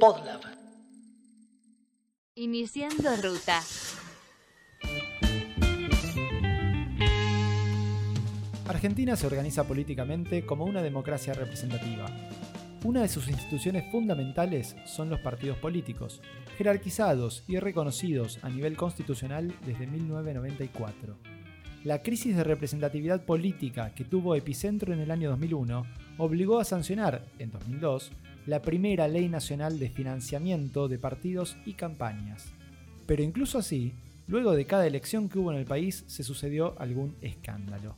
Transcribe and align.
Podlab. 0.00 0.40
Iniciando 2.34 3.10
ruta. 3.16 3.60
Argentina 8.66 9.16
se 9.16 9.26
organiza 9.26 9.64
políticamente 9.64 10.46
como 10.46 10.64
una 10.64 10.80
democracia 10.80 11.34
representativa. 11.34 12.06
Una 12.84 13.02
de 13.02 13.08
sus 13.08 13.28
instituciones 13.28 13.84
fundamentales 13.90 14.74
son 14.86 15.10
los 15.10 15.20
partidos 15.20 15.58
políticos, 15.58 16.22
jerarquizados 16.56 17.44
y 17.46 17.58
reconocidos 17.58 18.38
a 18.42 18.48
nivel 18.48 18.76
constitucional 18.76 19.54
desde 19.66 19.86
1994. 19.86 21.18
La 21.84 22.02
crisis 22.02 22.36
de 22.36 22.44
representatividad 22.44 23.24
política 23.24 23.94
que 23.94 24.04
tuvo 24.04 24.34
epicentro 24.34 24.94
en 24.94 25.00
el 25.00 25.10
año 25.10 25.30
2001 25.30 25.84
obligó 26.20 26.60
a 26.60 26.64
sancionar, 26.64 27.24
en 27.38 27.50
2002, 27.50 28.12
la 28.46 28.60
primera 28.60 29.08
ley 29.08 29.28
nacional 29.28 29.78
de 29.78 29.88
financiamiento 29.88 30.86
de 30.86 30.98
partidos 30.98 31.56
y 31.64 31.72
campañas. 31.72 32.52
Pero 33.06 33.22
incluso 33.22 33.58
así, 33.58 33.94
luego 34.28 34.52
de 34.52 34.66
cada 34.66 34.86
elección 34.86 35.28
que 35.28 35.38
hubo 35.38 35.50
en 35.50 35.58
el 35.58 35.64
país 35.64 36.04
se 36.06 36.22
sucedió 36.22 36.74
algún 36.78 37.16
escándalo. 37.22 37.96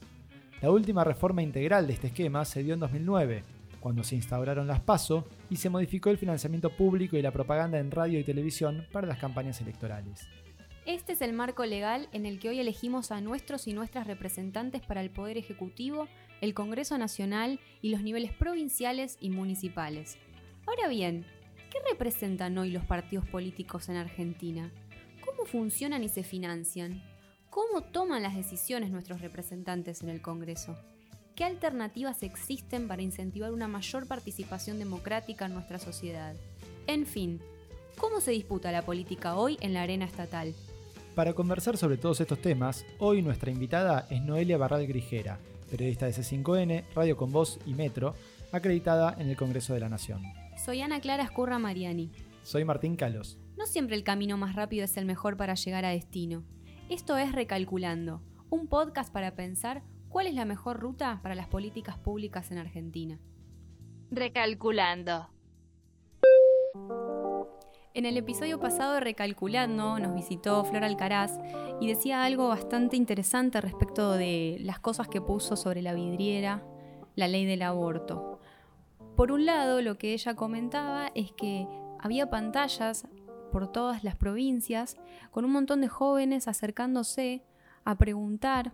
La 0.61 0.71
última 0.71 1.03
reforma 1.03 1.43
integral 1.43 1.89
de 1.89 1.95
este 1.95 2.07
esquema 2.07 2.45
se 2.45 2.63
dio 2.63 2.75
en 2.75 2.81
2009, 2.81 3.43
cuando 3.81 4.05
se 4.05 4.15
instauraron 4.15 4.69
las 4.69 4.81
PASO 4.81 5.27
y 5.51 5.57
se 5.57 5.69
modificó 5.69 6.09
el 6.11 6.19
financiamiento 6.19 6.71
público 6.71 7.17
y 7.17 7.23
la 7.23 7.33
propaganda 7.33 7.81
en 7.81 7.91
radio 7.91 8.21
y 8.21 8.25
televisión 8.25 8.87
para 8.93 9.09
las 9.09 9.19
campañas 9.19 9.61
electorales. 9.61 10.29
Este 10.87 11.15
es 11.15 11.23
el 11.23 11.33
marco 11.33 11.67
legal 11.67 12.09
en 12.13 12.27
el 12.27 12.39
que 12.39 12.49
hoy 12.49 12.61
elegimos 12.61 13.11
a 13.11 13.21
nuestros 13.21 13.67
y 13.67 13.73
nuestras 13.73 14.07
representantes 14.07 14.83
para 14.83 15.01
el 15.01 15.11
Poder 15.11 15.37
Ejecutivo, 15.37 16.07
el 16.43 16.55
Congreso 16.55 16.99
Nacional 16.99 17.61
y 17.81 17.91
los 17.91 18.03
niveles 18.03 18.33
provinciales 18.33 19.17
y 19.21 19.31
municipales. 19.31 20.19
Ahora 20.67 20.89
bien, 20.89 21.25
¿qué 21.71 21.79
representan 21.89 22.59
hoy 22.59 22.73
los 22.73 22.85
partidos 22.85 23.27
políticos 23.29 23.89
en 23.89 23.97
Argentina? 23.97 24.71
¿Cómo 25.25 25.47
funcionan 25.47 26.03
y 26.03 26.09
se 26.09 26.25
financian? 26.25 27.01
¿Cómo 27.49 27.85
toman 27.85 28.25
las 28.25 28.35
decisiones 28.35 28.91
nuestros 28.91 29.21
representantes 29.21 30.03
en 30.03 30.09
el 30.09 30.21
Congreso? 30.21 30.77
¿Qué 31.37 31.45
alternativas 31.45 32.25
existen 32.25 32.89
para 32.89 33.03
incentivar 33.03 33.53
una 33.53 33.69
mayor 33.69 34.09
participación 34.09 34.81
democrática 34.81 35.47
en 35.47 35.55
nuestra 35.55 35.79
sociedad? 35.79 36.35
En 36.89 37.07
fin, 37.07 37.41
¿cómo 37.97 38.21
se 38.21 38.33
disputa 38.33 38.73
la 38.73 38.83
política 38.83 39.37
hoy 39.37 39.59
en 39.61 39.75
la 39.75 39.83
arena 39.83 40.07
estatal? 40.07 40.53
Para 41.15 41.35
conversar 41.35 41.77
sobre 41.77 41.99
todos 41.99 42.21
estos 42.21 42.43
temas, 42.43 42.85
hoy 42.99 43.23
nuestra 43.23 43.53
invitada 43.53 44.09
es 44.11 44.23
Noelia 44.23 44.59
Barral 44.59 44.87
Grijera, 44.89 45.39
periodista 45.73 46.05
de 46.05 46.13
C5N, 46.13 46.85
Radio 46.95 47.17
con 47.17 47.33
Voz 47.33 47.59
y 47.65 47.73
Metro, 47.73 48.15
acreditada 48.53 49.17
en 49.19 49.31
el 49.31 49.37
Congreso 49.39 49.73
de 49.73 49.81
la 49.81 49.89
Nación. 49.89 50.23
Soy 50.63 50.83
Ana 50.83 51.01
Clara 51.01 51.23
Escurra 51.23 51.59
Mariani. 51.59 52.11
Soy 52.43 52.63
Martín 52.67 52.95
Calos. 52.95 53.39
No 53.57 53.65
siempre 53.65 53.97
el 53.97 54.05
camino 54.05 54.37
más 54.37 54.55
rápido 54.55 54.85
es 54.85 54.99
el 54.99 55.07
mejor 55.07 55.39
para 55.39 55.55
llegar 55.55 55.87
a 55.87 55.89
destino. 55.89 56.45
Esto 56.91 57.17
es 57.17 57.33
Recalculando, 57.33 58.21
un 58.51 58.67
podcast 58.67 59.11
para 59.11 59.35
pensar 59.35 59.83
cuál 60.11 60.27
es 60.27 60.35
la 60.35 60.45
mejor 60.45 60.79
ruta 60.79 61.21
para 61.23 61.35
las 61.35 61.49
políticas 61.49 61.97
públicas 61.97 62.51
en 62.51 62.59
Argentina. 62.59 63.19
Recalculando. 64.11 65.31
En 67.95 68.07
el 68.07 68.17
episodio 68.17 68.59
pasado 68.59 68.95
de 68.95 69.01
Recalculando 69.01 69.99
nos 69.99 70.15
visitó 70.15 70.65
Flor 70.65 70.83
Alcaraz 70.83 71.39
y 71.79 71.89
decía 71.89 72.25
algo 72.25 72.49
bastante 72.49 72.97
interesante 72.97 73.61
respecto 73.61 74.13
de 74.13 74.57
las 74.61 74.79
cosas 74.79 75.09
que 75.09 75.21
puso 75.21 75.57
sobre 75.57 75.83
la 75.83 75.93
vidriera 75.93 76.65
la 77.17 77.29
ley 77.29 77.45
del 77.45 77.61
aborto. 77.61 78.41
Por 79.15 79.31
un 79.31 79.45
lado, 79.45 79.83
lo 79.83 79.99
que 79.99 80.15
ella 80.15 80.35
comentaba 80.35 81.11
es 81.15 81.33
que 81.33 81.69
había 82.01 82.31
pantallas 82.31 83.07
por 83.51 83.71
todas 83.71 84.05
las 84.05 84.17
provincias 84.17 84.97
con 85.31 85.45
un 85.45 85.53
montón 85.53 85.83
de 85.83 85.89
jóvenes 85.89 86.49
acercándose 86.49 87.45
a 87.85 87.99
preguntar, 87.99 88.73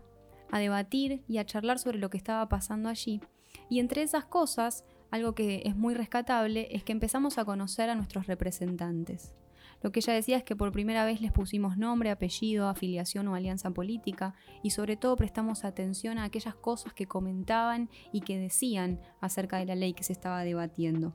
a 0.52 0.60
debatir 0.60 1.24
y 1.26 1.38
a 1.38 1.44
charlar 1.44 1.80
sobre 1.80 1.98
lo 1.98 2.08
que 2.08 2.18
estaba 2.18 2.48
pasando 2.48 2.88
allí. 2.88 3.20
Y 3.68 3.80
entre 3.80 4.02
esas 4.02 4.26
cosas, 4.26 4.84
algo 5.10 5.34
que 5.34 5.62
es 5.64 5.76
muy 5.76 5.94
rescatable 5.94 6.68
es 6.70 6.84
que 6.84 6.92
empezamos 6.92 7.38
a 7.38 7.44
conocer 7.44 7.90
a 7.90 7.94
nuestros 7.94 8.26
representantes. 8.26 9.34
Lo 9.80 9.92
que 9.92 10.00
ella 10.00 10.12
decía 10.12 10.36
es 10.36 10.44
que 10.44 10.56
por 10.56 10.72
primera 10.72 11.04
vez 11.04 11.20
les 11.20 11.30
pusimos 11.30 11.78
nombre, 11.78 12.10
apellido, 12.10 12.68
afiliación 12.68 13.28
o 13.28 13.34
alianza 13.34 13.70
política 13.70 14.34
y 14.62 14.70
sobre 14.70 14.96
todo 14.96 15.16
prestamos 15.16 15.64
atención 15.64 16.18
a 16.18 16.24
aquellas 16.24 16.56
cosas 16.56 16.92
que 16.92 17.06
comentaban 17.06 17.88
y 18.12 18.22
que 18.22 18.38
decían 18.38 19.00
acerca 19.20 19.58
de 19.58 19.66
la 19.66 19.76
ley 19.76 19.94
que 19.94 20.02
se 20.02 20.12
estaba 20.12 20.42
debatiendo. 20.42 21.14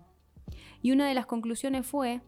Y 0.82 0.92
una 0.92 1.08
de 1.08 1.14
las 1.14 1.26
conclusiones 1.26 1.86
fue 1.86 2.22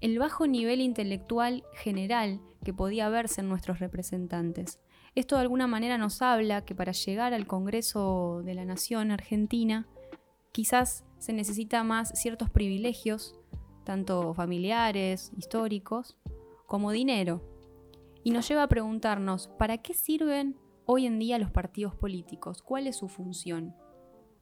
el 0.00 0.18
bajo 0.18 0.46
nivel 0.46 0.80
intelectual 0.80 1.64
general 1.74 2.40
que 2.62 2.74
podía 2.74 3.08
verse 3.08 3.40
en 3.40 3.48
nuestros 3.48 3.78
representantes. 3.78 4.80
Esto 5.14 5.36
de 5.36 5.42
alguna 5.42 5.66
manera 5.66 5.98
nos 5.98 6.22
habla 6.22 6.64
que 6.64 6.74
para 6.74 6.92
llegar 6.92 7.34
al 7.34 7.46
Congreso 7.46 8.42
de 8.44 8.54
la 8.54 8.64
Nación 8.64 9.10
Argentina, 9.10 9.86
quizás 10.52 11.04
se 11.18 11.32
necesita 11.32 11.82
más 11.84 12.10
ciertos 12.14 12.50
privilegios 12.50 13.38
tanto 13.84 14.34
familiares, 14.34 15.32
históricos, 15.36 16.16
como 16.66 16.90
dinero. 16.90 17.42
Y 18.24 18.30
nos 18.30 18.48
lleva 18.48 18.62
a 18.64 18.68
preguntarnos, 18.68 19.48
¿para 19.58 19.78
qué 19.78 19.94
sirven 19.94 20.56
hoy 20.86 21.06
en 21.06 21.18
día 21.18 21.38
los 21.38 21.50
partidos 21.50 21.94
políticos? 21.94 22.62
¿Cuál 22.62 22.86
es 22.86 22.96
su 22.96 23.08
función? 23.08 23.74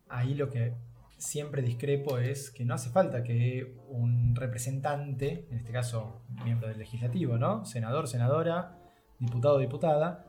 Ahí 0.09 0.35
lo 0.35 0.51
que 0.51 0.75
siempre 1.17 1.63
discrepo 1.63 2.19
es 2.19 2.51
que 2.51 2.65
no 2.65 2.75
hace 2.75 2.91
falta 2.91 3.23
que 3.23 3.77
un 3.89 4.35
representante, 4.35 5.47
en 5.51 5.59
este 5.59 5.73
caso 5.73 6.23
miembro 6.45 6.69
del 6.69 6.79
legislativo, 6.79 7.39
¿no? 7.39 7.65
Senador, 7.65 8.09
senadora, 8.09 8.79
diputado, 9.19 9.59
diputada, 9.59 10.27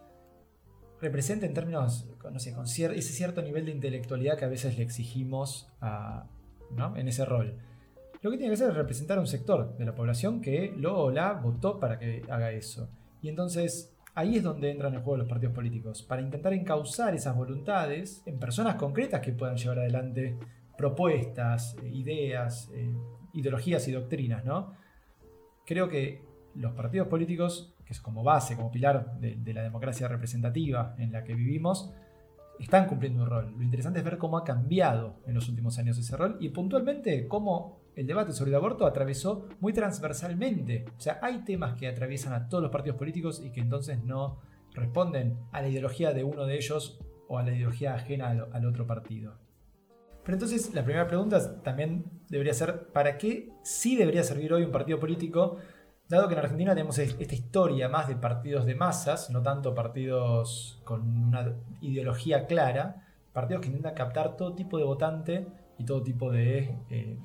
represente 1.01 1.45
en 1.45 1.53
términos, 1.53 2.07
no 2.31 2.39
sé, 2.39 2.53
con 2.53 2.66
ese 2.66 3.01
cierto 3.01 3.41
nivel 3.41 3.66
de 3.66 3.72
intelectualidad 3.72 4.38
que 4.38 4.45
a 4.45 4.50
veces 4.50 4.78
le 4.78 4.84
exigimos 4.84 5.67
en 6.95 7.07
ese 7.07 7.25
rol. 7.25 7.57
Lo 8.22 8.29
que 8.29 8.38
tiene 8.38 8.51
que 8.51 8.53
hacer 8.53 8.69
es 8.69 8.75
representar 8.75 9.17
a 9.17 9.22
un 9.22 9.28
sector 9.28 9.75
de 9.78 9.85
la 9.85 9.95
población 9.95 10.41
que 10.41 10.73
lo 10.78 10.97
o 10.97 11.11
la 11.11 11.34
votó 11.34 11.79
para 11.79 11.97
que 11.97 12.22
haga 12.29 12.51
eso. 12.51 12.88
Y 13.22 13.29
entonces 13.29 13.95
ahí 14.13 14.38
es 14.38 14.44
donde 14.44 14.69
entran 14.69 14.94
en 14.94 15.01
juego 15.01 15.17
los 15.17 15.28
partidos 15.28 15.56
políticos, 15.56 16.03
para 16.03 16.22
intentar 16.22 16.53
encauzar 16.53 17.16
esas 17.16 17.35
voluntades 17.35 18.22
en 18.25 18.40
personas 18.40 18.75
concretas 18.75 19.22
que 19.22 19.31
puedan 19.31 19.57
llevar 19.57 19.79
adelante 19.79 20.38
propuestas, 20.78 21.75
eh, 21.81 21.90
ideas, 21.90 22.69
eh, 22.73 22.94
ideologías 23.34 23.88
y 23.88 23.91
doctrinas, 23.91 24.44
¿no? 24.44 24.73
Creo 25.66 25.88
que 25.90 26.22
los 26.56 26.73
partidos 26.73 27.07
políticos, 27.07 27.73
que 27.85 27.94
es 27.94 28.01
como 28.01 28.23
base, 28.23 28.56
como 28.56 28.72
pilar 28.72 29.19
de, 29.19 29.53
la 29.53 29.63
democracia 29.63 30.07
representativa 30.07 30.95
en 30.97 31.12
la 31.12 31.23
que 31.23 31.34
vivimos, 31.34 31.91
están 32.59 32.88
cumpliendo 32.88 33.23
un 33.23 33.29
rol. 33.29 33.53
Lo 33.57 33.63
interesante 33.63 34.00
es 34.00 34.06
ver 34.06 34.17
cómo 34.17 34.38
ha 34.38 34.44
cambiado 34.44 35.16
en 35.25 35.34
los 35.34 35.50
últimos 35.50 35.78
años 35.79 35.97
ese 35.97 36.16
rol 36.16 36.38
y 36.40 36.50
puntualmente 36.50 37.28
cómo 37.28 37.81
el 37.95 38.07
debate 38.07 38.31
sobre 38.31 38.51
el 38.51 38.56
aborto 38.56 38.85
atravesó 38.85 39.47
muy 39.59 39.73
transversalmente. 39.73 40.85
O 40.97 41.01
sea, 41.01 41.19
hay 41.22 41.44
temas 41.44 41.75
que 41.75 41.88
atraviesan 41.88 42.34
a 42.34 42.47
todos 42.47 42.61
los 42.61 42.72
partidos 42.72 42.97
políticos 42.97 43.41
y 43.44 43.51
que 43.51 43.61
entonces 43.61 44.03
no 44.03 44.40
responden 44.73 45.38
a 45.51 45.61
la 45.61 45.69
ideología 45.69 46.13
de 46.13 46.23
uno 46.23 46.45
de 46.45 46.56
ellos 46.56 47.00
o 47.28 47.38
a 47.38 47.44
la 47.44 47.53
ideología 47.53 47.95
ajena 47.95 48.29
al, 48.51 48.66
otro 48.66 48.85
partido. 48.85 49.35
Pero 50.23 50.35
entonces 50.35 50.73
la 50.73 50.84
primera 50.84 51.07
pregunta 51.07 51.61
también 51.63 52.06
debería 52.29 52.53
ser, 52.53 52.88
¿para 52.88 53.17
qué 53.17 53.50
sí 53.63 53.95
debería 53.95 54.23
servir 54.23 54.53
hoy 54.53 54.63
un 54.63 54.72
partido 54.72 55.00
político? 55.00 55.57
Dado 56.11 56.27
que 56.27 56.33
en 56.33 56.39
Argentina 56.39 56.73
tenemos 56.73 56.97
esta 56.99 57.33
historia 57.33 57.88
más 57.88 58.09
de 58.09 58.17
partidos 58.17 58.66
de 58.66 58.75
masas, 58.75 59.29
no 59.29 59.41
tanto 59.41 59.73
partidos 59.73 60.81
con 60.83 61.07
una 61.29 61.53
ideología 61.79 62.47
clara, 62.47 63.07
partidos 63.31 63.61
que 63.61 63.69
intentan 63.69 63.94
captar 63.94 64.35
todo 64.35 64.53
tipo 64.53 64.77
de 64.77 64.83
votante 64.83 65.47
y 65.78 65.85
todo 65.85 66.03
tipo 66.03 66.29
de 66.29 66.75
eh, 66.90 67.17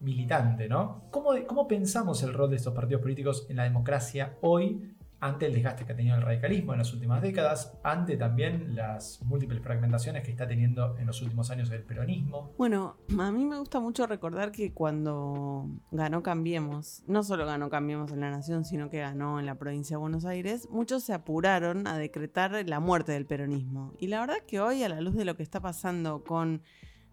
militante, 0.00 0.66
¿no? 0.66 1.02
¿Cómo, 1.10 1.32
¿Cómo, 1.46 1.68
pensamos 1.68 2.22
el 2.22 2.32
rol 2.32 2.48
de 2.48 2.56
estos 2.56 2.72
partidos 2.72 3.02
políticos 3.02 3.44
en 3.50 3.56
la 3.56 3.64
democracia 3.64 4.38
hoy 4.40 4.96
ante 5.22 5.46
el 5.46 5.54
desgaste 5.54 5.86
que 5.86 5.92
ha 5.92 5.96
tenido 5.96 6.16
el 6.16 6.22
radicalismo 6.22 6.72
en 6.72 6.80
las 6.80 6.92
últimas 6.92 7.22
décadas, 7.22 7.78
ante 7.84 8.16
también 8.16 8.74
las 8.74 9.22
múltiples 9.22 9.62
fragmentaciones 9.62 10.24
que 10.24 10.32
está 10.32 10.48
teniendo 10.48 10.98
en 10.98 11.06
los 11.06 11.22
últimos 11.22 11.48
años 11.52 11.70
el 11.70 11.84
peronismo? 11.84 12.52
Bueno, 12.58 12.96
a 13.16 13.30
mí 13.30 13.44
me 13.44 13.56
gusta 13.56 13.78
mucho 13.78 14.08
recordar 14.08 14.50
que 14.50 14.74
cuando 14.74 15.68
ganó 15.92 16.24
Cambiemos, 16.24 17.04
no 17.06 17.22
solo 17.22 17.46
ganó 17.46 17.70
Cambiemos 17.70 18.10
en 18.10 18.18
la 18.18 18.30
Nación, 18.30 18.64
sino 18.64 18.90
que 18.90 18.98
ganó 18.98 19.38
en 19.38 19.46
la 19.46 19.54
provincia 19.54 19.96
de 19.96 20.00
Buenos 20.00 20.24
Aires, 20.24 20.68
muchos 20.68 21.04
se 21.04 21.14
apuraron 21.14 21.86
a 21.86 21.96
decretar 21.96 22.68
la 22.68 22.80
muerte 22.80 23.12
del 23.12 23.24
peronismo. 23.24 23.94
Y 24.00 24.08
la 24.08 24.18
verdad 24.20 24.38
que 24.44 24.60
hoy, 24.60 24.82
a 24.82 24.88
la 24.88 25.00
luz 25.00 25.14
de 25.14 25.24
lo 25.24 25.36
que 25.36 25.44
está 25.44 25.60
pasando 25.60 26.24
con 26.24 26.62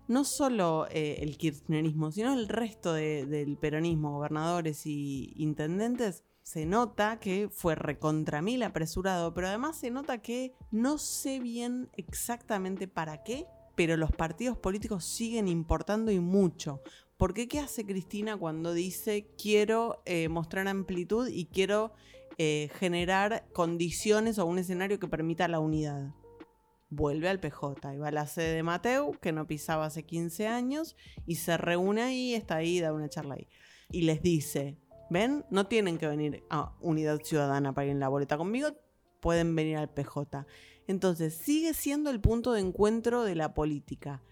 no 0.10 0.26
solo 0.26 0.88
eh, 0.90 1.20
el 1.22 1.38
kirchnerismo, 1.38 2.12
sino 2.12 2.34
el 2.34 2.50
resto 2.50 2.94
del 2.94 3.58
peronismo, 3.58 4.12
gobernadores 4.14 4.86
y 4.88 5.34
intendentes, 5.38 6.24
se 6.42 6.66
nota 6.66 7.20
que 7.20 7.48
fue 7.48 7.76
recontra 7.76 8.42
mil 8.42 8.64
apresurado, 8.64 9.36
pero 9.36 9.48
además 9.48 9.80
se 9.80 9.92
nota 9.92 10.18
que 10.18 10.56
no 10.72 10.98
sé 10.98 11.40
bien 11.40 11.90
exactamente 11.96 12.88
para 12.88 13.22
qué, 13.22 13.46
pero 13.76 13.98
los 13.98 14.12
partidos 14.12 14.58
políticos 14.58 15.06
siguen 15.06 15.48
importando 15.48 16.12
y 16.12 16.20
mucho. 16.20 16.82
¿Por 17.18 17.36
qué 17.36 17.48
qué 17.48 17.60
hace 17.60 17.86
Cristina 17.86 18.36
cuando 18.36 18.74
dice 18.74 19.30
quiero 19.38 20.02
eh, 20.06 20.28
mostrar 20.28 20.68
amplitud 20.68 21.28
y 21.28 21.46
quiero 21.46 21.94
eh, 22.40 22.72
generar 22.80 23.48
condiciones 23.54 24.40
o 24.40 24.48
un 24.48 24.58
escenario 24.58 25.00
que 25.00 25.08
permita 25.08 25.48
la 25.48 25.60
unidad? 25.60 26.16
Vuelve 26.90 27.30
al 27.30 27.40
PJ 27.40 27.94
y 27.94 27.98
va 27.98 28.08
a 28.08 28.12
la 28.12 28.28
sede 28.28 28.56
de 28.56 28.64
Mateu, 28.64 29.12
que 29.22 29.32
no 29.32 29.46
pisaba 29.46 29.86
hace 29.86 30.04
15 30.04 30.48
años, 30.48 30.96
y 31.26 31.36
se 31.36 31.58
reúne 31.58 32.02
ahí, 32.02 32.34
está 32.34 32.56
ahí, 32.56 32.80
da 32.80 32.94
una 32.94 33.10
charla 33.10 33.36
ahí. 33.36 33.48
Y 33.92 34.02
les 34.04 34.22
dice, 34.22 34.78
ven, 35.10 35.46
no 35.50 35.68
tienen 35.68 35.98
que 35.98 36.08
venir 36.08 36.44
a 36.50 36.76
Unidad 36.82 37.20
Ciudadana 37.24 37.74
para 37.74 37.86
ir 37.86 37.92
en 37.92 38.00
la 38.00 38.10
boleta 38.10 38.38
conmigo, 38.38 38.70
pueden 39.20 39.56
venir 39.56 39.78
al 39.78 39.90
PJ. 39.90 40.46
Entonces 40.88 41.36
sigue 41.36 41.74
siendo 41.74 42.10
el 42.10 42.20
punto 42.20 42.54
de 42.54 42.62
encuentro 42.62 43.24
de 43.24 43.36
la 43.36 43.54
política. 43.54 44.24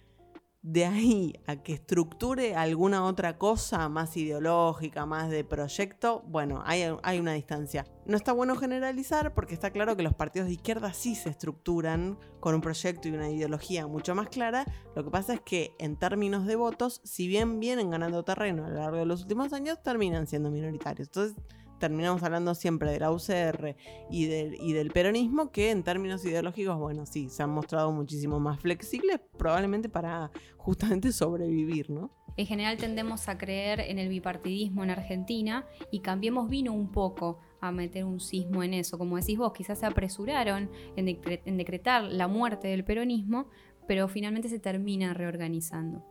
De 0.70 0.84
ahí 0.84 1.34
a 1.48 1.64
que 1.64 1.72
estructure 1.72 2.54
alguna 2.54 3.06
otra 3.06 3.38
cosa 3.38 3.88
más 3.88 4.18
ideológica, 4.18 5.06
más 5.06 5.30
de 5.30 5.46
proyecto, 5.46 6.26
bueno, 6.28 6.62
hay, 6.66 6.84
hay, 7.04 7.20
una 7.20 7.32
distancia. 7.32 7.86
No 8.06 8.18
está 8.18 8.34
bueno 8.34 8.58
generalizar 8.58 9.34
porque 9.34 9.54
está 9.54 9.72
claro 9.72 9.96
que 9.96 10.04
los 10.04 10.14
partidos 10.14 10.50
de 10.50 10.56
izquierda 10.56 10.92
sí 10.92 11.16
se 11.16 11.30
estructuran 11.30 12.20
con 12.42 12.54
un 12.54 12.60
proyecto 12.60 13.08
y 13.08 13.12
una 13.12 13.32
ideología 13.32 13.88
mucho 13.88 14.14
más 14.14 14.28
clara. 14.28 14.66
Lo 14.94 15.06
que 15.06 15.10
pasa 15.10 15.36
es 15.36 15.40
que 15.40 15.74
en 15.80 15.96
términos 15.96 16.46
de 16.46 16.58
votos, 16.58 17.00
si 17.06 17.30
bien 17.30 17.62
vienen 17.62 17.90
ganando 17.90 18.26
terreno 18.26 18.66
a 18.66 18.70
lo 18.70 18.76
largo 18.76 18.98
de 18.98 19.06
los 19.06 19.22
últimos 19.22 19.54
años, 19.54 19.82
terminan 19.82 20.28
siendo 20.28 20.52
minoritarios. 20.52 21.08
Entonces 21.08 21.38
terminamos 21.80 22.24
hablando 22.24 22.56
siempre 22.56 22.92
de 22.92 23.00
la 23.00 23.12
UCR 23.12 23.76
y 24.10 24.26
del, 24.26 24.56
y 24.62 24.74
del 24.74 24.92
peronismo, 24.92 25.52
que 25.52 25.72
en 25.72 25.84
términos 25.84 26.26
ideológicos, 26.26 26.78
bueno, 26.78 27.06
sí, 27.06 27.30
se 27.30 27.44
han 27.44 27.52
mostrado 27.52 27.92
muchísimo 27.92 28.40
más 28.40 28.60
flexibles, 28.60 29.20
probablemente 29.38 29.90
para 29.90 30.32
justamente 30.58 31.12
sobrevivir, 31.12 31.90
¿no? 31.90 32.12
En 32.38 32.46
general 32.46 32.78
tendemos 32.78 33.30
a 33.30 33.38
creer 33.38 33.80
en 33.80 33.98
el 33.98 34.10
bipartidismo 34.10 34.84
en 34.84 34.92
Argentina 34.92 35.66
y 35.92 36.02
Cambiemos 36.02 36.50
vino 36.50 36.72
un 36.72 36.92
poco 36.92 37.40
a 37.62 37.72
meter 37.72 38.06
un 38.06 38.20
sismo 38.20 38.62
en 38.62 38.76
eso. 38.76 39.00
Como 39.00 39.18
decís 39.18 39.40
vos, 39.40 39.54
quizás 39.54 39.80
se 39.80 39.88
apresuraron 39.88 40.70
en, 40.96 41.20
en 41.24 41.58
decretar 41.58 42.04
la 42.04 42.28
muerte 42.28 42.68
del 42.68 42.84
peronismo, 42.84 43.48
pero 43.88 44.08
finalmente 44.08 44.50
se 44.50 44.60
termina 44.60 45.16
reorganizando. 45.16 46.06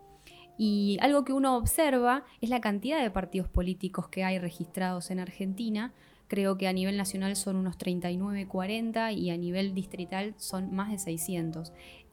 Y 0.58 0.98
algo 1.00 1.24
que 1.24 1.32
uno 1.32 1.56
observa 1.56 2.24
es 2.40 2.50
la 2.50 2.60
cantidad 2.60 3.02
de 3.02 3.10
partidos 3.10 3.48
políticos 3.48 4.08
que 4.08 4.24
hay 4.24 4.38
registrados 4.38 5.10
en 5.10 5.20
Argentina. 5.20 5.92
Creo 6.28 6.56
que 6.56 6.66
a 6.66 6.72
nivel 6.72 6.96
nacional 6.96 7.36
son 7.36 7.56
unos 7.56 7.78
39, 7.78 8.48
40 8.48 9.12
y 9.12 9.30
a 9.30 9.36
nivel 9.36 9.74
distrital 9.74 10.34
son 10.38 10.74
más 10.74 10.90
de 10.90 10.98
600. 10.98 11.72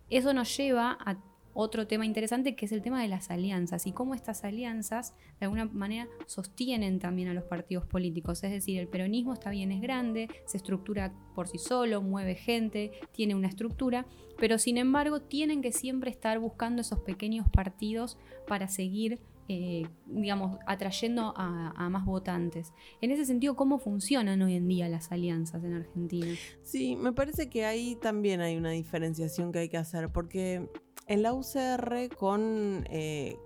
Eso 0.09 0.33
nos 0.33 0.55
lleva 0.55 0.97
a 1.03 1.17
otro 1.53 1.87
tema 1.87 2.05
interesante 2.05 2.55
que 2.55 2.65
es 2.65 2.71
el 2.71 2.81
tema 2.81 3.01
de 3.01 3.07
las 3.07 3.29
alianzas 3.29 3.85
y 3.87 3.91
cómo 3.91 4.15
estas 4.15 4.43
alianzas 4.43 5.13
de 5.39 5.45
alguna 5.45 5.65
manera 5.65 6.07
sostienen 6.25 6.99
también 6.99 7.27
a 7.27 7.33
los 7.33 7.43
partidos 7.43 7.85
políticos. 7.85 8.43
Es 8.43 8.51
decir, 8.51 8.79
el 8.79 8.87
peronismo 8.87 9.33
está 9.33 9.49
bien, 9.49 9.71
es 9.71 9.81
grande, 9.81 10.29
se 10.45 10.57
estructura 10.57 11.13
por 11.35 11.47
sí 11.47 11.57
solo, 11.57 12.01
mueve 12.01 12.35
gente, 12.35 12.91
tiene 13.11 13.35
una 13.35 13.47
estructura, 13.47 14.05
pero 14.37 14.57
sin 14.57 14.77
embargo 14.77 15.21
tienen 15.21 15.61
que 15.61 15.71
siempre 15.71 16.09
estar 16.09 16.39
buscando 16.39 16.81
esos 16.81 16.99
pequeños 16.99 17.47
partidos 17.49 18.17
para 18.47 18.67
seguir 18.67 19.19
eh, 19.49 19.85
digamos, 20.05 20.57
atrayendo 20.65 21.33
a, 21.35 21.73
a, 21.75 21.89
más 21.89 22.05
votantes. 22.05 22.71
En 23.01 23.11
ese 23.11 23.25
sentido, 23.25 23.57
¿cómo 23.57 23.77
funcionan 23.77 24.41
hoy 24.41 24.55
en 24.55 24.69
día 24.69 24.87
las 24.87 25.11
alianzas 25.11 25.65
en 25.65 25.73
Argentina? 25.73 26.33
Sí, 26.61 26.95
me 26.95 27.11
parece 27.11 27.49
que 27.49 27.65
ahí 27.65 27.97
también 27.97 28.39
hay 28.39 28.55
una 28.55 28.71
diferenciación 28.71 29.51
que 29.51 29.59
hay 29.59 29.69
que 29.69 29.75
hacer, 29.75 30.09
porque 30.13 30.69
en 31.07 31.23
la 31.23 31.33
UCR 31.33 32.09
con, 32.17 32.85
eh, 32.89 33.37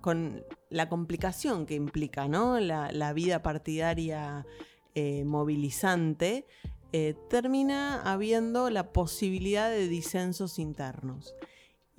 con 0.00 0.44
la 0.68 0.88
complicación 0.88 1.66
que 1.66 1.74
implica 1.74 2.28
¿no? 2.28 2.60
la, 2.60 3.12
vida 3.12 3.42
partidaria 3.42 4.46
eh, 4.94 5.24
movilizante, 5.24 6.46
eh, 6.92 7.14
termina 7.28 8.02
habiendo 8.02 8.70
la 8.70 8.92
posibilidad 8.92 9.70
de 9.70 9.88
disensos 9.88 10.58
internos. 10.58 11.34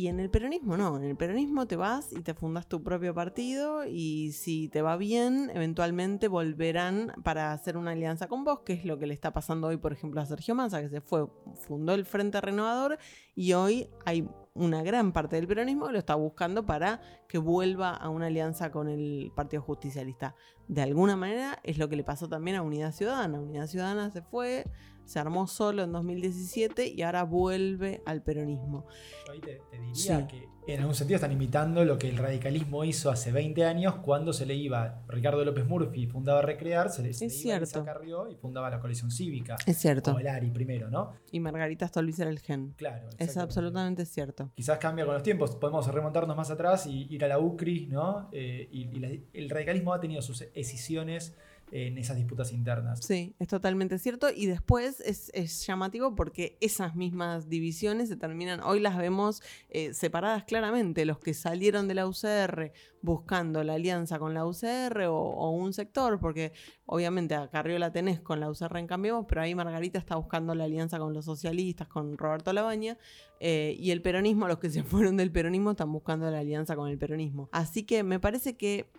Y 0.02 0.08
en 0.08 0.20
el 0.20 0.32
peronismo 0.32 0.78
no, 0.78 0.98
en 0.98 1.04
el 1.04 1.16
peronismo 1.16 1.68
te 1.68 1.76
vas 1.76 2.12
y 2.12 2.24
te 2.24 2.34
fundas 2.34 2.66
tu 2.66 2.82
propio 2.82 3.14
partido 3.14 3.86
y 3.86 4.32
si 4.32 4.68
te 4.68 4.82
va 4.82 4.98
bien, 4.98 5.52
eventualmente 5.54 6.28
volverán 6.28 7.14
para 7.24 7.54
hacer 7.54 7.78
una 7.78 7.92
alianza 7.92 8.28
con 8.28 8.44
vos, 8.44 8.62
que 8.62 8.74
es 8.74 8.84
lo 8.84 8.98
que 8.98 9.06
le 9.06 9.14
está 9.14 9.32
pasando 9.32 9.68
hoy, 9.68 9.78
por 9.78 9.94
ejemplo, 9.94 10.20
a 10.20 10.26
Sergio 10.26 10.56
Massa, 10.56 10.82
que 10.82 10.90
se 10.90 11.02
fue, 11.02 11.28
fundó 11.54 11.94
el 11.94 12.06
Frente 12.06 12.42
Renovador 12.42 12.98
y 13.36 13.54
hoy 13.54 13.90
hay 14.04 14.28
una 14.56 14.82
gran 14.82 15.12
parte 15.12 15.36
del 15.36 15.48
peronismo 15.48 15.86
que 15.86 15.94
lo 15.94 16.00
está 16.00 16.16
buscando 16.16 16.66
para 16.66 17.00
que 17.30 17.38
vuelva 17.38 17.92
a 17.92 18.10
una 18.10 18.26
alianza 18.26 18.72
con 18.72 18.88
el 18.90 19.32
Partido 19.36 19.62
Justicialista. 19.62 20.34
De 20.68 20.82
alguna 20.82 21.16
manera 21.16 21.60
es 21.62 21.78
lo 21.78 21.90
que 21.90 21.96
le 21.96 22.04
pasó 22.04 22.28
también 22.28 22.58
a 22.58 22.64
Unidad 22.64 22.92
Ciudadana. 22.92 23.40
Unidad 23.40 23.68
Ciudadana 23.68 24.10
se 24.10 24.24
fue, 24.24 24.66
se 25.12 25.20
armó 25.20 25.46
solo 25.46 25.84
en 25.84 25.92
2017 25.92 26.88
y 26.88 27.02
ahora 27.02 27.24
vuelve 27.24 28.02
al 28.06 28.24
peronismo. 28.24 28.86
Yo 29.28 29.34
ahí 29.34 29.42
te, 29.42 29.62
diría 29.78 30.26
que 30.26 30.48
en 30.68 30.80
algún 30.80 30.96
sentido 30.96 31.16
están 31.16 31.34
imitando 31.34 31.84
lo 31.84 31.98
que 31.98 32.08
el 32.08 32.18
radicalismo 32.18 32.86
hizo 32.86 33.10
hace 33.10 33.34
20 33.34 33.66
años 33.66 33.96
cuando 33.96 34.32
se 34.32 34.46
le 34.46 34.56
iba 34.56 35.02
Ricardo 35.10 35.44
López 35.44 35.68
Murphy 35.68 36.08
fundaba 36.08 36.42
Recrear, 36.42 36.90
se 36.90 37.02
le, 37.02 37.10
es 37.10 37.46
iba 37.46 37.60
Carrió 37.84 38.30
y 38.30 38.36
fundaba 38.36 38.70
la 38.70 38.80
coalición 38.80 39.12
cívica. 39.12 39.58
Es 39.66 39.80
cierto. 39.80 40.14
O 40.14 40.20
el 40.20 40.28
ARI 40.28 40.50
primero, 40.52 40.90
¿no? 40.90 41.14
Y 41.30 41.42
Margarita 41.42 41.90
Stolbiz 41.90 42.20
era 42.20 42.30
el 42.30 42.40
gen. 42.40 42.74
Claro. 42.78 43.10
Es 43.18 43.36
absolutamente 43.36 44.06
cierto. 44.06 44.52
Quizás 44.56 44.78
cambia 44.78 45.04
con 45.04 45.14
los 45.14 45.24
tiempos, 45.24 45.58
podemos 45.58 45.88
remontarnos 45.88 46.38
más 46.38 46.52
atrás 46.52 46.86
y 46.86 47.08
ir 47.14 47.26
a 47.26 47.28
la 47.28 47.38
UCRI, 47.38 47.88
¿no? 47.88 48.30
Eh, 48.32 48.70
y, 48.72 49.26
el 49.34 49.50
radicalismo 49.50 49.94
ha 49.94 50.00
tenido 50.00 50.22
sus 50.22 50.42
escisiones 50.54 51.36
en 51.72 51.98
esas 51.98 52.18
disputas 52.18 52.52
internas. 52.52 53.00
Sí, 53.02 53.36
es 53.40 53.48
totalmente 53.48 53.98
cierto. 53.98 54.28
Y 54.30 54.46
después 54.46 55.00
es, 55.00 55.66
llamativo 55.66 56.16
porque 56.16 56.58
esas 56.62 56.96
mismas 56.96 57.50
divisiones 57.50 58.10
se 58.10 58.18
terminan, 58.18 58.62
hoy 58.62 58.80
las 58.80 58.98
vemos 58.98 59.42
eh, 59.70 59.94
separadas 59.94 60.44
claramente. 60.44 61.06
Los 61.06 61.20
que 61.20 61.34
salieron 61.34 61.88
de 61.88 61.96
la 61.96 62.08
UCR 62.08 62.72
buscando 63.02 63.64
la 63.64 63.74
alianza 63.74 64.20
con 64.20 64.34
la 64.34 64.46
UCR 64.46 65.06
o, 65.08 65.50
un 65.50 65.74
sector, 65.74 66.20
porque 66.20 66.52
obviamente 66.86 67.36
a 67.36 67.50
Carrió 67.50 67.80
la 67.80 67.92
tenés 67.92 68.20
con 68.20 68.40
la 68.40 68.50
UCR 68.50 68.78
en 68.78 68.88
Cambiemos, 68.88 69.26
pero 69.28 69.42
ahí 69.42 69.56
Margarita 69.56 69.98
está 69.98 70.16
buscando 70.16 70.54
la 70.54 70.66
alianza 70.66 71.00
con 71.00 71.14
los 71.14 71.26
socialistas, 71.26 71.88
con 71.88 72.18
Roberto 72.18 72.54
Labaña, 72.54 72.98
eh, 73.40 73.76
y 73.80 73.92
el 73.92 74.02
peronismo, 74.02 74.48
los 74.48 74.60
que 74.60 74.70
se 74.70 74.84
fueron 74.84 75.18
del 75.18 75.32
peronismo, 75.32 75.72
están 75.72 75.92
buscando 75.92 76.30
la 76.30 76.40
alianza 76.40 76.76
con 76.76 76.90
el 76.90 76.98
peronismo. 76.98 77.50
Así 77.52 77.84
que 77.84 78.04
me 78.04 78.20
parece 78.20 78.56
que 78.56 78.92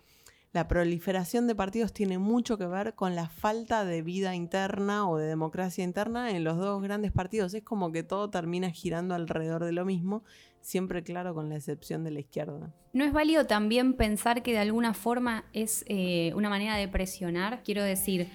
la 0.53 0.67
proliferación 0.67 1.47
de 1.47 1.55
partidos 1.55 1.93
tiene 1.93 2.19
mucho 2.19 2.59
que 2.59 2.67
ver 2.67 2.93
con 2.93 3.15
la 3.15 3.27
falta 3.27 3.85
de 3.85 4.03
vida 4.03 4.35
interna 4.35 5.09
o 5.09 5.17
de 5.17 5.25
democracia 5.25 5.83
interna 5.83 6.29
en 6.29 6.43
los 6.43 6.57
dos 6.57 6.81
grandes 6.81 7.11
partidos. 7.11 7.55
Es 7.55 7.63
como 7.63 7.91
que 7.91 8.03
todo 8.03 8.29
termina 8.29 8.69
girando 8.69 9.15
alrededor 9.15 9.65
de 9.65 9.71
lo 9.71 9.83
mismo, 9.83 10.23
siempre 10.61 11.03
claro 11.03 11.33
con 11.33 11.49
la 11.49 11.55
excepción 11.55 12.03
de 12.03 12.11
la 12.11 12.19
izquierda. 12.19 12.71
¿No 12.93 13.03
es 13.03 13.11
válido 13.11 13.47
también 13.47 13.95
pensar 13.95 14.43
que 14.43 14.51
de 14.51 14.59
alguna 14.59 14.93
forma 14.93 15.45
es 15.53 15.83
eh, 15.87 16.31
una 16.35 16.49
manera 16.49 16.77
de 16.77 16.87
presionar? 16.87 17.63
Quiero 17.63 17.81
decir, 17.81 18.27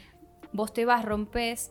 vos 0.52 0.72
te 0.72 0.84
vas, 0.84 1.04
rompes, 1.04 1.70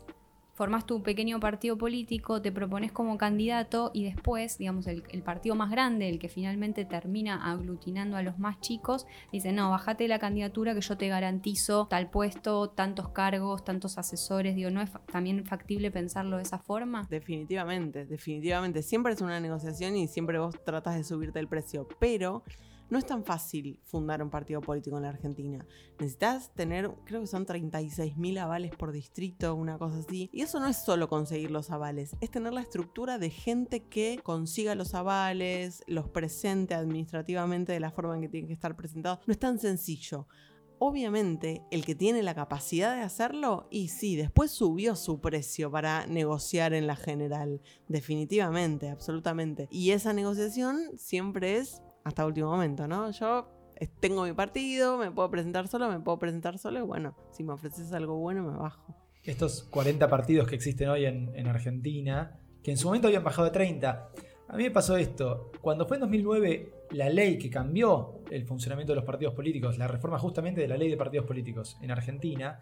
formás 0.58 0.88
tu 0.88 1.04
pequeño 1.04 1.40
partido 1.40 1.78
político, 1.78 2.42
te 2.42 2.52
propones 2.52 2.92
como 2.92 3.16
candidato 3.20 3.92
y 3.94 4.04
después, 4.04 4.58
digamos, 4.58 4.88
el, 4.88 5.04
partido 5.22 5.54
más 5.54 5.70
grande, 5.70 6.10
el 6.10 6.18
que 6.18 6.30
finalmente 6.30 6.84
termina 6.84 7.52
aglutinando 7.52 8.18
a 8.18 8.24
los 8.24 8.40
más 8.40 8.60
chicos, 8.60 9.06
dice, 9.32 9.52
no, 9.52 9.70
bájate 9.70 10.08
la 10.08 10.18
candidatura 10.18 10.74
que 10.74 10.82
yo 10.82 10.98
te 10.98 11.10
garantizo 11.10 11.86
tal 11.86 12.10
puesto, 12.10 12.70
tantos 12.70 13.10
cargos, 13.10 13.64
tantos 13.64 14.00
asesores, 14.00 14.56
digo, 14.56 14.72
¿no 14.72 14.82
es 14.82 14.90
también 15.12 15.46
factible 15.46 15.92
pensarlo 15.92 16.38
de 16.38 16.44
esa 16.44 16.58
forma? 16.58 17.06
Definitivamente, 17.08 18.08
definitivamente. 18.08 18.82
Siempre 18.82 19.14
es 19.14 19.22
una 19.22 19.40
negociación 19.40 19.96
y 19.96 20.08
siempre 20.08 20.40
vos 20.40 20.56
tratas 20.64 20.96
de 20.96 21.04
subirte 21.04 21.38
el 21.38 21.48
precio, 21.48 21.88
pero 22.00 22.42
no 22.89 22.98
es 22.98 23.06
tan 23.06 23.24
fácil 23.24 23.79
fundar 23.84 24.22
un 24.24 24.29
partido 24.29 24.62
político 24.62 24.98
en 24.98 25.03
la 25.03 25.10
Argentina. 25.10 25.65
Necesitas 26.00 26.53
tener, 26.53 26.91
creo 27.06 27.22
que 27.22 27.27
son 27.27 27.46
36.000 27.46 28.39
avales 28.39 28.75
por 28.75 28.91
distrito, 28.91 29.56
una 29.56 29.77
cosa 29.77 30.00
así. 30.00 30.29
Y 30.32 30.41
eso 30.41 30.60
no 30.60 30.67
es 30.67 30.77
solo 30.77 31.10
conseguir 31.10 31.51
los 31.51 31.72
avales, 31.72 32.15
es 32.22 32.32
tener 32.32 32.53
la 32.53 32.62
estructura 32.62 33.17
de 33.17 33.29
gente 33.29 33.82
que 33.84 34.20
consiga 34.24 34.75
los 34.75 34.94
avales, 34.94 35.84
los 35.88 36.10
presente 36.10 36.75
administrativamente 36.75 37.74
de 37.74 37.79
la 37.79 37.91
forma 37.91 38.15
en 38.15 38.22
que 38.22 38.29
tienen 38.29 38.48
que 38.48 38.53
estar 38.53 38.75
presentados. 38.75 39.20
No 39.25 39.32
es 39.32 39.39
tan 39.39 39.60
sencillo. 39.60 40.27
Obviamente, 40.79 41.63
el 41.72 41.84
que 41.86 41.96
tiene 41.96 42.22
la 42.22 42.36
capacidad 42.36 42.96
de 42.96 43.01
hacerlo, 43.01 43.67
y 43.72 43.88
sí, 43.88 44.15
después 44.15 44.51
subió 44.51 44.96
su 44.96 45.20
precio 45.20 45.72
para 45.72 46.06
negociar 46.06 46.74
en 46.74 46.86
la 46.86 46.96
general. 46.96 47.62
Definitivamente, 47.88 48.89
absolutamente. 48.89 49.67
Y 49.72 49.89
esa 49.91 50.13
negociación 50.13 50.79
siempre 50.96 51.58
es 51.58 51.82
hasta 52.08 52.26
último 52.26 52.50
momento, 52.50 52.88
¿no? 52.88 53.12
Yo 53.12 53.48
tengo 54.00 54.24
mi 54.24 54.34
partido, 54.34 54.98
me 54.98 55.12
puedo 55.12 55.30
presentar 55.30 55.68
solo, 55.68 55.90
me 55.90 56.00
puedo 56.00 56.18
presentar 56.18 56.58
solo 56.58 56.80
y 56.80 56.82
bueno, 56.82 57.16
si 57.32 57.44
me 57.44 57.54
ofreces 57.54 57.94
algo 57.94 58.18
bueno 58.18 58.44
me 58.44 58.58
bajo. 58.58 58.96
Estos 59.24 59.64
40 59.64 60.08
partidos 60.10 60.48
que 60.48 60.56
existen 60.56 60.90
hoy 60.90 61.06
en, 61.06 61.48
Argentina, 61.48 62.40
que 62.64 62.72
en 62.72 62.78
su 62.78 62.88
momento 62.88 63.08
habían 63.08 63.24
bajado 63.24 63.46
de 63.46 63.52
30, 63.52 64.10
A 64.50 64.56
mí 64.56 64.64
me 64.64 64.72
pasó 64.72 64.96
esto. 64.96 65.52
Cuando 65.60 65.86
fue 65.86 65.98
en 65.98 66.02
2009 66.02 66.74
la 66.92 67.10
ley 67.10 67.38
que 67.38 67.50
cambió 67.50 68.22
el 68.32 68.46
funcionamiento 68.46 68.94
de 68.94 68.96
los 68.96 69.06
partidos 69.06 69.34
políticos, 69.34 69.78
la 69.78 69.88
reforma 69.88 70.18
justamente 70.18 70.62
de 70.62 70.70
la 70.70 70.78
ley 70.78 70.90
de 70.90 70.96
partidos 70.96 71.26
políticos 71.26 71.78
en 71.82 71.92
Argentina, 71.92 72.62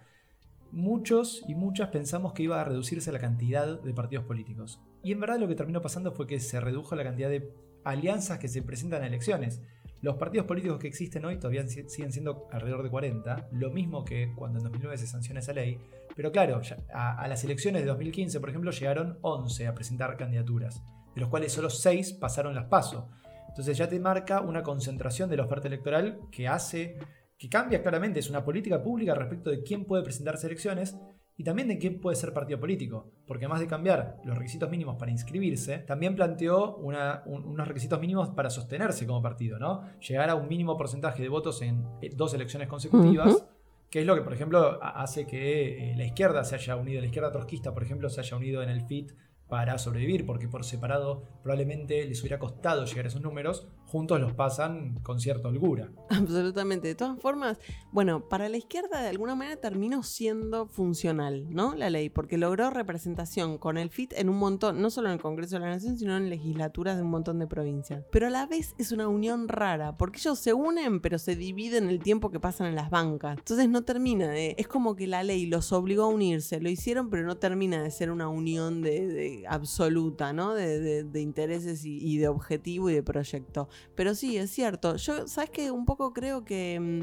muchos 0.71 1.43
y 1.47 1.53
muchas 1.53 1.89
pensamos 1.89 2.33
que 2.33 2.43
iba 2.43 2.59
a 2.59 2.63
reducirse 2.63 3.11
la 3.11 3.19
cantidad 3.19 3.79
de 3.79 3.93
partidos 3.93 4.25
políticos. 4.25 4.81
Y 5.03 5.11
en 5.11 5.19
verdad 5.19 5.39
lo 5.39 5.47
que 5.47 5.55
terminó 5.55 5.81
pasando 5.81 6.11
fue 6.11 6.25
que 6.25 6.39
se 6.39 6.59
redujo 6.59 6.95
la 6.95 7.03
cantidad 7.03 7.29
de 7.29 7.53
alianzas 7.85 8.39
que 8.39 8.47
se 8.47 8.61
presentan 8.61 9.03
a 9.03 9.07
elecciones. 9.07 9.61
Los 10.01 10.17
partidos 10.17 10.45
políticos 10.45 10.77
que 10.79 10.87
existen 10.87 11.23
hoy 11.25 11.37
todavía 11.37 11.65
siguen 11.67 12.11
siendo 12.11 12.47
alrededor 12.51 12.83
de 12.83 12.89
40, 12.89 13.49
lo 13.53 13.71
mismo 13.71 14.03
que 14.03 14.33
cuando 14.35 14.59
en 14.59 14.63
2009 14.65 14.97
se 14.97 15.07
sancionó 15.07 15.39
esa 15.39 15.53
ley. 15.53 15.79
Pero 16.15 16.31
claro, 16.31 16.61
a, 16.93 17.17
a 17.17 17.27
las 17.27 17.43
elecciones 17.43 17.81
de 17.81 17.87
2015, 17.87 18.39
por 18.39 18.49
ejemplo, 18.49 18.71
llegaron 18.71 19.17
11 19.21 19.67
a 19.67 19.73
presentar 19.73 20.17
candidaturas 20.17 20.83
de 21.15 21.21
los 21.21 21.29
cuales 21.29 21.53
solo 21.53 21.69
6 21.69 22.13
pasaron 22.13 22.53
las 22.53 22.65
pasos. 22.65 23.05
Entonces 23.47 23.77
ya 23.77 23.87
te 23.87 23.99
marca 23.99 24.41
una 24.41 24.61
concentración 24.61 25.29
de 25.29 25.37
la 25.37 25.45
oferta 25.45 25.67
electoral 25.67 26.19
que 26.29 26.47
hace, 26.47 26.97
que 27.37 27.49
cambia 27.49 27.81
claramente, 27.81 28.19
es 28.19 28.29
una 28.29 28.43
política 28.43 28.83
pública 28.83 29.15
respecto 29.15 29.49
de 29.49 29.63
quién 29.63 29.85
puede 29.85 30.03
presentarse 30.03 30.47
elecciones 30.47 30.97
y 31.37 31.43
también 31.43 31.67
de 31.67 31.77
quién 31.77 31.99
puede 31.99 32.15
ser 32.15 32.33
partido 32.33 32.59
político, 32.59 33.11
porque 33.27 33.45
además 33.45 33.59
de 33.59 33.67
cambiar 33.67 34.17
los 34.23 34.37
requisitos 34.37 34.69
mínimos 34.69 34.95
para 34.95 35.11
inscribirse, 35.11 35.79
también 35.79 36.15
planteó 36.15 36.77
unos 36.77 37.67
requisitos 37.67 37.99
mínimos 37.99 38.29
para 38.29 38.49
sostenerse 38.49 39.05
como 39.05 39.21
partido, 39.21 39.59
¿no? 39.59 39.83
Llegar 39.99 40.29
a 40.29 40.35
un 40.35 40.47
mínimo 40.47 40.77
porcentaje 40.77 41.21
de 41.21 41.29
votos 41.29 41.61
en 41.61 41.85
eh, 42.01 42.09
dos 42.15 42.33
elecciones 42.33 42.69
consecutivas, 42.69 43.45
que 43.89 43.99
es 43.99 44.05
lo 44.05 44.15
que, 44.15 44.21
por 44.21 44.33
ejemplo, 44.33 44.79
hace 44.81 45.25
que 45.25 45.91
eh, 45.91 45.95
la 45.95 46.05
izquierda 46.05 46.43
se 46.43 46.55
haya 46.55 46.75
unido, 46.77 47.01
la 47.01 47.07
izquierda 47.07 47.31
trotskista, 47.31 47.73
por 47.73 47.83
ejemplo, 47.83 48.09
se 48.09 48.21
haya 48.21 48.37
unido 48.37 48.63
en 48.63 48.69
el 48.69 48.81
FIT 48.81 49.11
para 49.47 49.77
sobrevivir, 49.77 50.25
porque 50.25 50.47
por 50.47 50.65
separado 50.65 51.23
probablemente 51.43 52.05
les 52.05 52.19
hubiera 52.21 52.39
costado 52.39 52.85
llegar 52.85 53.05
a 53.05 53.07
esos 53.09 53.21
números, 53.21 53.67
juntos 53.85 54.19
los 54.19 54.33
pasan 54.33 54.99
con 55.03 55.19
cierta 55.19 55.47
holgura. 55.47 55.91
Absolutamente. 56.09 56.87
De 56.87 56.95
todas 56.95 57.19
formas, 57.19 57.59
bueno, 57.91 58.27
para 58.27 58.49
la 58.49 58.57
izquierda 58.57 59.01
de 59.01 59.09
alguna 59.09 59.35
manera 59.35 59.57
terminó 59.57 60.03
siendo 60.03 60.67
funcional, 60.67 61.45
¿no? 61.49 61.75
La 61.75 61.89
ley, 61.89 62.09
porque 62.09 62.37
logró 62.37 62.69
representación 62.71 63.57
con 63.57 63.77
el 63.77 63.89
FIT 63.89 64.13
en 64.13 64.29
un 64.29 64.37
montón, 64.37 64.81
no 64.81 64.89
solo 64.89 65.09
en 65.09 65.13
el 65.13 65.21
Congreso 65.21 65.55
de 65.55 65.61
la 65.61 65.69
Nación, 65.69 65.97
sino 65.97 66.17
en 66.17 66.29
legislaturas 66.29 66.97
de 66.97 67.03
un 67.03 67.11
montón 67.11 67.39
de 67.39 67.47
provincias. 67.47 68.03
Pero 68.11 68.27
a 68.27 68.31
la 68.31 68.47
vez 68.47 68.75
es 68.77 68.91
una 68.91 69.07
unión 69.07 69.47
rara, 69.47 69.95
porque 69.97 70.17
ellos 70.17 70.39
se 70.39 70.53
unen, 70.53 70.99
pero 70.99 71.19
se 71.19 71.35
dividen 71.35 71.89
el 71.89 71.99
tiempo 71.99 72.31
que 72.31 72.39
pasan 72.39 72.67
en 72.67 72.75
las 72.75 72.89
bancas. 72.89 73.37
Entonces 73.37 73.69
no 73.69 73.83
termina 73.83 74.29
de. 74.29 74.55
Es 74.57 74.67
como 74.67 74.95
que 74.95 75.07
la 75.07 75.23
ley 75.23 75.45
los 75.45 75.71
obligó 75.71 76.03
a 76.03 76.07
unirse, 76.07 76.59
lo 76.59 76.69
hicieron, 76.69 77.09
pero 77.09 77.25
no 77.25 77.37
termina 77.37 77.81
de 77.81 77.91
ser 77.91 78.11
una 78.11 78.27
unión 78.27 78.81
de, 78.81 79.07
absoluta, 79.47 80.33
¿no? 80.33 80.53
De, 80.53 81.21
intereses 81.21 81.85
y, 81.85 81.97
y 81.97 82.17
de 82.17 82.27
objetivo 82.27 82.89
y 82.89 82.93
de 82.93 83.03
proyecto. 83.03 83.69
Pero 83.95 84.15
sí, 84.15 84.37
es 84.37 84.51
cierto. 84.51 84.95
Yo, 84.95 85.27
¿sabes 85.27 85.49
qué? 85.49 85.71
Un 85.71 85.85
poco 85.85 86.13
creo 86.13 86.45
que 86.45 86.79
mm, 86.79 87.01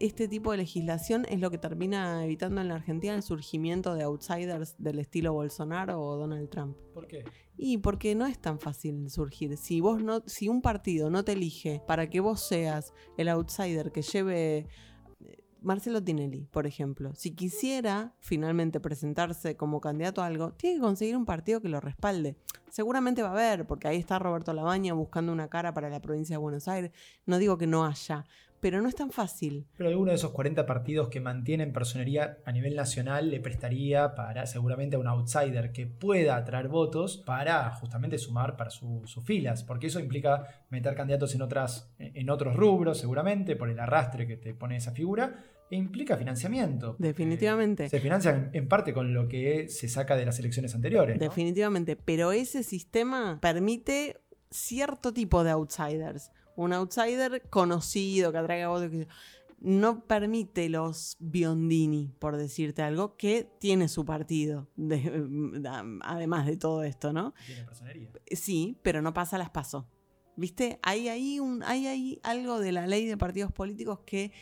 este, 0.00 0.28
tipo 0.28 0.50
de 0.50 0.58
legislación 0.58 1.24
es 1.30 1.40
lo 1.40 1.50
que 1.50 1.56
termina 1.56 2.22
evitando 2.24 2.60
en 2.60 2.68
la 2.68 2.74
Argentina 2.74 3.14
el 3.14 3.22
surgimiento 3.22 3.94
de 3.94 4.02
outsiders 4.02 4.74
del 4.78 4.98
estilo 4.98 5.32
Bolsonaro 5.32 5.98
o 5.98 6.16
Donald 6.16 6.50
Trump. 6.50 6.76
¿Por 6.92 7.06
qué? 7.06 7.24
Y 7.56 7.78
porque 7.78 8.14
no 8.14 8.26
es 8.26 8.38
tan 8.38 8.58
fácil 8.58 9.08
surgir. 9.08 9.56
Si 9.56 9.80
vos 9.80 10.02
no, 10.02 10.22
si 10.26 10.48
un 10.48 10.60
partido 10.60 11.08
no 11.08 11.24
te 11.24 11.32
elige 11.32 11.80
para 11.86 12.10
que 12.10 12.20
vos 12.20 12.46
seas 12.46 12.92
el 13.16 13.28
outsider 13.28 13.92
que 13.92 14.02
lleve 14.02 14.66
Marcelo 15.62 16.02
Tinelli, 16.02 16.46
por 16.50 16.66
ejemplo, 16.66 17.14
si 17.14 17.32
quisiera 17.32 18.14
finalmente 18.20 18.80
presentarse 18.80 19.56
como 19.56 19.80
candidato 19.80 20.22
a 20.22 20.26
algo, 20.26 20.52
tiene 20.52 20.76
que 20.76 20.82
conseguir 20.82 21.16
un 21.16 21.24
partido 21.24 21.60
que 21.60 21.68
lo 21.68 21.80
respalde. 21.80 22.36
Seguramente 22.70 23.22
va 23.22 23.28
a 23.28 23.32
haber, 23.32 23.66
porque 23.66 23.88
ahí 23.88 23.98
está 23.98 24.18
Roberto 24.18 24.52
Labaña 24.52 24.94
buscando 24.94 25.32
una 25.32 25.48
cara 25.48 25.74
para 25.74 25.90
la 25.90 26.00
provincia 26.00 26.34
de 26.34 26.38
Buenos 26.38 26.68
Aires. 26.68 26.90
No 27.26 27.38
digo 27.38 27.58
que 27.58 27.66
no 27.66 27.84
haya, 27.84 28.24
pero 28.62 28.80
no 28.80 28.88
es 28.88 28.94
tan 28.94 29.10
fácil. 29.10 29.66
Pero 29.76 29.88
alguno 29.88 30.12
de 30.12 30.14
esos 30.14 30.30
40 30.30 30.64
partidos 30.66 31.08
que 31.08 31.18
mantienen 31.18 31.72
personería 31.72 32.38
a 32.44 32.52
nivel 32.52 32.76
nacional 32.76 33.28
le 33.28 33.40
prestaría 33.40 34.14
para 34.14 34.46
seguramente 34.46 34.94
a 34.94 35.00
un 35.00 35.08
outsider 35.08 35.72
que 35.72 35.88
pueda 35.88 36.36
atraer 36.36 36.68
votos 36.68 37.16
para 37.16 37.68
justamente 37.74 38.18
sumar 38.18 38.56
para 38.56 38.70
sus 38.70 39.16
filas, 39.24 39.64
porque 39.64 39.88
eso 39.88 39.98
implica 39.98 40.46
meter 40.70 40.94
candidatos 40.94 41.34
en, 41.34 41.42
otras, 41.42 41.92
en 41.98 42.30
otros 42.30 42.54
rubros 42.54 42.98
seguramente, 42.98 43.56
por 43.56 43.68
el 43.68 43.80
arrastre 43.80 44.28
que 44.28 44.36
te 44.36 44.54
pone 44.54 44.76
esa 44.76 44.92
figura, 44.92 45.42
e 45.68 45.74
implica 45.74 46.16
financiamiento. 46.16 46.94
Definitivamente. 47.00 47.88
se 47.88 47.98
financia 47.98 48.48
en 48.52 48.68
parte 48.68 48.94
con 48.94 49.12
lo 49.12 49.26
que 49.26 49.68
se 49.68 49.88
saca 49.88 50.14
de 50.14 50.24
las 50.24 50.38
elecciones 50.38 50.72
anteriores. 50.76 51.18
Definitivamente, 51.18 51.96
pero 51.96 52.30
ese 52.30 52.62
sistema 52.62 53.40
permite 53.42 54.20
cierto 54.52 55.12
tipo 55.12 55.42
de 55.42 55.50
outsiders. 55.50 56.30
Un 56.56 56.72
outsider 56.72 57.48
conocido 57.48 58.32
que 58.32 58.38
atraiga 58.38 58.68
votos. 58.68 58.90
No 59.58 60.04
permite 60.06 60.68
los 60.68 61.16
Biondini, 61.20 62.12
por 62.18 62.36
decirte 62.36 62.82
algo, 62.82 63.16
que 63.16 63.48
tiene 63.60 63.88
su 63.88 64.04
partido, 64.04 64.68
además 66.02 66.46
de 66.46 66.56
todo 66.56 66.82
esto, 66.82 67.12
¿no? 67.12 67.32
Tiene 67.46 67.64
personería. 67.64 68.10
Sí, 68.32 68.76
pero 68.82 69.02
no 69.02 69.14
pasa 69.14 69.38
las 69.38 69.50
pasos. 69.50 69.84
¿Viste? 70.34 70.80
Hay 70.82 71.08
ahí, 71.08 71.38
un, 71.38 71.62
hay 71.62 71.86
ahí 71.86 72.20
algo 72.24 72.58
de 72.58 72.72
la 72.72 72.86
ley 72.86 73.06
de 73.06 73.16
partidos 73.16 73.52
políticos 73.52 74.00
que 74.04 74.32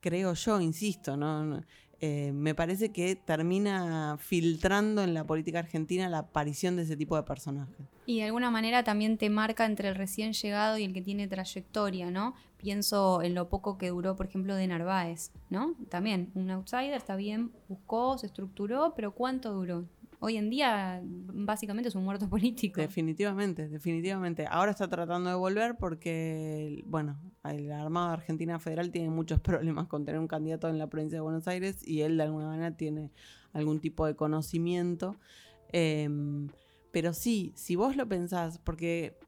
creo 0.00 0.32
yo, 0.34 0.60
insisto, 0.60 1.16
¿no? 1.16 1.62
Eh, 2.02 2.32
me 2.32 2.54
parece 2.54 2.92
que 2.92 3.14
termina 3.14 4.16
filtrando 4.18 5.02
en 5.02 5.12
la 5.12 5.24
política 5.24 5.58
argentina 5.58 6.08
la 6.08 6.18
aparición 6.18 6.76
de 6.76 6.84
ese 6.84 6.96
tipo 6.96 7.14
de 7.14 7.24
personajes. 7.24 7.76
Y 8.06 8.20
de 8.20 8.24
alguna 8.24 8.50
manera 8.50 8.82
también 8.84 9.18
te 9.18 9.28
marca 9.28 9.66
entre 9.66 9.88
el 9.88 9.94
recién 9.94 10.32
llegado 10.32 10.78
y 10.78 10.84
el 10.84 10.94
que 10.94 11.02
tiene 11.02 11.28
trayectoria, 11.28 12.10
¿no? 12.10 12.34
Pienso 12.56 13.20
en 13.22 13.34
lo 13.34 13.50
poco 13.50 13.76
que 13.76 13.90
duró, 13.90 14.16
por 14.16 14.26
ejemplo, 14.26 14.54
de 14.54 14.66
Narváez, 14.66 15.30
¿no? 15.50 15.74
También, 15.90 16.30
un 16.34 16.50
outsider, 16.50 16.94
está 16.94 17.16
bien, 17.16 17.52
buscó, 17.68 18.16
se 18.16 18.26
estructuró, 18.26 18.94
pero 18.96 19.12
¿cuánto 19.14 19.52
duró? 19.52 19.84
Hoy 20.20 20.36
en 20.36 20.50
día 20.50 21.02
básicamente 21.04 21.88
es 21.88 21.94
un 21.94 22.04
muerto 22.04 22.28
político. 22.30 22.80
Definitivamente, 22.80 23.68
definitivamente. 23.68 24.46
Ahora 24.48 24.70
está 24.70 24.88
tratando 24.88 25.30
de 25.30 25.36
volver 25.36 25.76
porque, 25.76 26.84
bueno, 26.86 27.18
el 27.44 27.72
Armado 27.72 28.08
de 28.08 28.14
Argentina 28.14 28.58
Federal 28.58 28.90
tiene 28.90 29.10
muchos 29.10 29.40
problemas 29.40 29.88
con 29.88 30.04
tener 30.04 30.20
un 30.20 30.28
candidato 30.28 30.68
en 30.68 30.78
la 30.78 30.86
provincia 30.86 31.16
de 31.16 31.22
Buenos 31.22 31.48
Aires 31.48 31.86
y 31.86 32.02
él 32.02 32.16
de 32.16 32.22
alguna 32.22 32.46
manera 32.46 32.76
tiene 32.76 33.10
algún 33.52 33.80
tipo 33.80 34.06
de 34.06 34.14
conocimiento. 34.14 35.16
Em, 35.72 36.48
pero 36.92 37.12
sí, 37.12 37.52
si 37.56 37.76
vos 37.76 37.96
lo 37.96 38.08
pensás, 38.08 38.58
porque 38.58 39.18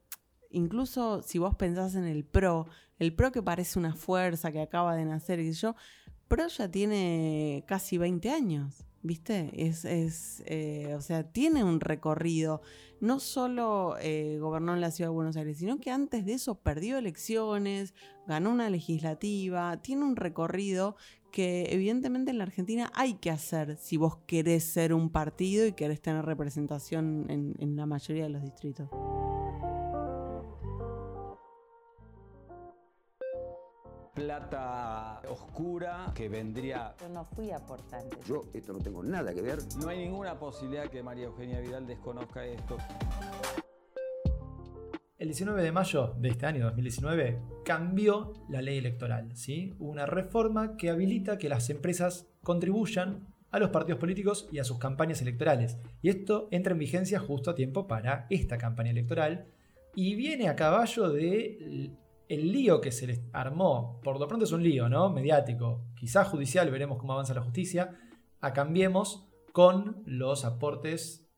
incluso 0.50 1.22
si 1.22 1.38
vos 1.38 1.54
pensás 1.54 1.94
en 1.94 2.04
el 2.04 2.24
PRO, 2.24 2.66
el 2.98 3.14
PRO 3.14 3.32
que 3.32 3.42
parece 3.42 3.78
una 3.78 3.94
fuerza 3.94 4.52
que 4.52 4.60
acaba 4.60 4.94
de 4.94 5.04
nacer 5.04 5.40
y 5.40 5.52
yo, 5.52 5.74
PRO 6.28 6.48
ya 6.48 6.70
tiene 6.70 7.64
casi 7.66 7.98
20 7.98 8.30
años. 8.30 8.84
¿Viste? 9.02 9.50
Es, 9.66 9.84
es 9.84 10.44
eh, 10.46 10.94
o 10.96 11.00
sea, 11.00 11.24
tiene 11.24 11.64
un 11.64 11.80
recorrido. 11.80 12.62
No 13.00 13.18
solo 13.18 13.96
eh, 14.00 14.38
gobernó 14.40 14.74
en 14.74 14.80
la 14.80 14.92
ciudad 14.92 15.10
de 15.10 15.14
Buenos 15.14 15.36
Aires, 15.36 15.58
sino 15.58 15.80
que 15.80 15.90
antes 15.90 16.24
de 16.24 16.34
eso 16.34 16.54
perdió 16.54 16.98
elecciones, 16.98 17.94
ganó 18.28 18.50
una 18.50 18.70
legislativa, 18.70 19.82
tiene 19.82 20.04
un 20.04 20.14
recorrido 20.14 20.96
que 21.32 21.66
evidentemente 21.70 22.30
en 22.30 22.38
la 22.38 22.44
Argentina 22.44 22.92
hay 22.94 23.14
que 23.14 23.30
hacer 23.30 23.76
si 23.78 23.96
vos 23.96 24.18
querés 24.26 24.64
ser 24.64 24.94
un 24.94 25.10
partido 25.10 25.66
y 25.66 25.72
querés 25.72 26.00
tener 26.00 26.24
representación 26.24 27.26
en, 27.28 27.56
en 27.58 27.74
la 27.74 27.86
mayoría 27.86 28.24
de 28.24 28.30
los 28.30 28.42
distritos. 28.42 28.88
Plata 34.14 35.20
oscura 35.28 36.12
que 36.14 36.28
vendría. 36.28 36.94
Yo 37.00 37.08
no 37.08 37.24
fui 37.24 37.50
aportante. 37.50 38.16
Yo 38.26 38.44
esto 38.52 38.72
no 38.72 38.78
tengo 38.80 39.02
nada 39.02 39.32
que 39.32 39.40
ver. 39.40 39.58
No 39.80 39.88
hay 39.88 39.98
ninguna 39.98 40.38
posibilidad 40.38 40.88
que 40.88 41.02
María 41.02 41.24
Eugenia 41.24 41.60
Vidal 41.60 41.86
desconozca 41.86 42.44
esto. 42.44 42.76
El 45.18 45.28
19 45.28 45.62
de 45.62 45.72
mayo 45.72 46.14
de 46.18 46.30
este 46.30 46.46
año 46.46 46.64
2019 46.64 47.40
cambió 47.64 48.32
la 48.48 48.60
ley 48.60 48.78
electoral, 48.78 49.36
¿sí? 49.36 49.72
Una 49.78 50.04
reforma 50.04 50.76
que 50.76 50.90
habilita 50.90 51.38
que 51.38 51.48
las 51.48 51.70
empresas 51.70 52.26
contribuyan 52.42 53.28
a 53.52 53.60
los 53.60 53.70
partidos 53.70 54.00
políticos 54.00 54.48
y 54.50 54.58
a 54.58 54.64
sus 54.64 54.78
campañas 54.78 55.22
electorales. 55.22 55.78
Y 56.00 56.08
esto 56.08 56.48
entra 56.50 56.72
en 56.72 56.80
vigencia 56.80 57.20
justo 57.20 57.50
a 57.50 57.54
tiempo 57.54 57.86
para 57.86 58.26
esta 58.30 58.58
campaña 58.58 58.90
electoral 58.90 59.46
y 59.94 60.16
viene 60.16 60.48
a 60.48 60.56
caballo 60.56 61.10
de 61.10 61.92
el 62.32 62.50
lío 62.50 62.80
que 62.80 62.92
se 62.92 63.06
les 63.06 63.20
armó, 63.32 64.00
por 64.02 64.18
lo 64.18 64.26
pronto 64.26 64.46
es 64.46 64.52
un 64.52 64.62
lío, 64.62 64.88
¿no? 64.88 65.10
Mediático, 65.10 65.84
quizás 65.94 66.28
judicial, 66.28 66.70
veremos 66.70 66.98
cómo 66.98 67.12
avanza 67.12 67.34
la 67.34 67.42
justicia, 67.42 67.98
a 68.40 68.52
Cambiemos 68.52 69.28
con 69.52 70.02
los 70.06 70.44
aportes 70.46 71.28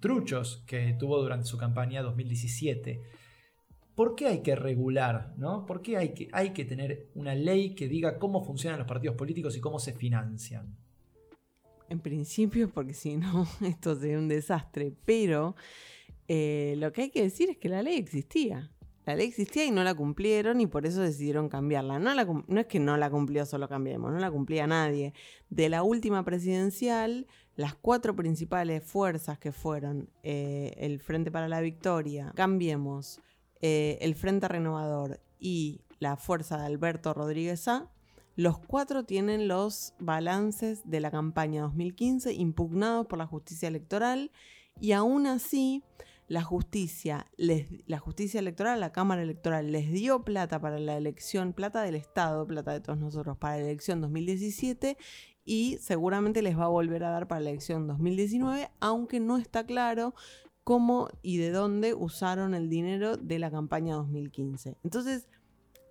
truchos 0.00 0.62
que 0.66 0.94
tuvo 0.98 1.22
durante 1.22 1.46
su 1.46 1.56
campaña 1.56 2.02
2017. 2.02 3.00
¿Por 3.94 4.14
qué 4.14 4.26
hay 4.26 4.42
que 4.42 4.54
regular? 4.54 5.32
¿no? 5.38 5.64
¿Por 5.64 5.80
qué 5.80 5.96
hay 5.96 6.12
que, 6.52 6.64
tener 6.64 7.08
una 7.14 7.34
ley 7.34 7.74
que 7.74 7.88
diga 7.88 8.18
cómo 8.18 8.44
funcionan 8.44 8.78
los 8.78 8.88
partidos 8.88 9.16
políticos 9.16 9.56
y 9.56 9.60
cómo 9.60 9.78
se 9.78 9.94
financian? 9.94 10.76
En 11.88 12.00
principio, 12.00 12.70
porque 12.70 12.94
si 12.94 13.16
no, 13.16 13.46
esto 13.62 13.96
sería 13.96 14.18
un 14.18 14.28
desastre, 14.28 14.92
pero 15.04 15.54
Eh, 16.28 16.76
lo 16.78 16.92
que 16.92 17.02
hay 17.02 17.10
que 17.10 17.22
decir 17.22 17.50
es 17.50 17.58
que 17.58 17.68
la 17.68 17.82
ley 17.82 17.96
existía. 17.96 18.70
La 19.04 19.16
ley 19.16 19.28
existía 19.28 19.64
y 19.64 19.70
no 19.70 19.82
la 19.82 19.94
cumplieron 19.94 20.60
y 20.60 20.66
por 20.66 20.86
eso 20.86 21.00
decidieron 21.00 21.48
cambiarla. 21.48 21.98
No, 21.98 22.14
la 22.14 22.24
no 22.24 22.60
es 22.60 22.66
que 22.66 22.78
no 22.78 22.96
la 22.96 23.10
cumplió 23.10 23.44
solo 23.46 23.68
Cambiemos, 23.68 24.12
no 24.12 24.18
la 24.18 24.30
cumplía 24.30 24.66
nadie. 24.66 25.12
De 25.50 25.68
la 25.68 25.82
última 25.82 26.24
presidencial, 26.24 27.26
las 27.56 27.74
cuatro 27.74 28.14
principales 28.14 28.84
fuerzas 28.84 29.38
que 29.38 29.50
fueron 29.50 30.08
eh, 30.22 30.74
el 30.76 31.00
Frente 31.00 31.32
para 31.32 31.48
la 31.48 31.60
Victoria, 31.60 32.32
Cambiemos, 32.36 33.20
eh, 33.60 33.98
el 34.00 34.14
Frente 34.14 34.46
Renovador 34.46 35.20
y 35.40 35.80
la 35.98 36.16
fuerza 36.16 36.58
de 36.58 36.66
Alberto 36.66 37.12
Rodríguez 37.12 37.66
A, 37.68 37.90
los 38.34 38.58
cuatro 38.58 39.04
tienen 39.04 39.46
los 39.46 39.94
balances 39.98 40.88
de 40.88 41.00
la 41.00 41.10
campaña 41.10 41.62
2015 41.62 42.32
impugnados 42.32 43.06
por 43.06 43.18
la 43.18 43.26
justicia 43.26 43.68
electoral 43.68 44.30
y 44.80 44.92
aún 44.92 45.26
así 45.26 45.84
la 46.28 46.42
justicia, 46.42 47.26
les, 47.36 47.66
la 47.86 47.98
justicia 47.98 48.40
electoral, 48.40 48.80
la 48.80 48.92
Cámara 48.92 49.22
Electoral 49.22 49.70
les 49.70 49.92
dio 49.92 50.22
plata 50.24 50.60
para 50.60 50.78
la 50.78 50.96
elección, 50.96 51.52
plata 51.52 51.82
del 51.82 51.94
Estado, 51.94 52.46
plata 52.46 52.72
de 52.72 52.80
todos 52.80 52.98
nosotros 52.98 53.36
para 53.36 53.56
la 53.56 53.64
elección 53.64 54.00
2017 54.00 54.96
y 55.44 55.78
seguramente 55.80 56.42
les 56.42 56.58
va 56.58 56.64
a 56.64 56.68
volver 56.68 57.04
a 57.04 57.10
dar 57.10 57.28
para 57.28 57.40
la 57.40 57.50
elección 57.50 57.86
2019, 57.86 58.70
aunque 58.80 59.20
no 59.20 59.36
está 59.36 59.66
claro 59.66 60.14
cómo 60.64 61.08
y 61.22 61.38
de 61.38 61.50
dónde 61.50 61.94
usaron 61.94 62.54
el 62.54 62.68
dinero 62.68 63.16
de 63.16 63.38
la 63.38 63.50
campaña 63.50 63.96
2015. 63.96 64.78
Entonces, 64.84 65.28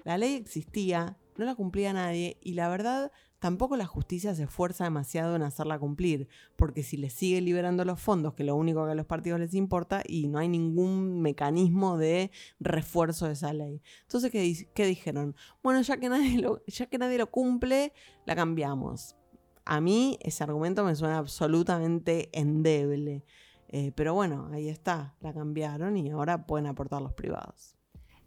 la 0.04 0.18
ley 0.18 0.36
existía, 0.36 1.18
no 1.38 1.46
la 1.46 1.56
cumplía 1.56 1.94
nadie 1.94 2.38
y 2.42 2.54
la 2.54 2.70
verdad 2.70 3.12
tampoco 3.40 3.76
la 3.76 3.88
justicia 3.88 4.36
se 4.36 4.44
esfuerza 4.44 4.84
demasiado 4.84 5.36
en 5.36 5.42
hacerla 5.42 5.80
cumplir, 5.80 6.28
porque 6.56 6.84
si 6.84 6.96
les 6.98 7.14
sigue 7.14 7.42
liberando 7.42 7.84
los 7.86 8.00
fondos, 8.00 8.36
que 8.36 8.44
lo 8.44 8.56
único 8.56 8.86
que 8.86 8.92
a 8.92 8.96
los 8.96 9.08
partidos 9.08 9.40
les 9.40 9.56
importa, 9.56 10.04
y 10.08 10.28
no 10.28 10.38
hay 10.38 10.48
ningún 10.48 11.22
mecanismo 11.22 11.98
de 11.98 12.30
refuerzo 12.60 13.26
de 13.26 13.34
esa 13.34 13.52
ley. 13.52 13.82
Entonces, 14.04 14.30
¿qué, 14.30 14.42
di- 14.42 14.68
qué 14.76 14.86
dijeron? 14.86 15.36
Bueno, 15.64 15.82
ya 15.82 15.98
que, 15.98 16.08
nadie 16.08 16.38
lo, 16.40 16.64
ya 16.68 16.86
que 16.86 17.00
nadie 17.00 17.18
lo 17.18 17.32
cumple, 17.32 17.94
la 18.28 18.36
cambiamos. 18.36 19.16
A 19.66 19.82
mí 19.82 20.20
ese 20.22 20.44
argumento 20.44 20.84
me 20.84 20.96
suena 20.96 21.18
absolutamente 21.18 22.30
endeble. 22.34 23.26
Eh, 23.70 23.92
pero 23.96 24.14
bueno, 24.14 24.50
ahí 24.52 24.70
está, 24.70 25.16
la 25.22 25.34
cambiaron 25.34 25.98
y 25.98 26.12
ahora 26.12 26.46
pueden 26.46 26.68
aportar 26.68 27.02
los 27.02 27.14
privados. 27.14 27.76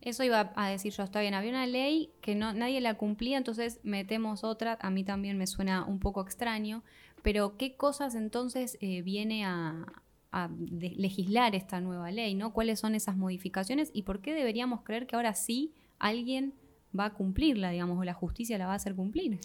Eso 0.05 0.23
iba 0.23 0.53
a 0.55 0.69
decir 0.69 0.93
yo, 0.93 1.03
está 1.03 1.21
bien, 1.21 1.33
había 1.33 1.51
una 1.51 1.67
ley 1.67 2.11
que 2.21 2.35
no, 2.35 2.53
nadie 2.53 2.81
la 2.83 2.95
cumplía, 2.95 3.39
entonces 3.39 3.81
metemos 3.83 4.45
otra, 4.45 4.77
a 4.81 4.91
mí 4.91 5.03
también 5.03 5.39
me 5.39 5.47
suena 5.47 5.85
un 5.85 5.99
poco 5.99 6.21
extraño, 6.21 6.85
pero 7.23 7.57
¿qué 7.57 7.75
cosas 7.75 8.15
entonces 8.15 8.77
eh, 8.83 9.01
viene 9.01 9.47
a, 9.47 9.87
a 10.31 10.51
legislar 10.59 11.55
esta 11.55 11.81
nueva 11.81 12.11
ley? 12.11 12.35
¿no? 12.35 12.53
¿Cuáles 12.53 12.81
son 12.81 12.95
esas 12.95 13.17
modificaciones 13.17 13.91
y 13.95 14.03
por 14.03 14.21
qué 14.21 14.35
deberíamos 14.35 14.83
creer 14.83 15.07
que 15.07 15.17
ahora 15.17 15.33
sí 15.33 15.73
alguien 15.99 16.53
va 16.99 17.07
a 17.07 17.15
cumplirla, 17.15 17.71
digamos, 17.71 17.99
o 17.99 18.05
la 18.05 18.15
justicia 18.15 18.59
la 18.59 18.67
va 18.67 18.73
a 18.73 18.77
hacer 18.77 18.95
cumplir? 18.95 19.41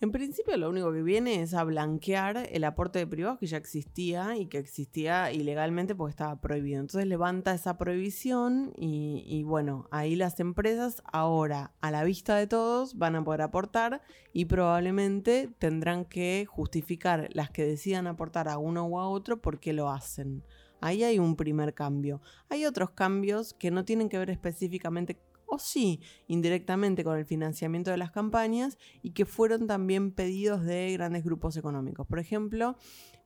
En 0.00 0.12
principio 0.12 0.56
lo 0.56 0.70
único 0.70 0.92
que 0.92 1.02
viene 1.02 1.42
es 1.42 1.54
a 1.54 1.64
blanquear 1.64 2.48
el 2.52 2.62
aporte 2.62 3.00
de 3.00 3.06
privados 3.08 3.40
que 3.40 3.48
ya 3.48 3.56
existía 3.56 4.36
y 4.36 4.46
que 4.46 4.58
existía 4.58 5.32
ilegalmente 5.32 5.96
porque 5.96 6.12
estaba 6.12 6.40
prohibido. 6.40 6.78
Entonces 6.78 7.08
levanta 7.08 7.52
esa 7.52 7.76
prohibición 7.78 8.72
y, 8.76 9.42
bueno, 9.42 9.88
ahí 9.90 10.14
las 10.14 10.38
empresas 10.38 11.02
ahora 11.04 11.72
a 11.80 11.90
la 11.90 12.04
vista 12.04 12.36
de 12.36 12.46
todos 12.46 12.96
van 12.96 13.16
a 13.16 13.24
poder 13.24 13.42
aportar 13.42 14.00
y 14.32 14.44
probablemente 14.44 15.50
tendrán 15.58 16.04
que 16.04 16.46
justificar 16.48 17.28
las 17.32 17.50
que 17.50 17.66
decidan 17.66 18.06
aportar 18.06 18.48
a 18.48 18.58
uno 18.58 18.86
u 18.86 19.00
a 19.00 19.08
otro 19.08 19.42
por 19.42 19.58
qué 19.58 19.72
lo 19.72 19.90
hacen. 19.90 20.44
Ahí 20.80 21.02
hay 21.02 21.18
un 21.18 21.34
primer 21.34 21.74
cambio. 21.74 22.20
Hay 22.48 22.66
otros 22.66 22.90
cambios 22.90 23.52
que 23.52 23.72
no 23.72 23.84
tienen 23.84 24.08
que 24.08 24.18
ver 24.18 24.30
específicamente 24.30 25.18
sí, 25.58 26.00
indirectamente 26.26 27.04
con 27.04 27.18
el 27.18 27.24
financiamiento 27.24 27.90
de 27.90 27.96
las 27.96 28.10
campañas 28.10 28.78
y 29.02 29.12
que 29.12 29.24
fueron 29.24 29.66
también 29.66 30.12
pedidos 30.12 30.64
de 30.64 30.92
grandes 30.92 31.24
grupos 31.24 31.56
económicos. 31.56 32.06
Por 32.06 32.18
ejemplo, 32.18 32.76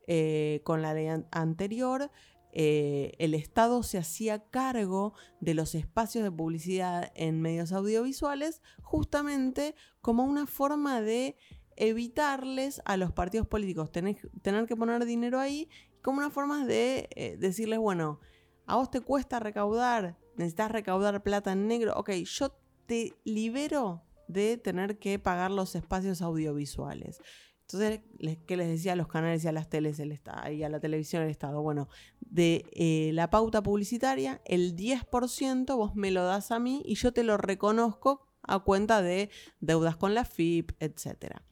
eh, 0.06 0.60
con 0.64 0.82
la 0.82 0.94
ley 0.94 1.08
an- 1.08 1.28
anterior, 1.30 2.10
eh, 2.52 3.12
el 3.18 3.34
Estado 3.34 3.82
se 3.82 3.98
hacía 3.98 4.50
cargo 4.50 5.14
de 5.40 5.54
los 5.54 5.74
espacios 5.74 6.22
de 6.24 6.30
publicidad 6.30 7.10
en 7.14 7.40
medios 7.40 7.72
audiovisuales 7.72 8.60
justamente 8.82 9.74
como 10.02 10.24
una 10.24 10.46
forma 10.46 11.00
de 11.00 11.36
evitarles 11.76 12.82
a 12.84 12.98
los 12.98 13.12
partidos 13.12 13.46
políticos 13.46 13.90
tener, 13.90 14.30
tener 14.42 14.66
que 14.66 14.76
poner 14.76 15.04
dinero 15.06 15.40
ahí, 15.40 15.70
como 16.02 16.18
una 16.18 16.30
forma 16.30 16.66
de 16.66 17.08
eh, 17.16 17.36
decirles, 17.38 17.78
bueno, 17.78 18.20
a 18.66 18.76
vos 18.76 18.90
te 18.90 19.00
cuesta 19.00 19.40
recaudar, 19.40 20.18
necesitas 20.36 20.70
recaudar 20.70 21.22
plata 21.22 21.52
en 21.52 21.66
negro, 21.66 21.94
ok, 21.96 22.10
yo 22.24 22.54
te 22.86 23.14
libero 23.24 24.02
de 24.28 24.56
tener 24.56 24.98
que 24.98 25.18
pagar 25.18 25.50
los 25.50 25.74
espacios 25.74 26.22
audiovisuales. 26.22 27.20
Entonces, 27.62 28.00
¿qué 28.46 28.56
les 28.56 28.68
decía 28.68 28.92
a 28.92 28.96
los 28.96 29.08
canales 29.08 29.44
y 29.44 29.48
a 29.48 29.52
las 29.52 29.68
teles 29.68 29.98
el 29.98 30.12
Estado, 30.12 30.50
y 30.52 30.62
a 30.62 30.68
la 30.68 30.80
televisión 30.80 31.22
el 31.22 31.30
Estado? 31.30 31.62
Bueno, 31.62 31.88
de 32.20 32.66
eh, 32.72 33.10
la 33.14 33.30
pauta 33.30 33.62
publicitaria, 33.62 34.42
el 34.44 34.76
10% 34.76 35.76
vos 35.76 35.94
me 35.94 36.10
lo 36.10 36.24
das 36.24 36.50
a 36.50 36.58
mí 36.58 36.82
y 36.84 36.96
yo 36.96 37.12
te 37.12 37.22
lo 37.22 37.38
reconozco 37.38 38.26
a 38.42 38.58
cuenta 38.58 39.00
de 39.00 39.30
deudas 39.60 39.96
con 39.96 40.14
la 40.14 40.24
FIP, 40.24 40.72
etcétera 40.80 41.42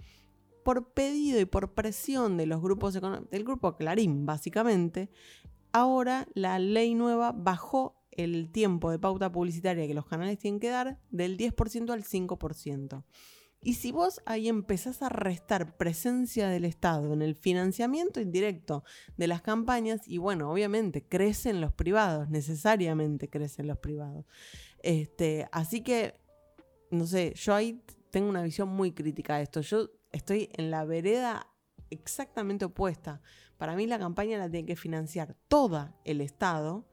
por 0.62 0.92
pedido 0.92 1.40
y 1.40 1.44
por 1.44 1.72
presión 1.72 2.36
de 2.36 2.46
los 2.46 2.60
grupos 2.60 2.94
del 2.94 3.44
grupo 3.44 3.76
Clarín, 3.76 4.26
básicamente, 4.26 5.10
ahora 5.72 6.28
la 6.34 6.58
ley 6.58 6.94
nueva 6.94 7.32
bajó 7.32 7.99
el 8.12 8.50
tiempo 8.50 8.90
de 8.90 8.98
pauta 8.98 9.30
publicitaria 9.30 9.86
que 9.86 9.94
los 9.94 10.06
canales 10.06 10.38
tienen 10.38 10.60
que 10.60 10.68
dar 10.68 10.98
del 11.10 11.36
10% 11.36 11.90
al 11.90 12.04
5%. 12.04 13.04
Y 13.62 13.74
si 13.74 13.92
vos 13.92 14.22
ahí 14.24 14.48
empezás 14.48 15.02
a 15.02 15.10
restar 15.10 15.76
presencia 15.76 16.48
del 16.48 16.64
Estado 16.64 17.12
en 17.12 17.20
el 17.20 17.34
financiamiento 17.34 18.20
indirecto 18.20 18.84
de 19.18 19.26
las 19.26 19.42
campañas, 19.42 20.08
y 20.08 20.16
bueno, 20.16 20.50
obviamente 20.50 21.06
crecen 21.06 21.60
los 21.60 21.72
privados, 21.72 22.30
necesariamente 22.30 23.28
crecen 23.28 23.66
los 23.66 23.78
privados. 23.78 24.24
Este, 24.82 25.46
así 25.52 25.82
que, 25.82 26.14
no 26.90 27.06
sé, 27.06 27.34
yo 27.36 27.54
ahí 27.54 27.82
tengo 28.10 28.30
una 28.30 28.42
visión 28.42 28.70
muy 28.70 28.92
crítica 28.92 29.36
de 29.36 29.42
esto. 29.42 29.60
Yo 29.60 29.90
estoy 30.10 30.48
en 30.54 30.70
la 30.70 30.86
vereda 30.86 31.46
exactamente 31.90 32.64
opuesta. 32.64 33.20
Para 33.58 33.76
mí 33.76 33.86
la 33.86 33.98
campaña 33.98 34.38
la 34.38 34.48
tiene 34.48 34.66
que 34.66 34.76
financiar 34.76 35.36
toda 35.48 36.00
el 36.06 36.22
Estado 36.22 36.89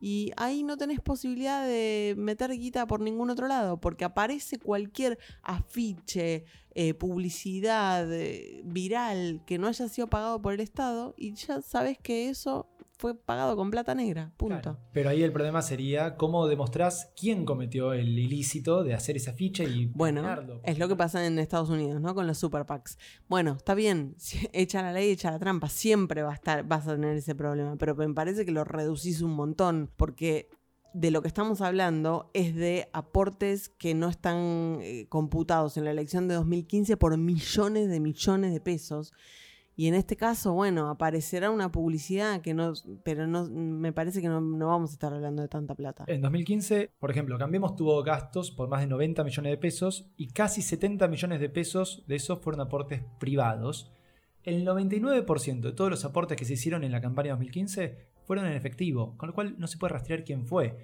y 0.00 0.32
ahí 0.36 0.62
no 0.64 0.76
tenés 0.78 1.00
posibilidad 1.00 1.66
de 1.66 2.14
meter 2.16 2.50
guita 2.52 2.86
por 2.86 3.00
ningún 3.00 3.30
otro 3.30 3.46
lado, 3.46 3.78
porque 3.78 4.04
aparece 4.04 4.58
cualquier 4.58 5.18
afiche, 5.42 6.46
eh, 6.74 6.94
publicidad 6.94 8.10
eh, 8.12 8.62
viral 8.64 9.42
que 9.44 9.58
no 9.58 9.66
haya 9.68 9.88
sido 9.88 10.06
pagado 10.08 10.40
por 10.40 10.54
el 10.54 10.60
Estado 10.60 11.14
y 11.18 11.34
ya 11.34 11.60
sabes 11.60 11.98
que 11.98 12.30
eso 12.30 12.68
fue 13.00 13.14
pagado 13.14 13.56
con 13.56 13.70
plata 13.70 13.94
negra, 13.94 14.30
punto. 14.36 14.60
Claro. 14.60 14.78
Pero 14.92 15.08
ahí 15.08 15.22
el 15.22 15.32
problema 15.32 15.62
sería 15.62 16.16
cómo 16.16 16.46
demostrás 16.46 17.10
quién 17.16 17.46
cometió 17.46 17.94
el 17.94 18.18
ilícito 18.18 18.84
de 18.84 18.92
hacer 18.92 19.16
esa 19.16 19.32
ficha 19.32 19.64
y 19.64 19.86
Bueno, 19.86 20.22
es 20.64 20.78
lo 20.78 20.86
que 20.86 20.96
pasa 20.96 21.26
en 21.26 21.38
Estados 21.38 21.70
Unidos, 21.70 21.98
¿no? 22.02 22.14
Con 22.14 22.26
los 22.26 22.36
super 22.36 22.66
PACs. 22.66 22.98
Bueno, 23.26 23.54
está 23.56 23.74
bien, 23.74 24.16
echa 24.52 24.82
la 24.82 24.92
ley, 24.92 25.10
echa 25.12 25.30
la 25.30 25.38
trampa, 25.38 25.70
siempre 25.70 26.22
va 26.22 26.32
a 26.32 26.34
estar, 26.34 26.62
vas 26.64 26.86
a 26.86 26.92
tener 26.92 27.16
ese 27.16 27.34
problema, 27.34 27.76
pero 27.76 27.94
me 27.94 28.12
parece 28.12 28.44
que 28.44 28.52
lo 28.52 28.64
reducís 28.64 29.22
un 29.22 29.30
montón, 29.30 29.90
porque 29.96 30.50
de 30.92 31.10
lo 31.10 31.22
que 31.22 31.28
estamos 31.28 31.62
hablando 31.62 32.30
es 32.34 32.54
de 32.54 32.90
aportes 32.92 33.70
que 33.70 33.94
no 33.94 34.10
están 34.10 34.80
eh, 34.82 35.06
computados 35.08 35.78
en 35.78 35.84
la 35.84 35.90
elección 35.90 36.28
de 36.28 36.34
2015 36.34 36.98
por 36.98 37.16
millones 37.16 37.88
de 37.88 37.98
millones 37.98 38.52
de 38.52 38.60
pesos. 38.60 39.14
Y 39.80 39.86
en 39.86 39.94
este 39.94 40.14
caso, 40.14 40.52
bueno, 40.52 40.90
aparecerá 40.90 41.50
una 41.50 41.72
publicidad 41.72 42.42
que 42.42 42.52
no, 42.52 42.74
pero 43.02 43.26
no, 43.26 43.48
me 43.48 43.94
parece 43.94 44.20
que 44.20 44.28
no, 44.28 44.38
no 44.42 44.66
vamos 44.66 44.90
a 44.90 44.92
estar 44.92 45.14
hablando 45.14 45.40
de 45.40 45.48
tanta 45.48 45.74
plata. 45.74 46.04
En 46.06 46.20
2015, 46.20 46.90
por 46.98 47.10
ejemplo, 47.10 47.38
Cambiemos 47.38 47.76
tuvo 47.76 48.02
gastos 48.02 48.50
por 48.50 48.68
más 48.68 48.82
de 48.82 48.88
90 48.88 49.24
millones 49.24 49.52
de 49.52 49.56
pesos 49.56 50.10
y 50.18 50.32
casi 50.32 50.60
70 50.60 51.08
millones 51.08 51.40
de 51.40 51.48
pesos 51.48 52.04
de 52.06 52.16
esos 52.16 52.40
fueron 52.40 52.60
aportes 52.60 53.00
privados. 53.18 53.90
El 54.42 54.66
99% 54.66 55.60
de 55.62 55.72
todos 55.72 55.90
los 55.90 56.04
aportes 56.04 56.36
que 56.36 56.44
se 56.44 56.52
hicieron 56.52 56.84
en 56.84 56.92
la 56.92 57.00
campaña 57.00 57.30
2015 57.30 58.06
fueron 58.26 58.44
en 58.44 58.52
efectivo, 58.52 59.16
con 59.16 59.30
lo 59.30 59.34
cual 59.34 59.54
no 59.56 59.66
se 59.66 59.78
puede 59.78 59.94
rastrear 59.94 60.24
quién 60.24 60.44
fue. 60.44 60.76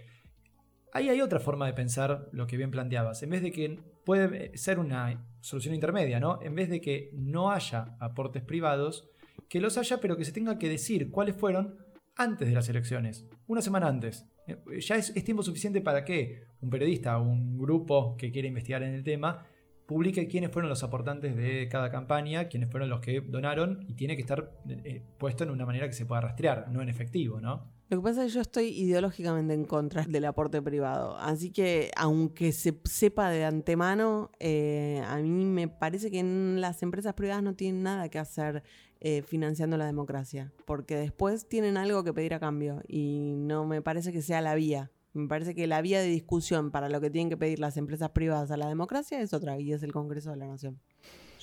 Ahí 0.97 1.11
hay 1.11 1.21
otra 1.21 1.41
forma 1.41 1.67
de 1.67 1.75
pensar 1.75 2.27
lo 2.33 2.47
que 2.47 2.57
bien 2.57 2.71
planteabas. 2.71 3.23
En 3.23 3.29
vez 3.29 3.43
de 3.43 3.53
que 3.53 3.79
puede 4.03 4.57
ser 4.57 4.79
una 4.79 5.29
solución 5.43 5.75
intermedia, 5.75 6.21
¿no? 6.21 6.41
En 6.41 6.55
vez 6.55 6.71
de 6.71 6.81
que 6.81 7.11
no 7.13 7.51
haya 7.51 7.99
aportes 8.01 8.43
privados, 8.43 9.07
que 9.51 9.61
los 9.61 9.77
haya, 9.77 10.01
pero 10.01 10.17
que 10.17 10.25
se 10.25 10.33
tenga 10.33 10.59
que 10.59 10.71
decir 10.71 11.11
cuáles 11.11 11.37
fueron 11.37 11.77
antes 12.17 12.49
de 12.49 12.55
las 12.55 12.71
elecciones, 12.71 13.27
una 13.47 13.61
semana 13.61 13.89
antes. 13.89 14.27
Eh, 14.47 14.57
Ya 14.81 14.97
es, 14.97 15.13
tiempo 15.23 15.43
suficiente 15.43 15.83
para 15.83 16.03
que 16.03 16.45
un 16.63 16.71
periodista 16.71 17.19
o 17.19 17.25
un 17.25 17.59
grupo 17.59 18.17
que 18.17 18.33
quiere 18.33 18.49
investigar 18.49 18.83
en 18.83 18.95
el 18.95 19.05
tema 19.05 19.47
publique 19.85 20.27
quiénes 20.29 20.51
fueron 20.51 20.71
los 20.71 20.83
aportantes 20.83 21.37
de 21.37 21.69
cada 21.69 21.91
campaña, 21.91 22.49
quiénes 22.49 22.71
fueron 22.71 22.89
los 22.89 23.01
que 23.01 23.21
donaron 23.21 23.85
y 23.87 23.93
tiene 23.97 24.17
que 24.17 24.23
estar 24.23 24.51
eh, 24.67 25.03
puesto 25.19 25.45
en 25.45 25.51
una 25.51 25.67
manera 25.67 25.89
que 25.89 25.93
se 25.93 26.07
pueda 26.07 26.23
rastrear, 26.23 26.71
no 26.71 26.81
en 26.81 26.89
efectivo, 26.89 27.39
¿no? 27.39 27.76
Lo 27.89 27.99
que 27.99 28.03
pasa 28.03 28.25
es 28.25 28.33
que 28.33 28.35
yo 28.35 28.41
estoy 28.41 28.67
ideológicamente 28.69 29.55
en 29.55 29.65
contra 29.65 30.03
del 30.03 30.25
aporte 30.25 30.61
privado. 30.61 31.17
Así 31.19 31.53
que, 31.53 31.93
aunque 31.97 32.51
se 32.51 32.81
sepa 32.85 33.31
de 33.31 33.45
antemano, 33.45 34.33
eh, 34.41 35.03
a 35.07 35.19
mí 35.19 35.45
me 35.45 35.69
parece 35.69 36.11
que 36.11 36.19
en 36.19 36.61
las 36.61 36.83
empresas 36.83 37.15
privadas 37.15 37.45
no 37.45 37.55
tienen 37.55 37.85
nada 37.85 38.09
que 38.09 38.19
hacer 38.19 38.65
eh, 39.01 39.23
financiando 39.23 39.77
la 39.77 39.87
democracia. 39.87 40.53
Porque 40.65 40.97
después 40.97 41.49
tienen 41.49 41.77
algo 41.77 42.03
que 42.03 42.13
pedir 42.13 42.35
a 42.35 42.41
cambio. 42.41 42.83
Y 42.89 43.35
no 43.37 43.67
me 43.67 43.83
parece 43.83 44.13
que 44.13 44.21
sea 44.21 44.41
la 44.41 44.57
vía. 44.57 44.91
Me 45.13 45.29
parece 45.29 45.55
que 45.55 45.69
la 45.69 45.81
vía 45.81 46.01
de 46.01 46.09
discusión 46.09 46.73
para 46.73 46.89
lo 46.89 47.01
que 47.01 47.09
tienen 47.09 47.31
que 47.31 47.37
pedir 47.37 47.61
las 47.61 47.77
empresas 47.77 48.11
privadas 48.11 48.51
a 48.51 48.57
la 48.57 48.67
democracia 48.67 49.21
es 49.21 49.33
otra, 49.33 49.59
y 49.59 49.73
es 49.73 49.83
el 49.83 49.93
Congreso 49.93 50.31
de 50.31 50.37
la 50.37 50.47
Nación. 50.47 50.81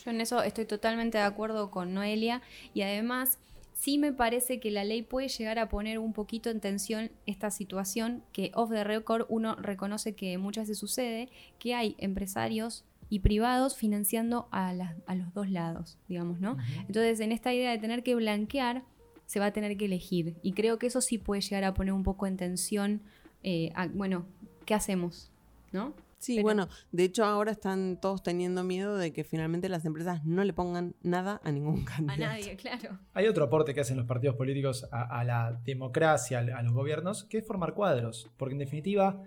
Yo 0.03 0.11
en 0.11 0.19
eso 0.19 0.43
estoy 0.43 0.65
totalmente 0.65 1.17
de 1.17 1.23
acuerdo 1.23 1.71
con 1.71 1.93
Noelia. 1.93 2.41
Y 2.73 2.81
además 2.81 3.39
sí 3.73 3.97
me 3.97 4.13
parece 4.13 4.59
que 4.59 4.71
la 4.71 4.83
ley 4.83 5.01
puede 5.01 5.27
llegar 5.27 5.59
a 5.59 5.69
poner 5.69 5.99
un 5.99 6.13
poquito 6.13 6.49
en 6.49 6.59
tensión 6.59 7.11
esta 7.25 7.51
situación 7.51 8.23
que 8.31 8.51
off 8.53 8.69
the 8.71 8.83
record 8.83 9.25
uno 9.29 9.55
reconoce 9.55 10.15
que 10.15 10.37
muchas 10.37 10.67
veces 10.67 10.79
sucede, 10.79 11.29
que 11.59 11.75
hay 11.75 11.95
empresarios 11.97 12.85
y 13.09 13.19
privados 13.19 13.75
financiando 13.75 14.47
a, 14.51 14.73
los 14.73 15.33
dos 15.33 15.49
lados, 15.49 15.97
digamos, 16.07 16.39
¿no? 16.39 16.57
Entonces, 16.87 17.19
en 17.19 17.31
esta 17.31 17.53
idea 17.53 17.69
de 17.69 17.77
tener 17.77 18.01
que 18.01 18.15
blanquear, 18.15 18.83
se 19.27 19.39
va 19.39 19.47
a 19.47 19.53
tener 19.53 19.77
que 19.77 19.85
elegir. 19.85 20.35
Y 20.41 20.53
creo 20.53 20.79
que 20.79 20.87
eso 20.87 21.01
sí 21.01 21.17
puede 21.17 21.41
llegar 21.41 21.63
a 21.63 21.73
poner 21.73 21.93
un 21.93 22.03
poco 22.03 22.25
en 22.25 22.37
tensión, 22.37 23.01
eh, 23.43 23.71
bueno, 23.93 24.25
¿qué 24.65 24.73
hacemos? 24.73 25.31
¿No? 25.71 25.93
Sí, 26.23 26.41
bueno, 26.41 26.69
de 26.93 27.03
hecho 27.03 27.25
ahora 27.25 27.51
están 27.51 27.99
todos 27.99 28.23
teniendo 28.23 28.63
miedo 28.63 28.95
de 28.95 29.11
que 29.11 29.25
finalmente 29.25 29.67
las 29.67 29.83
empresas 29.83 30.23
no 30.23 30.45
le 30.45 30.53
pongan 30.53 30.95
nada 31.01 31.41
a 31.43 31.51
ningún 31.51 31.83
candidato. 31.83 32.23
A 32.23 32.27
nadie, 32.27 32.55
claro. 32.55 32.97
Hay 33.13 33.27
otro 33.27 33.43
aporte 33.43 33.73
que 33.73 33.81
hacen 33.81 33.97
los 33.97 34.05
partidos 34.05 34.37
políticos 34.37 34.87
a, 34.89 35.21
la 35.25 35.59
democracia, 35.65 36.39
a 36.39 36.63
los 36.63 36.71
gobiernos, 36.71 37.25
que 37.25 37.39
es 37.39 37.45
formar 37.45 37.73
cuadros. 37.73 38.31
Porque 38.37 38.53
en 38.53 38.59
definitiva, 38.59 39.21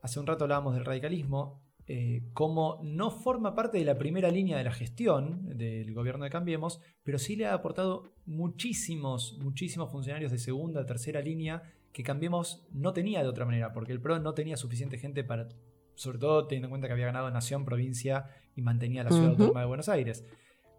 hace 0.00 0.18
un 0.20 0.26
rato 0.26 0.44
hablábamos 0.44 0.74
del 0.74 0.86
radicalismo, 0.86 1.60
eh, 1.86 2.22
como 2.32 2.80
no 2.82 3.10
forma 3.10 3.54
parte 3.54 3.76
de 3.76 3.84
la 3.84 3.98
primera 3.98 4.30
línea 4.30 4.56
de 4.56 4.64
la 4.64 4.72
gestión 4.72 5.58
del 5.58 5.92
gobierno 5.92 6.24
de 6.24 6.30
Cambiemos, 6.30 6.80
pero 7.02 7.18
sí 7.18 7.36
le 7.36 7.44
ha 7.44 7.52
aportado 7.52 8.14
muchísimos, 8.24 9.38
muchísimos 9.38 9.92
funcionarios 9.92 10.32
de 10.32 10.38
segunda, 10.38 10.86
tercera 10.86 11.20
línea 11.20 11.62
que 11.92 12.02
Cambiemos 12.02 12.66
no 12.72 12.92
tenía 12.92 13.22
de 13.22 13.28
otra 13.28 13.44
manera, 13.44 13.72
porque 13.72 13.92
el 13.92 14.00
PRO 14.00 14.18
no 14.18 14.32
tenía 14.32 14.56
suficiente 14.56 14.98
gente 14.98 15.24
para 15.24 15.48
sobre 15.98 16.18
todo 16.18 16.46
teniendo 16.46 16.66
en 16.66 16.70
cuenta 16.70 16.86
que 16.86 16.92
había 16.92 17.06
ganado 17.06 17.28
nación, 17.30 17.64
provincia 17.64 18.30
y 18.54 18.62
mantenía 18.62 19.02
la 19.02 19.10
ciudad 19.10 19.30
autónoma 19.30 19.60
de 19.60 19.66
Buenos 19.66 19.88
Aires. 19.88 20.24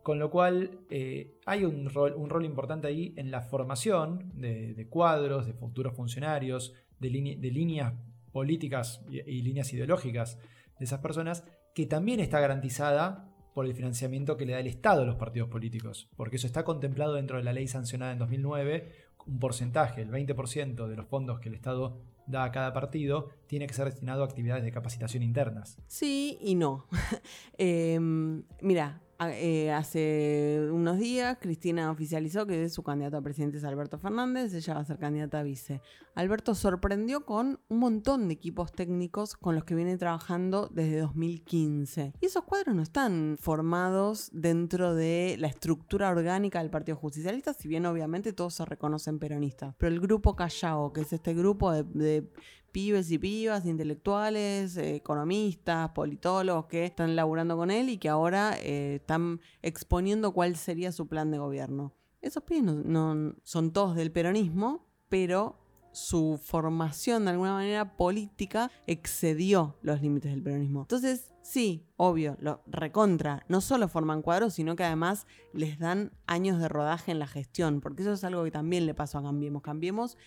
Con 0.01 0.17
lo 0.17 0.31
cual 0.31 0.79
eh, 0.89 1.37
hay 1.45 1.65
un 1.65 1.89
rol, 1.89 2.13
un 2.15 2.29
rol, 2.29 2.45
importante 2.45 2.87
ahí 2.87 3.13
en 3.17 3.29
la 3.29 3.41
formación 3.41 4.31
de, 4.35 4.87
cuadros, 4.89 5.45
de 5.45 5.51
futuros 5.51 5.93
funcionarios, 5.93 6.73
de, 6.99 7.09
líneas 7.09 7.93
políticas 8.31 9.01
y, 9.09 9.41
líneas 9.41 9.73
ideológicas 9.73 10.39
de 10.79 10.85
esas 10.85 11.01
personas, 11.01 11.43
que 11.75 11.85
también 11.85 12.21
está 12.21 12.39
garantizada 12.39 13.29
por 13.53 13.65
el 13.65 13.75
financiamiento 13.75 14.37
que 14.37 14.45
le 14.45 14.53
da 14.53 14.61
el 14.61 14.67
Estado 14.67 15.01
a 15.01 15.05
los 15.05 15.17
partidos 15.17 15.49
políticos, 15.49 16.09
porque 16.15 16.37
eso 16.37 16.47
está 16.47 16.63
contemplado 16.63 17.15
dentro 17.15 17.35
de 17.35 17.43
la 17.43 17.51
ley 17.51 17.67
sancionada 17.67 18.13
en 18.13 18.19
2009, 18.19 18.93
un 19.27 19.39
porcentaje, 19.39 20.01
el 20.01 20.11
20% 20.11 20.87
de 20.87 20.95
los 20.95 21.07
fondos 21.07 21.41
que 21.41 21.49
el 21.49 21.55
Estado 21.55 21.99
da 22.29 22.43
a 22.45 22.51
cada 22.51 22.71
partido 22.71 23.29
tiene 23.47 23.67
que 23.67 23.73
ser 23.73 23.85
destinado 23.85 24.21
a 24.23 24.25
actividades 24.25 24.63
de 24.63 24.71
capacitación 24.71 25.23
internas. 25.23 25.77
Sí 25.87 26.37
y 26.41 26.55
no. 26.55 26.85
Em, 27.57 28.43
mira, 28.61 29.01
eh, 29.21 29.71
hace 29.71 30.69
unos 30.71 30.97
días 30.97 31.37
Cristina 31.41 31.91
oficializó 31.91 32.47
que 32.47 32.69
su 32.69 32.83
candidato 32.83 33.17
a 33.17 33.21
presidente 33.21 33.57
es 33.57 33.65
Alberto 33.65 33.97
Fernández, 33.97 34.53
ella 34.53 34.75
va 34.75 34.79
a 34.79 34.85
ser 34.85 34.97
candidata 34.97 35.39
a 35.39 35.43
vice. 35.43 35.81
Alberto 36.15 36.55
sorprendió 36.55 37.25
con 37.25 37.59
un 37.67 37.79
montón 37.79 38.27
de 38.27 38.33
equipos 38.33 38.71
técnicos 38.71 39.35
con 39.35 39.55
los 39.55 39.63
que 39.63 39.75
viene 39.75 39.97
trabajando 39.97 40.69
desde 40.71 40.99
2015. 40.99 42.13
Y 42.21 42.25
esos 42.25 42.43
cuadros 42.43 42.75
no 42.75 42.81
están 42.81 43.37
formados 43.39 44.29
dentro 44.33 44.95
de 44.95 45.35
la 45.39 45.47
estructura 45.47 46.09
orgánica 46.09 46.59
del 46.59 46.69
Partido 46.69 46.97
Justicialista, 46.97 47.53
si 47.53 47.67
bien 47.67 47.85
obviamente 47.85 48.33
todos 48.33 48.53
se 48.53 48.65
reconocen 48.65 49.19
peronistas. 49.19 49.75
Pero 49.77 49.93
el 49.93 49.99
grupo 49.99 50.35
Callao, 50.35 50.93
que 50.93 51.01
es 51.01 51.13
este 51.13 51.33
grupo 51.33 51.71
de 51.71 52.29
pibes 52.71 53.11
y 53.11 53.17
pibas, 53.17 53.65
intelectuales, 53.65 54.77
eh, 54.77 54.95
economistas, 54.95 55.89
politólogos 55.91 56.65
que 56.65 56.85
están 56.85 57.15
laburando 57.15 57.57
con 57.57 57.71
él 57.71 57.89
y 57.89 57.97
que 57.97 58.09
ahora 58.09 58.57
eh, 58.61 58.95
están 58.95 59.41
exponiendo 59.61 60.31
cuál 60.31 60.55
sería 60.55 60.91
su 60.91 61.07
plan 61.07 61.31
de 61.31 61.37
gobierno. 61.37 61.93
Esos 62.21 62.43
pibes 62.43 62.63
no, 62.63 63.35
son 63.43 63.71
todos 63.71 63.95
del 63.95 64.11
peronismo, 64.11 64.85
pero 65.09 65.57
su 65.91 66.39
formación 66.41 67.25
de 67.25 67.31
alguna 67.31 67.53
manera 67.53 67.97
política 67.97 68.71
excedió 68.87 69.77
los 69.81 70.01
límites 70.01 70.31
del 70.31 70.43
peronismo. 70.43 70.81
Entonces, 70.81 71.33
sí, 71.41 71.87
obvio, 71.97 72.37
lo 72.39 72.61
recontra, 72.67 73.43
no 73.47 73.61
solo 73.61 73.87
forman 73.87 74.21
cuadros, 74.21 74.53
sino 74.53 74.75
que 74.75 74.83
además 74.83 75.27
les 75.53 75.79
dan 75.79 76.11
años 76.27 76.59
de 76.59 76.67
rodaje 76.67 77.11
en 77.11 77.19
la 77.19 77.27
gestión, 77.27 77.81
porque 77.81 78.03
eso 78.03 78.13
es 78.13 78.23
algo 78.23 78.43
que 78.43 78.51
también 78.51 78.85
le 78.85 78.93
pasó 78.93 79.17
a 79.17 79.23
Cambiemos. 79.23 79.61
Cambiemos 79.61 80.17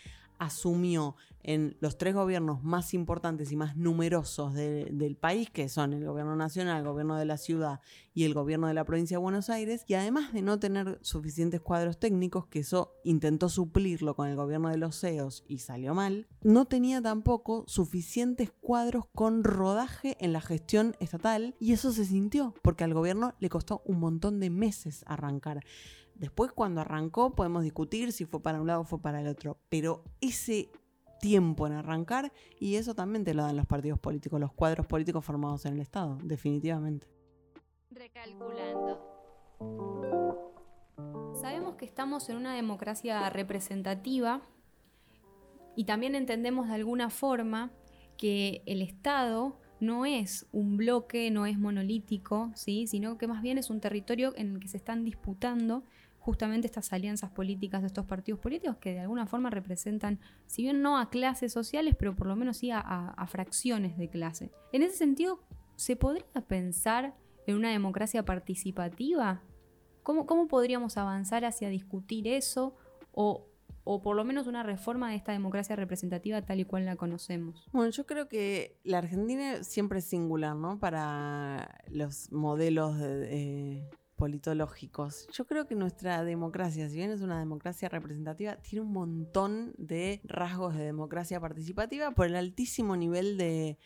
asumió 0.42 1.16
en 1.44 1.76
los 1.80 1.98
tres 1.98 2.14
gobiernos 2.14 2.62
más 2.62 2.94
importantes 2.94 3.50
y 3.50 3.56
más 3.56 3.76
numerosos 3.76 4.54
del 4.54 5.16
país, 5.16 5.50
que 5.50 5.68
son 5.68 5.92
el 5.92 6.04
gobierno 6.04 6.36
nacional, 6.36 6.78
el 6.78 6.86
gobierno 6.86 7.16
de 7.16 7.24
la 7.24 7.36
ciudad 7.36 7.80
y 8.14 8.24
el 8.24 8.34
gobierno 8.34 8.68
de 8.68 8.74
la 8.74 8.84
provincia 8.84 9.16
de 9.16 9.22
Buenos 9.22 9.50
Aires, 9.50 9.84
y 9.88 9.94
además 9.94 10.32
de 10.32 10.42
no 10.42 10.58
tener 10.60 10.98
suficientes 11.02 11.60
cuadros 11.60 11.98
técnicos, 11.98 12.46
que 12.46 12.60
eso 12.60 12.94
intentó 13.02 13.48
suplirlo 13.48 14.14
con 14.14 14.28
el 14.28 14.36
gobierno 14.36 14.68
de 14.68 14.76
los 14.76 15.00
CEOs 15.00 15.44
y 15.48 15.58
salió 15.58 15.94
mal, 15.94 16.28
no 16.42 16.66
tenía 16.66 17.02
tampoco 17.02 17.64
suficientes 17.66 18.52
cuadros 18.60 19.06
con 19.12 19.42
rodaje 19.42 20.16
en 20.20 20.32
la 20.32 20.40
gestión 20.40 20.94
estatal, 21.00 21.56
y 21.58 21.72
eso 21.72 21.92
se 21.92 22.04
sintió, 22.04 22.54
porque 22.62 22.84
al 22.84 22.94
gobierno 22.94 23.34
le 23.40 23.48
costó 23.48 23.82
un 23.84 23.98
montón 23.98 24.38
de 24.38 24.50
meses 24.50 25.04
arrancar. 25.06 25.64
Después 26.22 26.52
cuando 26.52 26.80
arrancó 26.82 27.34
podemos 27.34 27.64
discutir 27.64 28.12
si 28.12 28.26
fue 28.26 28.40
para 28.40 28.60
un 28.60 28.68
lado 28.68 28.82
o 28.82 28.84
fue 28.84 29.00
para 29.02 29.20
el 29.20 29.26
otro, 29.26 29.58
pero 29.68 30.04
ese 30.20 30.70
tiempo 31.20 31.66
en 31.66 31.72
arrancar 31.72 32.32
y 32.60 32.76
eso 32.76 32.94
también 32.94 33.24
te 33.24 33.34
lo 33.34 33.42
dan 33.42 33.56
los 33.56 33.66
partidos 33.66 33.98
políticos, 33.98 34.38
los 34.38 34.52
cuadros 34.52 34.86
políticos 34.86 35.24
formados 35.24 35.66
en 35.66 35.74
el 35.74 35.80
Estado, 35.80 36.16
definitivamente. 36.22 37.08
Recalculando. 37.90 39.00
Sabemos 41.40 41.74
que 41.74 41.86
estamos 41.86 42.28
en 42.28 42.36
una 42.36 42.54
democracia 42.54 43.28
representativa 43.28 44.42
y 45.74 45.86
también 45.86 46.14
entendemos 46.14 46.68
de 46.68 46.74
alguna 46.74 47.10
forma 47.10 47.72
que 48.16 48.62
el 48.66 48.80
Estado 48.80 49.58
no 49.80 50.06
es 50.06 50.46
un 50.52 50.76
bloque, 50.76 51.32
no 51.32 51.46
es 51.46 51.58
monolítico, 51.58 52.52
¿sí? 52.54 52.86
sino 52.86 53.18
que 53.18 53.26
más 53.26 53.42
bien 53.42 53.58
es 53.58 53.70
un 53.70 53.80
territorio 53.80 54.32
en 54.36 54.54
el 54.54 54.60
que 54.60 54.68
se 54.68 54.76
están 54.76 55.04
disputando 55.04 55.82
justamente 56.22 56.68
estas 56.68 56.92
alianzas 56.92 57.30
políticas 57.30 57.82
estos 57.82 58.06
partidos 58.06 58.40
políticos 58.40 58.76
que 58.76 58.92
de 58.92 59.00
alguna 59.00 59.26
forma 59.26 59.50
representan, 59.50 60.20
si 60.46 60.62
bien 60.62 60.80
no 60.80 60.96
a 60.96 61.10
clases 61.10 61.52
sociales, 61.52 61.96
pero 61.98 62.14
por 62.14 62.28
lo 62.28 62.36
menos 62.36 62.58
sí 62.58 62.70
a, 62.72 63.26
fracciones 63.28 63.98
de 63.98 64.08
clase. 64.08 64.52
En 64.72 64.82
ese 64.82 64.96
sentido, 64.96 65.40
¿se 65.74 65.96
podría 65.96 66.24
pensar 66.46 67.14
en 67.46 67.56
una 67.56 67.70
democracia 67.70 68.24
participativa? 68.24 69.42
¿Cómo, 70.04 70.26
cómo 70.26 70.46
podríamos 70.46 70.96
avanzar 70.96 71.44
hacia 71.44 71.68
discutir 71.68 72.28
eso? 72.28 72.76
O, 73.12 73.48
o 73.82 74.00
por 74.00 74.14
lo 74.14 74.24
menos 74.24 74.46
una 74.46 74.62
reforma 74.62 75.10
de 75.10 75.16
esta 75.16 75.32
democracia 75.32 75.74
representativa 75.74 76.40
tal 76.42 76.60
y 76.60 76.64
cual 76.64 76.84
la 76.84 76.94
conocemos. 76.94 77.68
Bueno, 77.72 77.90
yo 77.90 78.06
creo 78.06 78.28
que 78.28 78.78
la 78.84 78.98
Argentina 78.98 79.64
siempre 79.64 79.98
es 79.98 80.04
singular, 80.04 80.54
¿no? 80.54 80.78
Para 80.78 81.82
los 81.88 82.30
modelos 82.30 82.98
de, 82.98 83.88
politológicos. 84.22 85.26
Yo 85.32 85.46
creo 85.46 85.66
que 85.66 85.74
nuestra 85.74 86.22
democracia, 86.22 86.88
si 86.88 86.94
bien 86.94 87.10
es 87.10 87.22
una 87.22 87.40
democracia 87.40 87.88
representativa, 87.88 88.54
tiene 88.54 88.84
un 88.84 88.92
montón 88.92 89.74
de 89.78 90.20
rasgos 90.22 90.76
de 90.76 90.84
democracia 90.84 91.40
participativa 91.40 92.12
por 92.12 92.26
el 92.26 92.36
altísimo 92.36 92.96
nivel 92.96 93.36
de 93.36 93.78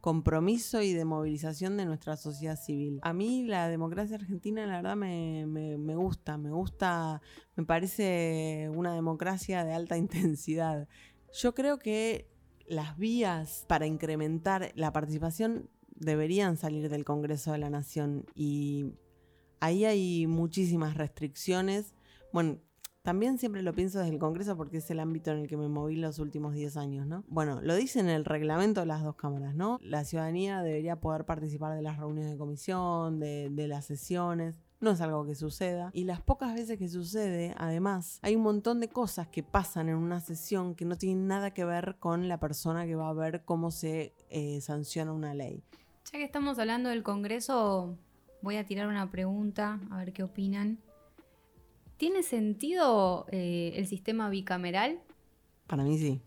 compromiso 0.00 0.82
y 0.82 0.94
de 0.94 1.04
movilización 1.04 1.76
de 1.76 1.84
nuestra 1.84 2.16
sociedad 2.16 2.56
civil. 2.56 2.98
A 3.02 3.12
mí 3.12 3.44
la 3.44 3.68
democracia 3.68 4.16
argentina 4.16 4.66
la 4.66 4.78
verdad 4.78 4.96
me, 4.96 5.46
me, 5.46 5.94
gusta, 5.94 6.38
me 6.38 6.50
gusta, 6.50 7.22
me 7.54 7.64
parece 7.64 8.68
una 8.74 8.96
democracia 8.96 9.64
de 9.64 9.74
alta 9.74 9.96
intensidad. 10.06 10.88
Yo 11.32 11.54
creo 11.54 11.78
que 11.78 12.28
las 12.66 12.98
vías 12.98 13.64
para 13.68 13.86
incrementar 13.86 14.72
la 14.74 14.92
participación 14.92 15.70
deberían 15.94 16.56
salir 16.56 16.88
del 16.88 17.04
Congreso 17.04 17.52
de 17.52 17.58
la 17.58 17.70
Nación 17.70 18.26
y 18.34 18.86
ahí 19.64 19.84
hay 19.84 20.26
muchísimas 20.26 20.94
restricciones. 20.96 21.94
Bueno, 22.32 22.58
también 23.02 23.38
siempre 23.38 23.62
lo 23.62 23.74
pienso 23.74 23.98
desde 23.98 24.12
el 24.12 24.18
Congreso 24.18 24.56
porque 24.56 24.78
es 24.78 24.90
el 24.90 25.00
ámbito 25.00 25.30
en 25.30 25.38
el 25.40 25.48
que 25.48 25.56
me 25.56 25.68
moví 25.68 25.96
los 25.96 26.18
últimos 26.18 26.54
10 26.54 26.76
años, 26.76 27.06
¿no? 27.06 27.24
Bueno, 27.28 27.60
lo 27.62 27.74
dice 27.74 28.00
en 28.00 28.08
el 28.08 28.24
reglamento 28.24 28.80
de 28.80 28.86
las 28.86 29.02
dos 29.02 29.16
cámaras, 29.16 29.54
¿no? 29.54 29.78
La 29.82 30.04
ciudadanía 30.04 30.62
debería 30.62 30.96
poder 31.00 31.24
participar 31.24 31.74
de 31.74 31.82
las 31.82 31.98
reuniones 31.98 32.32
de 32.32 32.38
comisión, 32.38 33.20
de, 33.20 33.50
las 33.68 33.86
sesiones. 33.86 34.58
no 34.80 34.90
es 34.90 35.00
algo 35.00 35.24
que 35.24 35.34
suceda. 35.34 35.90
Y 35.94 36.04
las 36.04 36.20
pocas 36.20 36.54
veces 36.54 36.78
que 36.78 36.88
sucede, 36.88 37.54
además, 37.56 38.18
hay 38.22 38.36
un 38.36 38.42
montón 38.42 38.80
de 38.80 38.88
cosas 38.88 39.28
que 39.28 39.42
pasan 39.42 39.88
en 39.88 39.96
una 39.96 40.20
sesión 40.20 40.74
que 40.74 40.84
no 40.84 40.96
tienen 40.96 41.26
nada 41.26 41.52
que 41.52 41.64
ver 41.64 41.96
con 42.00 42.28
la 42.28 42.38
persona 42.38 42.84
que 42.84 42.96
va 42.96 43.08
a 43.08 43.14
ver 43.14 43.44
cómo 43.44 43.70
se 43.70 44.14
eh, 44.28 44.60
sanciona 44.60 45.12
una 45.12 45.32
ley. 45.32 45.62
Ya 46.12 46.18
que 46.18 46.24
estamos 46.24 46.58
hablando 46.58 46.90
del 46.90 47.02
Congreso, 47.02 47.98
voy 48.44 48.56
a 48.56 48.66
tirar 48.66 48.86
una 48.86 49.10
pregunta, 49.10 49.80
a 49.90 49.96
ver 49.96 50.12
qué 50.12 50.22
opinan. 50.22 50.78
¿Tiene 51.96 52.22
sentido 52.22 53.26
eh, 53.30 53.72
el 53.76 53.86
sistema 53.86 54.28
bicameral? 54.28 55.00
Para 55.66 55.82
mí 55.82 55.98
sí. 55.98 56.20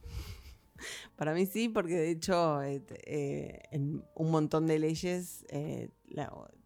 Para 1.15 1.33
mí 1.33 1.45
sí, 1.45 1.69
porque 1.69 1.93
de 1.93 2.09
hecho 2.09 2.63
eh, 2.63 2.83
eh, 3.05 3.59
en 3.71 4.03
un 4.15 4.31
montón 4.31 4.65
de 4.65 4.79
leyes 4.79 5.45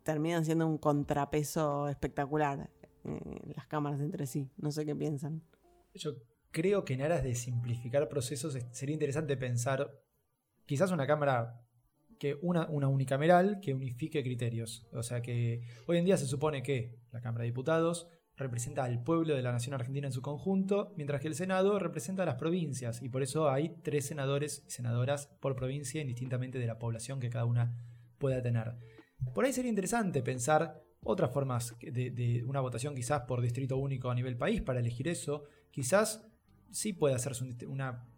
terminan 0.04 0.46
siendo 0.46 0.66
un 0.66 0.78
contrapeso 0.78 1.90
espectacular 1.90 2.70
las 3.54 3.68
cámaras 3.68 4.00
entre 4.00 4.26
sí. 4.28 4.50
No 4.58 4.72
sé 4.72 4.86
qué 4.86 4.96
piensan. 4.96 5.42
Yo 5.94 6.14
creo 6.52 6.86
que 6.86 6.94
en 6.94 7.02
aras 7.02 7.24
de 7.24 7.36
simplificar 7.36 8.08
procesos 8.08 8.58
sería 8.72 8.94
interesante 8.94 9.36
pensar 9.36 10.00
quizás 10.66 10.92
una 10.92 11.06
cámara 11.06 11.62
que 12.22 12.38
una, 12.44 12.68
una 12.70 12.88
unicameral 12.88 13.60
que 13.62 13.74
unifique 13.74 14.22
criterios. 14.22 14.86
O 14.94 15.02
sea 15.02 15.24
que 15.24 15.64
hoy 15.88 15.98
en 15.98 16.06
día 16.06 16.18
se 16.18 16.28
supone 16.28 16.62
que 16.62 17.00
la 17.12 17.20
Cámara 17.20 17.42
de 17.42 17.50
Diputados 17.50 18.10
representa 18.38 18.84
al 18.84 19.02
pueblo 19.02 19.34
de 19.34 19.42
la 19.42 19.52
nación 19.52 19.74
argentina 19.74 20.06
en 20.06 20.14
su 20.14 20.22
conjunto, 20.22 20.94
mientras 20.98 21.20
que 21.20 21.30
el 21.30 21.34
Senado 21.34 21.80
representa 21.80 22.22
a 22.22 22.28
las 22.28 22.36
provincias, 22.36 23.02
y 23.02 23.10
por 23.10 23.24
eso 23.24 23.50
hay 23.50 23.76
tres 23.82 24.06
senadores 24.06 24.64
y 24.68 24.70
senadoras 24.70 25.32
por 25.40 25.56
provincia, 25.56 26.00
indistintamente 26.00 26.60
de 26.60 26.68
la 26.68 26.78
población 26.78 27.20
que 27.20 27.32
cada 27.32 27.46
una 27.46 27.76
pueda 28.20 28.40
tener. 28.40 28.76
Por 29.34 29.46
ahí 29.46 29.52
sería 29.52 29.70
interesante 29.70 30.22
pensar 30.22 30.80
otras 31.02 31.32
formas 31.32 31.76
de, 31.82 32.12
de 32.12 32.44
una 32.44 32.60
votación 32.60 32.94
quizás 32.94 33.22
por 33.22 33.42
distrito 33.42 33.78
único 33.78 34.12
a 34.12 34.16
nivel 34.16 34.38
país 34.38 34.62
para 34.62 34.80
elegir 34.80 35.08
eso. 35.08 35.46
Quizás 35.72 36.24
sí 36.70 36.94
puede 36.94 37.16
hacerse 37.16 37.66
una 37.66 38.11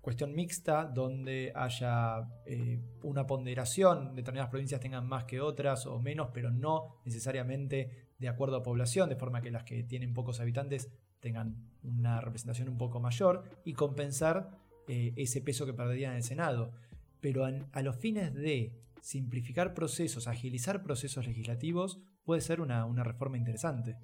cuestión 0.00 0.34
mixta 0.34 0.84
donde 0.84 1.52
haya 1.54 2.28
eh, 2.44 2.80
una 3.02 3.26
ponderación, 3.26 4.14
determinadas 4.14 4.50
provincias 4.50 4.80
tengan 4.80 5.06
más 5.06 5.24
que 5.24 5.40
otras 5.40 5.86
o 5.86 5.98
menos, 6.00 6.28
pero 6.32 6.50
no 6.50 7.00
necesariamente 7.04 8.10
de 8.18 8.28
acuerdo 8.28 8.56
a 8.56 8.62
población, 8.62 9.08
de 9.08 9.16
forma 9.16 9.40
que 9.40 9.50
las 9.50 9.64
que 9.64 9.82
tienen 9.82 10.14
pocos 10.14 10.40
habitantes 10.40 10.90
tengan 11.20 11.56
una 11.82 12.20
representación 12.20 12.68
un 12.68 12.78
poco 12.78 13.00
mayor 13.00 13.44
y 13.64 13.72
compensar 13.72 14.50
eh, 14.88 15.12
ese 15.16 15.40
peso 15.40 15.66
que 15.66 15.74
perderían 15.74 16.12
en 16.12 16.18
el 16.18 16.22
Senado. 16.22 16.72
Pero 17.20 17.44
a 17.44 17.82
los 17.82 17.96
fines 17.96 18.34
de 18.34 18.72
simplificar 19.00 19.74
procesos, 19.74 20.28
agilizar 20.28 20.82
procesos 20.82 21.26
legislativos, 21.26 22.00
puede 22.24 22.40
ser 22.40 22.60
una, 22.60 22.84
una 22.84 23.04
reforma 23.04 23.38
interesante. 23.38 23.96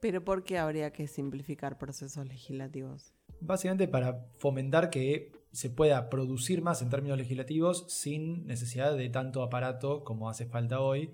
Pero 0.00 0.24
¿por 0.24 0.44
qué 0.44 0.58
habría 0.58 0.92
que 0.92 1.06
simplificar 1.06 1.78
procesos 1.78 2.26
legislativos? 2.26 3.14
Básicamente 3.44 3.88
para 3.88 4.26
fomentar 4.38 4.90
que 4.90 5.32
se 5.52 5.70
pueda 5.70 6.08
producir 6.08 6.62
más 6.62 6.80
en 6.82 6.90
términos 6.90 7.18
legislativos 7.18 7.84
sin 7.88 8.46
necesidad 8.46 8.96
de 8.96 9.08
tanto 9.10 9.42
aparato 9.42 10.02
como 10.04 10.30
hace 10.30 10.46
falta 10.46 10.80
hoy 10.80 11.12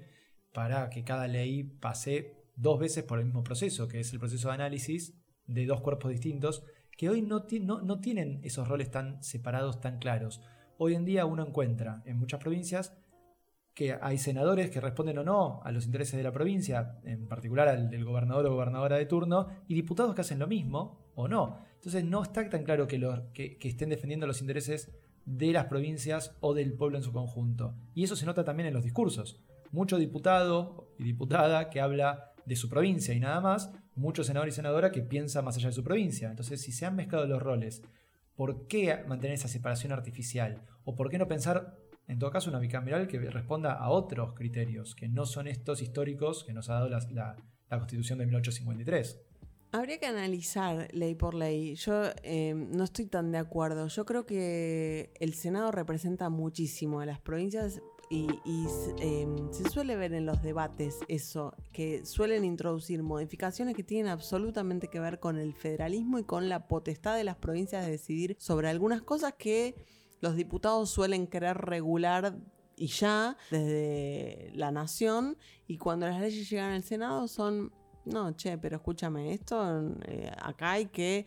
para 0.53 0.91
que 0.91 1.05
cada 1.05 1.27
ley 1.27 1.65
pase 1.65 2.37
dos 2.57 2.79
veces 2.79 3.05
por 3.05 3.19
el 3.19 3.27
mismo 3.27 3.45
proceso, 3.45 3.89
que 3.89 4.01
es 4.01 4.13
el 4.13 4.19
proceso 4.19 4.49
de 4.49 4.55
análisis 4.55 5.15
de 5.47 5.67
dos 5.67 5.81
cuerpos 5.81 6.11
distintos, 6.11 6.65
que 6.97 7.09
hoy 7.09 7.23
no, 7.23 7.47
no 7.83 8.01
tienen 8.01 8.41
esos 8.43 8.67
roles 8.69 8.91
tan 8.91 9.23
separados, 9.23 9.81
tan 9.81 9.99
claros. 9.99 10.41
Hoy 10.79 10.95
en 10.95 11.05
día 11.05 11.27
uno 11.27 11.47
encuentra 11.47 12.03
en 12.05 12.19
muchas 12.19 12.41
provincias 12.41 12.97
que 13.75 13.97
hay 14.01 14.19
senadores 14.19 14.71
que 14.71 14.81
responden 14.81 15.19
o 15.19 15.23
no 15.23 15.61
a 15.63 15.71
los 15.71 15.87
intereses 15.87 16.17
de 16.17 16.25
la 16.25 16.33
provincia, 16.33 16.99
en 17.05 17.29
particular 17.29 17.69
al 17.69 17.89
del 17.89 18.05
gobernador 18.05 18.47
o 18.47 18.55
gobernadora 18.55 18.97
de 18.97 19.07
turno, 19.07 19.47
y 19.69 19.75
diputados 19.75 20.17
que 20.17 20.23
hacen 20.23 20.41
lo 20.41 20.49
mismo 20.49 21.13
o 21.15 21.29
no. 21.29 21.59
Entonces 21.79 22.05
no 22.05 22.23
está 22.23 22.49
tan 22.49 22.65
claro 22.65 22.87
que, 22.87 22.99
que, 23.33 23.69
estén 23.69 23.89
defendiendo 23.89 24.27
los 24.27 24.41
intereses 24.41 24.91
de 25.25 25.53
las 25.53 25.67
provincias 25.67 26.37
o 26.41 26.55
del 26.55 26.75
pueblo 26.75 26.99
en 26.99 27.05
su 27.05 27.13
conjunto. 27.13 27.75
Y 27.95 28.05
eso 28.05 28.17
se 28.17 28.27
nota 28.27 28.45
también 28.45 28.69
en 28.69 28.75
los 28.75 28.85
discursos. 28.85 29.41
Mucho 29.71 29.99
diputado 29.99 30.95
y 30.99 31.05
diputada 31.05 31.71
que 31.71 31.81
habla 31.81 32.33
de 32.47 32.57
su 32.57 32.69
provincia 32.69 33.15
y 33.15 33.21
nada 33.21 33.41
más, 33.41 33.73
mucho 33.95 34.25
senador 34.25 34.49
y 34.49 34.53
senadora 34.53 34.91
que 34.91 35.03
piensa 35.03 35.43
más 35.43 35.57
allá 35.57 35.69
de 35.69 35.75
su 35.75 35.85
provincia. 35.85 36.31
Entonces, 36.31 36.63
si 36.63 36.73
se 36.73 36.87
han 36.87 36.97
mezclado 36.97 37.27
los 37.27 37.43
roles, 37.43 37.83
¿por 38.35 38.67
qué 38.67 39.05
mantener 39.07 39.35
esa 39.35 39.49
separación 39.49 39.93
artificial? 39.93 40.63
¿O 40.85 40.95
por 40.95 41.11
qué 41.11 41.19
no 41.19 41.29
pensar 41.29 41.77
en 42.09 42.19
todo 42.19 42.31
caso, 42.31 42.49
una 42.49 42.59
bicameral 42.59 43.07
que 43.07 43.19
responda 43.19 43.75
a 43.75 43.91
otros 43.91 44.33
criterios, 44.33 44.95
que 44.95 45.09
no 45.09 45.27
son 45.27 45.47
estos 45.47 45.83
históricos 45.83 46.43
que 46.43 46.55
nos 46.55 46.71
ha 46.71 46.75
dado 46.75 46.89
la, 46.89 47.37
Constitución 47.69 48.19
de 48.19 48.25
1853. 48.25 49.21
Habría 49.71 49.99
que 49.99 50.07
analizar 50.07 50.89
ley 50.95 51.15
por 51.15 51.35
ley. 51.35 51.75
Yo 51.75 52.05
eh, 52.23 52.55
no 52.55 52.85
estoy 52.85 53.07
tan 53.07 53.33
de 53.33 53.39
acuerdo. 53.39 53.87
Yo 53.89 54.07
creo 54.07 54.25
que 54.25 55.13
el 55.21 55.35
Senado 55.35 55.71
representa 55.71 56.31
muchísimo 56.31 57.01
a 57.01 57.07
las 57.07 57.21
provincias 57.21 57.83
y, 58.11 58.27
em, 59.01 59.53
se 59.53 59.69
suele 59.69 59.95
ver 59.97 60.15
en 60.15 60.25
los 60.25 60.43
debates 60.43 60.99
eso, 61.09 61.55
que 61.73 62.07
suelen 62.07 62.45
introducir 62.45 63.03
modificaciones 63.03 63.77
que 63.77 63.85
tienen 63.85 64.11
absolutamente 64.11 64.89
que 64.89 65.01
ver 65.01 65.21
con 65.21 65.37
el 65.37 65.55
federalismo 65.55 66.19
y 66.19 66.25
con 66.25 66.49
la 66.49 66.69
potestad 66.69 67.17
de 67.17 67.25
las 67.25 67.37
provincias 67.37 67.85
de 67.85 67.93
decidir 67.93 68.37
sobre 68.39 68.69
algunas 68.69 69.03
cosas 69.03 69.35
que 69.35 69.75
los 70.21 70.37
diputados 70.37 70.89
suelen 70.89 71.27
querer 71.27 71.59
regular 71.59 72.39
y 72.77 72.87
ya 72.87 73.37
desde 73.51 74.53
la 74.55 74.71
nación 74.71 75.37
y 75.67 75.77
cuando 75.77 76.07
las 76.07 76.21
leyes 76.21 76.49
llegan 76.49 76.73
al 76.73 76.83
Senado 76.83 77.29
son, 77.29 77.73
no, 78.05 78.33
che, 78.37 78.59
pero 78.59 78.77
escúchame, 78.77 79.33
esto 79.33 79.95
eh, 80.07 80.31
acá 80.43 80.73
hay 80.73 80.87
que 80.87 81.27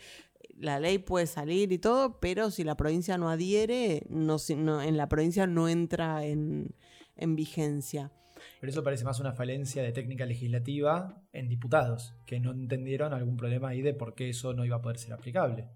la 0.57 0.79
ley 0.79 0.99
puede 0.99 1.27
salir 1.27 1.71
y 1.71 1.77
todo, 1.77 2.19
pero 2.19 2.51
si 2.51 2.63
la 2.63 2.75
provincia 2.75 3.17
no 3.17 3.29
adhiere, 3.29 4.05
no, 4.09 4.37
en 4.81 4.97
la 4.97 5.09
provincia 5.09 5.47
no 5.47 5.67
entra 5.67 6.25
en, 6.25 6.75
en 7.15 7.35
vigencia. 7.35 8.11
Pero 8.59 8.71
eso 8.71 8.83
parece 8.83 9.03
más 9.03 9.19
una 9.19 9.33
falencia 9.33 9.83
de 9.83 9.91
técnica 9.91 10.25
legislativa 10.25 11.21
en 11.33 11.47
diputados, 11.47 12.15
que 12.25 12.39
no 12.39 12.51
entendieron 12.51 13.13
algún 13.13 13.37
problema 13.37 13.69
ahí 13.69 13.81
de 13.81 13.93
por 13.93 14.15
qué 14.15 14.29
eso 14.29 14.53
no 14.53 14.65
iba 14.65 14.77
a 14.77 14.81
poder 14.81 14.97
ser 14.97 15.13
aplicable. 15.13 15.67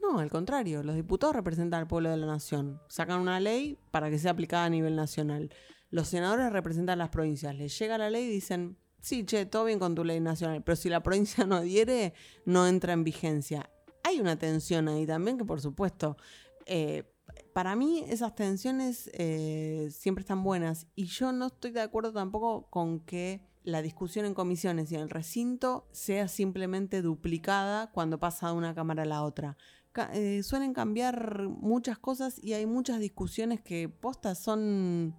No, 0.00 0.18
al 0.18 0.30
contrario, 0.30 0.82
los 0.82 0.96
diputados 0.96 1.36
representan 1.36 1.80
al 1.80 1.86
pueblo 1.86 2.10
de 2.10 2.16
la 2.16 2.26
nación. 2.26 2.80
Sacan 2.88 3.20
una 3.20 3.38
ley 3.38 3.78
para 3.90 4.10
que 4.10 4.18
sea 4.18 4.32
aplicada 4.32 4.64
a 4.64 4.70
nivel 4.70 4.96
nacional. 4.96 5.52
Los 5.90 6.08
senadores 6.08 6.52
representan 6.52 6.98
las 6.98 7.10
provincias. 7.10 7.54
Les 7.54 7.78
llega 7.78 7.98
la 7.98 8.10
ley 8.10 8.24
y 8.24 8.30
dicen, 8.30 8.76
sí, 9.00 9.24
che, 9.24 9.46
todo 9.46 9.64
bien 9.64 9.78
con 9.78 9.94
tu 9.94 10.04
ley 10.04 10.20
nacional, 10.20 10.62
pero 10.62 10.76
si 10.76 10.88
la 10.88 11.02
provincia 11.02 11.44
no 11.46 11.56
adhiere, 11.56 12.14
no 12.44 12.66
entra 12.66 12.92
en 12.92 13.04
vigencia. 13.04 13.70
Hay 14.02 14.20
una 14.20 14.38
tensión 14.38 14.88
ahí 14.88 15.06
también 15.06 15.38
que, 15.38 15.44
por 15.44 15.60
supuesto, 15.60 16.16
eh, 16.66 17.04
para 17.52 17.76
mí 17.76 18.04
esas 18.08 18.34
tensiones 18.34 19.10
eh, 19.14 19.88
siempre 19.90 20.22
están 20.22 20.42
buenas 20.42 20.86
y 20.94 21.06
yo 21.06 21.32
no 21.32 21.46
estoy 21.46 21.72
de 21.72 21.80
acuerdo 21.80 22.12
tampoco 22.12 22.68
con 22.70 23.00
que 23.00 23.42
la 23.62 23.82
discusión 23.82 24.24
en 24.24 24.34
comisiones 24.34 24.90
y 24.90 24.94
en 24.94 25.02
el 25.02 25.10
recinto 25.10 25.86
sea 25.92 26.28
simplemente 26.28 27.02
duplicada 27.02 27.90
cuando 27.92 28.18
pasa 28.18 28.48
de 28.48 28.54
una 28.54 28.74
cámara 28.74 29.02
a 29.02 29.06
la 29.06 29.22
otra. 29.22 29.56
Eh, 30.12 30.42
suelen 30.44 30.72
cambiar 30.72 31.48
muchas 31.48 31.98
cosas 31.98 32.42
y 32.42 32.52
hay 32.52 32.64
muchas 32.64 33.00
discusiones 33.00 33.60
que 33.60 33.88
postas 33.88 34.38
son... 34.38 35.16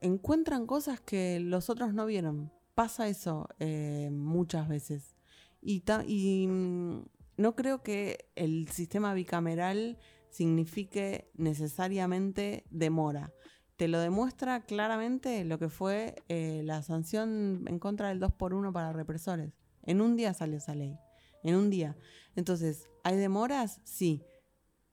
encuentran 0.00 0.66
cosas 0.66 1.00
que 1.00 1.40
los 1.40 1.70
otros 1.70 1.94
no 1.94 2.04
vieron. 2.06 2.52
Pasa 2.74 3.08
eso 3.08 3.48
eh, 3.58 4.08
muchas 4.10 4.68
veces. 4.68 5.14
Y, 5.60 6.46
mm, 6.48 7.02
no 7.36 7.54
creo 7.54 7.82
que 7.82 8.30
el 8.34 8.68
sistema 8.68 9.14
bicameral 9.14 9.98
signifique 10.30 11.30
necesariamente 11.34 12.64
demora. 12.70 13.32
Te 13.76 13.88
lo 13.88 14.00
demuestra 14.00 14.64
claramente 14.64 15.44
lo 15.44 15.58
que 15.58 15.68
fue 15.68 16.22
eh, 16.28 16.62
la 16.64 16.82
sanción 16.82 17.64
en 17.66 17.78
contra 17.78 18.08
del 18.08 18.20
2 18.20 18.32
por 18.32 18.54
1 18.54 18.72
para 18.72 18.92
represores. 18.92 19.52
En 19.82 20.00
un 20.00 20.16
día 20.16 20.34
salió 20.34 20.58
esa 20.58 20.74
ley. 20.74 20.98
En 21.42 21.56
un 21.56 21.70
día. 21.70 21.96
Entonces, 22.36 22.88
¿hay 23.02 23.16
demoras? 23.16 23.80
Sí. 23.84 24.24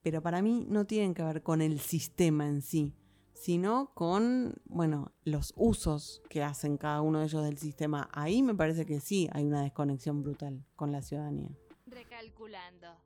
Pero 0.01 0.21
para 0.21 0.41
mí 0.41 0.65
no 0.69 0.85
tienen 0.85 1.13
que 1.13 1.23
ver 1.23 1.43
con 1.43 1.61
el 1.61 1.79
sistema 1.79 2.47
en 2.47 2.61
sí, 2.61 2.95
sino 3.39 3.93
con, 3.93 4.55
bueno, 4.65 5.13
los 5.23 5.53
usos 5.55 6.21
que 6.29 6.43
hacen 6.43 6.77
cada 6.77 7.01
uno 7.01 7.19
de 7.19 7.25
ellos 7.25 7.41
del 7.41 7.57
sistema. 7.57 8.09
Ahí 8.11 8.43
me 8.43 8.53
parece 8.53 8.85
que 8.85 8.99
sí 8.99 9.29
hay 9.31 9.45
una 9.45 9.61
desconexión 9.61 10.21
brutal 10.21 10.65
con 10.75 10.91
la 10.91 11.01
ciudadanía. 11.01 11.49
Recalculando. 11.87 12.97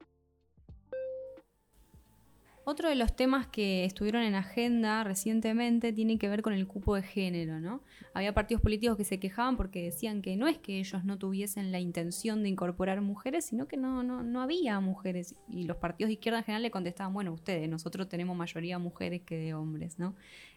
Otro 2.66 2.88
de 2.88 2.96
los 2.96 3.14
temas 3.16 3.48
que 3.48 3.84
estuvieron 3.84 4.24
en 4.24 4.36
agenda 4.36 5.04
recientemente 5.04 5.92
tiene 5.92 6.18
que 6.18 6.30
ver 6.30 6.42
con 6.42 6.54
el 6.54 6.66
cupo 6.66 6.96
de 6.96 7.04
género, 7.04 7.60
¿no? 7.60 7.82
Había 8.14 8.34
partidos 8.34 8.62
políticos 8.62 8.96
que 8.96 9.04
se 9.04 9.20
quejaban 9.20 9.58
porque 9.58 9.84
decían 9.84 10.22
que 10.22 10.38
no 10.38 10.48
es 10.48 10.58
que 10.58 10.80
ellos 10.80 11.04
no 11.04 11.18
tuviesen 11.18 11.74
la 11.74 11.80
intención 11.80 12.42
de 12.42 12.50
incorporar 12.50 13.02
mujeres, 13.02 13.46
sino 13.46 13.68
que 13.68 13.76
no, 13.76 14.02
no, 14.04 14.24
no 14.24 14.42
había 14.42 14.80
mujeres. 14.80 15.36
Y 15.50 15.66
los 15.66 15.76
partidos 15.78 16.08
de 16.08 16.14
izquierda 16.14 16.40
en 16.40 16.46
general 16.46 16.62
le 16.64 16.72
contestaban, 16.72 17.14
bueno, 17.14 17.34
ustedes, 17.34 17.68
nosotros 17.68 18.08
tenemos 18.08 18.38
mayoría 18.38 18.80
mujeres 18.80 19.22
que 19.24 19.36
de 19.38 19.54
hombres, 19.54 20.00
¿no? 20.00 20.16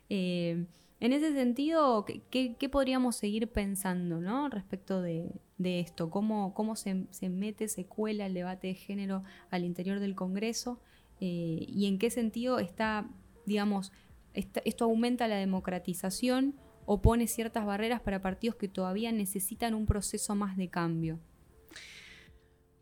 Eh, 0.08 0.64
En 0.98 1.12
ese 1.12 1.34
sentido, 1.34 2.06
¿qué, 2.30 2.68
podríamos 2.70 3.16
seguir 3.16 3.48
pensando 3.48 4.20
¿no? 4.20 4.48
respecto 4.48 5.02
de, 5.02 5.30
esto? 5.58 6.08
¿Cómo, 6.08 6.54
cómo 6.54 6.74
se, 6.76 7.06
mete, 7.28 7.68
se 7.68 7.84
cuela 7.84 8.26
el 8.26 8.34
debate 8.34 8.68
de 8.68 8.74
género 8.74 9.22
al 9.50 9.64
interior 9.64 10.00
del 10.00 10.14
Congreso? 10.14 10.80
Eh, 11.20 11.66
¿Y 11.68 11.86
en 11.86 11.98
qué 11.98 12.10
sentido 12.10 12.58
está, 12.58 13.08
digamos, 13.46 13.92
esto 14.34 14.84
aumenta 14.84 15.28
la 15.28 15.36
democratización 15.36 16.56
o 16.84 17.00
pone 17.02 17.26
ciertas 17.26 17.64
barreras 17.64 18.00
para 18.00 18.20
partidos 18.20 18.56
que 18.56 18.68
todavía 18.68 19.10
necesitan 19.12 19.74
un 19.74 19.86
proceso 19.86 20.34
más 20.34 20.56
de 20.56 20.68
cambio? 20.68 21.18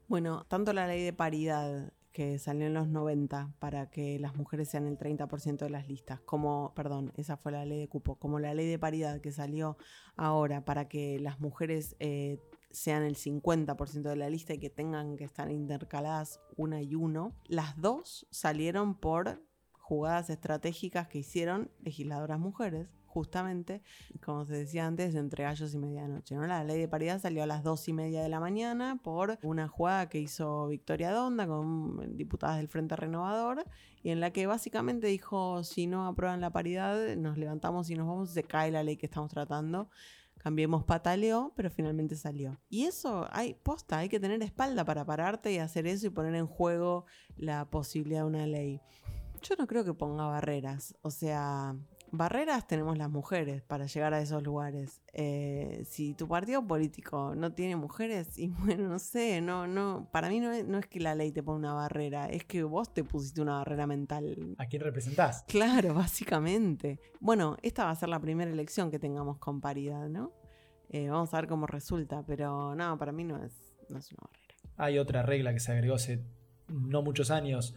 Bueno, 0.09 0.45
tanto 0.49 0.73
la 0.73 0.87
ley 0.87 1.03
de 1.03 1.13
paridad 1.13 1.93
que 2.13 2.39
salió 2.39 2.67
en 2.67 2.75
los 2.75 2.87
90 2.87 3.55
para 3.59 3.91
que 3.91 4.21
las 4.21 4.37
mujeres 4.37 4.69
sean 4.69 4.87
el 4.87 4.97
30% 4.97 5.59
de 5.59 5.71
las 5.71 5.89
listas, 5.89 6.21
como, 6.21 6.73
perdón, 6.77 7.13
esa 7.17 7.37
fue 7.37 7.51
la 7.51 7.65
ley 7.65 7.81
de 7.81 7.89
cupo, 7.89 8.15
como 8.17 8.39
la 8.39 8.55
ley 8.55 8.69
de 8.69 8.79
paridad 8.79 9.21
que 9.21 9.33
salió 9.33 9.77
ahora 10.15 10.65
para 10.65 10.87
que 10.87 11.19
las 11.19 11.41
mujeres 11.41 11.97
eh, 11.99 12.39
sean 12.75 13.03
el 13.05 13.17
50% 13.17 14.03
de 14.03 14.17
la 14.17 14.29
lista 14.29 14.53
y 14.55 14.59
que 14.59 14.69
tengan 14.69 15.17
que 15.17 15.25
estar 15.25 15.51
intercaladas 15.51 16.41
una 16.57 16.83
y 16.83 16.95
uno, 16.95 17.35
las 17.47 17.81
dos 17.81 18.27
salieron 18.31 18.99
por 18.99 19.41
jugadas 19.73 20.29
estratégicas 20.31 21.09
que 21.09 21.19
hicieron 21.19 21.71
legisladoras 21.81 22.39
mujeres 22.39 22.89
justamente, 23.15 23.81
como 24.25 24.45
se 24.45 24.55
decía 24.55 24.89
antes, 24.89 25.15
entre 25.15 25.45
gallos 25.45 25.73
y 25.73 25.79
medianoche. 25.79 26.35
¿no? 26.35 26.49
La 26.49 26.65
ley 26.65 26.81
de 26.81 26.89
paridad 26.89 27.21
salió 27.21 27.45
a 27.45 27.47
las 27.47 27.63
dos 27.63 27.87
y 27.87 27.93
media 27.93 28.21
de 28.23 28.29
la 28.29 28.41
mañana 28.41 28.99
por 29.05 29.39
una 29.45 29.69
jugada 29.69 30.09
que 30.09 30.19
hizo 30.19 30.67
Victoria 30.67 31.13
Donda 31.13 31.47
con 31.47 32.17
diputadas 32.17 32.57
del 32.57 32.67
Frente 32.67 32.97
Renovador 32.97 33.65
y 34.03 34.11
en 34.11 34.19
la 34.19 34.33
que 34.33 34.49
básicamente 34.49 35.07
dijo, 35.07 35.63
si 35.63 35.87
no 35.87 36.09
aprueban 36.09 36.41
la 36.41 36.51
paridad, 36.51 37.15
nos 37.15 37.39
levantamos 37.39 37.89
y 37.89 37.95
nos 37.95 38.09
vamos, 38.09 38.31
se 38.31 38.43
cae 38.43 38.73
la 38.73 38.83
ley 38.83 38.97
que 38.97 39.07
estamos 39.07 39.31
tratando. 39.31 39.89
Cambiemos 40.45 40.85
pataleó, 40.85 41.55
pero 41.57 41.71
finalmente 41.71 42.17
salió. 42.17 42.61
Y 42.69 42.85
eso, 42.85 43.27
hay 43.31 43.55
posta, 43.55 43.97
hay 43.97 44.11
que 44.11 44.21
tener 44.21 44.43
espalda 44.43 44.85
para 44.85 45.03
pararte 45.07 45.51
y 45.51 45.57
hacer 45.57 45.87
eso 45.87 46.07
y 46.07 46.11
poner 46.11 46.35
en 46.35 46.47
juego 46.47 47.07
la 47.35 47.71
posibilidad 47.71 48.21
de 48.21 48.27
una 48.27 48.47
ley. 48.47 48.83
Yo 49.41 49.55
no 49.59 49.67
creo 49.67 49.87
que 49.87 49.95
ponga 49.95 50.27
barreras. 50.27 50.99
O 51.01 51.11
sea, 51.11 51.75
barreras 52.17 52.67
tenemos 52.67 52.97
las 52.99 53.11
mujeres 53.11 53.63
para 53.63 53.87
llegar 53.87 54.15
a 54.15 54.21
esos 54.21 54.43
lugares. 54.43 55.01
Eh, 55.13 55.85
si 55.87 56.15
tu 56.15 56.29
partido 56.29 56.67
político 56.67 57.35
no 57.35 57.53
tiene 57.53 57.77
mujeres, 57.77 58.39
y 58.39 58.49
bueno, 58.49 58.89
no 58.89 58.99
sé, 58.99 59.41
no, 59.41 59.67
no, 59.67 60.09
para 60.13 60.29
mí 60.29 60.41
no 60.41 60.53
es, 60.53 60.67
no 60.67 60.79
es 60.79 60.87
que 60.87 61.01
la 61.01 61.15
ley 61.15 61.33
te 61.33 61.43
ponga 61.43 61.59
una 61.59 61.75
barrera, 61.75 62.27
es 62.27 62.45
que 62.45 62.63
vos 62.63 62.93
te 62.93 63.05
pusiste 63.05 63.41
una 63.41 63.55
barrera 63.55 63.87
mental. 63.87 64.55
¿A 64.59 64.67
quién 64.67 64.83
representás? 64.83 65.45
Claro, 65.49 65.95
básicamente. 65.95 67.01
Bueno, 67.21 67.57
esta 67.63 67.85
va 67.85 67.91
a 67.91 67.97
ser 67.97 68.09
la 68.09 68.21
primera 68.21 68.51
elección 68.51 68.91
que 68.91 68.99
tengamos 68.99 69.39
con 69.39 69.61
paridad, 69.61 70.09
¿no? 70.09 70.33
Eh, 70.91 71.09
vamos 71.09 71.33
a 71.35 71.39
ver 71.39 71.49
cómo 71.49 71.67
resulta, 71.67 72.25
pero 72.27 72.75
no, 72.75 72.99
para 72.99 73.13
mí 73.13 73.25
no 73.25 73.43
es, 73.43 73.53
no 73.89 73.99
es 73.99 74.13
una 74.13 74.21
barrera. 74.23 74.55
Hay 74.77 74.99
otra 74.99 75.23
regla 75.23 75.53
que 75.53 75.61
se 75.61 75.73
agregó 75.73 75.95
hace 75.95 76.25
no 76.69 77.03
muchos 77.03 77.31
años 77.31 77.75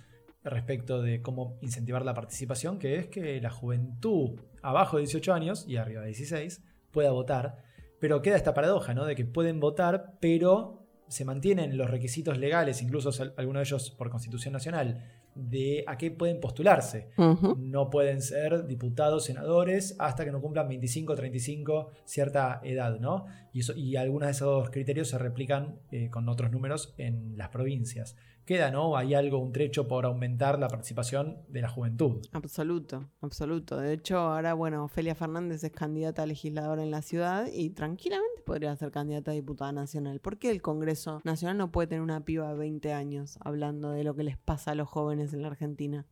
respecto 0.49 1.01
de 1.01 1.21
cómo 1.21 1.57
incentivar 1.61 2.05
la 2.05 2.13
participación, 2.13 2.79
que 2.79 2.97
es 2.97 3.07
que 3.07 3.39
la 3.41 3.49
juventud 3.49 4.39
abajo 4.61 4.97
de 4.97 5.03
18 5.03 5.33
años 5.33 5.65
y 5.67 5.77
arriba 5.77 6.01
de 6.01 6.07
16 6.07 6.61
pueda 6.91 7.11
votar, 7.11 7.63
pero 7.99 8.21
queda 8.21 8.35
esta 8.35 8.53
paradoja, 8.53 8.93
¿no? 8.93 9.05
De 9.05 9.15
que 9.15 9.25
pueden 9.25 9.59
votar, 9.59 10.17
pero 10.19 10.87
se 11.07 11.25
mantienen 11.25 11.77
los 11.77 11.89
requisitos 11.89 12.37
legales, 12.37 12.81
incluso 12.81 13.11
algunos 13.37 13.61
de 13.61 13.63
ellos 13.63 13.91
por 13.91 14.09
Constitución 14.09 14.53
Nacional, 14.53 15.03
de 15.35 15.83
a 15.87 15.97
qué 15.97 16.11
pueden 16.11 16.39
postularse. 16.39 17.09
No 17.57 17.89
pueden 17.89 18.21
ser 18.21 18.65
diputados, 18.65 19.25
senadores, 19.25 19.95
hasta 19.99 20.25
que 20.25 20.31
no 20.31 20.41
cumplan 20.41 20.67
25, 20.67 21.15
35, 21.15 21.91
cierta 22.05 22.59
edad, 22.63 22.99
¿no? 22.99 23.25
Y, 23.53 23.59
eso, 23.59 23.73
y 23.75 23.95
algunos 23.95 24.27
de 24.27 24.31
esos 24.31 24.69
criterios 24.69 25.09
se 25.09 25.17
replican 25.17 25.79
eh, 25.91 26.09
con 26.09 26.27
otros 26.27 26.51
números 26.51 26.93
en 26.97 27.37
las 27.37 27.49
provincias 27.49 28.15
queda, 28.47 28.71
¿no? 28.71 28.97
Hay 28.97 29.13
algo, 29.13 29.39
un 29.39 29.51
trecho 29.51 29.87
por 29.87 30.05
aumentar 30.05 30.57
la 30.57 30.69
participación 30.69 31.43
de 31.49 31.61
la 31.61 31.67
juventud. 31.67 32.25
Absoluto, 32.31 33.09
absoluto. 33.21 33.77
De 33.77 33.93
hecho, 33.93 34.17
ahora, 34.17 34.53
bueno, 34.53 34.85
Ofelia 34.85 35.13
Fernández 35.15 35.63
es 35.63 35.71
candidata 35.71 36.23
a 36.23 36.25
legisladora 36.25 36.81
en 36.81 36.89
la 36.89 37.01
ciudad 37.01 37.47
y 37.53 37.69
tranquilamente 37.71 38.41
podría 38.45 38.75
ser 38.77 38.89
candidata 38.89 39.31
a 39.31 39.33
diputada 39.33 39.73
nacional. 39.73 40.21
¿Por 40.21 40.39
qué 40.39 40.49
el 40.49 40.61
Congreso 40.61 41.19
Nacional 41.25 41.57
no 41.57 41.71
puede 41.71 41.89
tener 41.89 42.01
una 42.01 42.23
piba 42.23 42.47
de 42.47 42.57
20 42.57 42.93
años 42.93 43.37
hablando 43.41 43.91
de 43.91 44.05
lo 44.05 44.15
que 44.15 44.23
les 44.23 44.37
pasa 44.37 44.71
a 44.71 44.75
los 44.75 44.87
jóvenes 44.87 45.33
en 45.33 45.41
la 45.41 45.49
Argentina? 45.49 46.05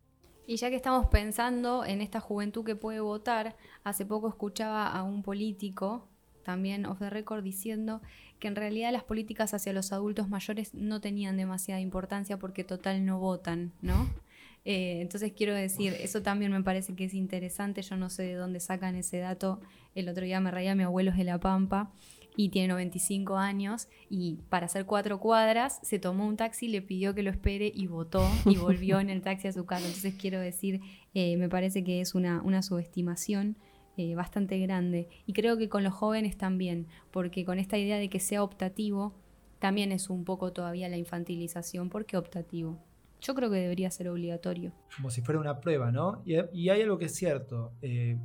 Y 0.45 0.57
ya 0.57 0.69
que 0.69 0.75
estamos 0.75 1.07
pensando 1.07 1.85
en 1.85 2.01
esta 2.01 2.19
juventud 2.19 2.65
que 2.65 2.75
puede 2.75 2.99
votar, 2.99 3.55
hace 3.83 4.05
poco 4.05 4.27
escuchaba 4.27 4.87
a 4.87 5.03
un 5.03 5.23
político, 5.23 6.09
también 6.45 6.85
off 6.85 6.99
the 6.99 7.09
record, 7.09 7.43
diciendo 7.43 8.01
que 8.39 8.47
en 8.47 8.55
realidad 8.55 8.93
las 8.93 9.03
políticas 9.03 9.53
hacia 9.53 9.73
los 9.73 9.91
adultos 9.91 10.29
mayores 10.29 10.73
no 10.73 11.01
tenían 11.01 11.35
demasiada 11.35 11.81
importancia 11.81 12.37
porque 12.37 12.63
total 12.63 13.03
no 13.05 13.19
votan, 13.19 13.73
¿no? 13.81 14.07
Eh, 14.67 14.99
entonces 14.99 15.31
quiero 15.31 15.53
decir, 15.53 15.93
eso 15.99 16.23
también 16.23 16.51
me 16.51 16.63
parece 16.63 16.95
que 16.95 17.05
es 17.05 17.13
interesante, 17.13 17.83
yo 17.83 17.97
no 17.97 18.09
sé 18.09 18.23
de 18.23 18.33
dónde 18.33 18.59
sacan 18.59 18.95
ese 18.95 19.19
dato, 19.19 19.61
el 19.93 20.09
otro 20.09 20.25
día 20.25 20.39
me 20.39 20.49
reía 20.49 20.73
mi 20.73 20.81
abuelo 20.81 21.11
es 21.11 21.17
de 21.17 21.23
La 21.23 21.39
Pampa 21.39 21.91
y 22.35 22.49
tiene 22.49 22.69
95 22.69 23.37
años 23.37 23.87
y 24.09 24.39
para 24.49 24.65
hacer 24.65 24.87
cuatro 24.87 25.19
cuadras 25.19 25.79
se 25.83 25.99
tomó 25.99 26.25
un 26.25 26.35
taxi, 26.35 26.67
le 26.67 26.81
pidió 26.81 27.13
que 27.13 27.21
lo 27.21 27.29
espere 27.29 27.71
y 27.75 27.85
votó 27.85 28.27
y 28.45 28.55
volvió 28.57 28.99
en 28.99 29.11
el 29.11 29.21
taxi 29.21 29.47
a 29.49 29.53
su 29.53 29.67
casa. 29.67 29.85
Entonces 29.85 30.15
quiero 30.15 30.39
decir, 30.39 30.81
eh, 31.13 31.37
me 31.37 31.47
parece 31.47 31.83
que 31.83 32.01
es 32.01 32.15
una, 32.15 32.41
una 32.41 32.63
subestimación 32.63 33.57
eh, 33.97 34.15
bastante 34.15 34.59
grande. 34.59 35.09
Y 35.25 35.33
creo 35.33 35.57
que 35.57 35.69
con 35.69 35.83
los 35.83 35.93
jóvenes 35.93 36.37
también, 36.37 36.87
porque 37.11 37.45
con 37.45 37.59
esta 37.59 37.77
idea 37.77 37.97
de 37.97 38.09
que 38.09 38.19
sea 38.19 38.43
optativo, 38.43 39.15
también 39.59 39.91
es 39.91 40.09
un 40.09 40.25
poco 40.25 40.51
todavía 40.53 40.89
la 40.89 40.97
infantilización. 40.97 41.89
¿Por 41.89 42.05
qué 42.05 42.17
optativo? 42.17 42.77
Yo 43.21 43.33
creo 43.33 43.49
que 43.49 43.57
debería 43.57 43.89
ser 43.89 44.09
obligatorio. 44.09 44.73
Como 44.95 45.09
si 45.09 45.21
fuera 45.21 45.39
una 45.39 45.59
prueba, 45.59 45.91
¿no? 45.91 46.21
Y, 46.25 46.69
hay 46.69 46.81
algo 46.81 46.97
que 46.97 47.05
es 47.05 47.15
cierto. 47.15 47.73
Eh, 47.81 48.19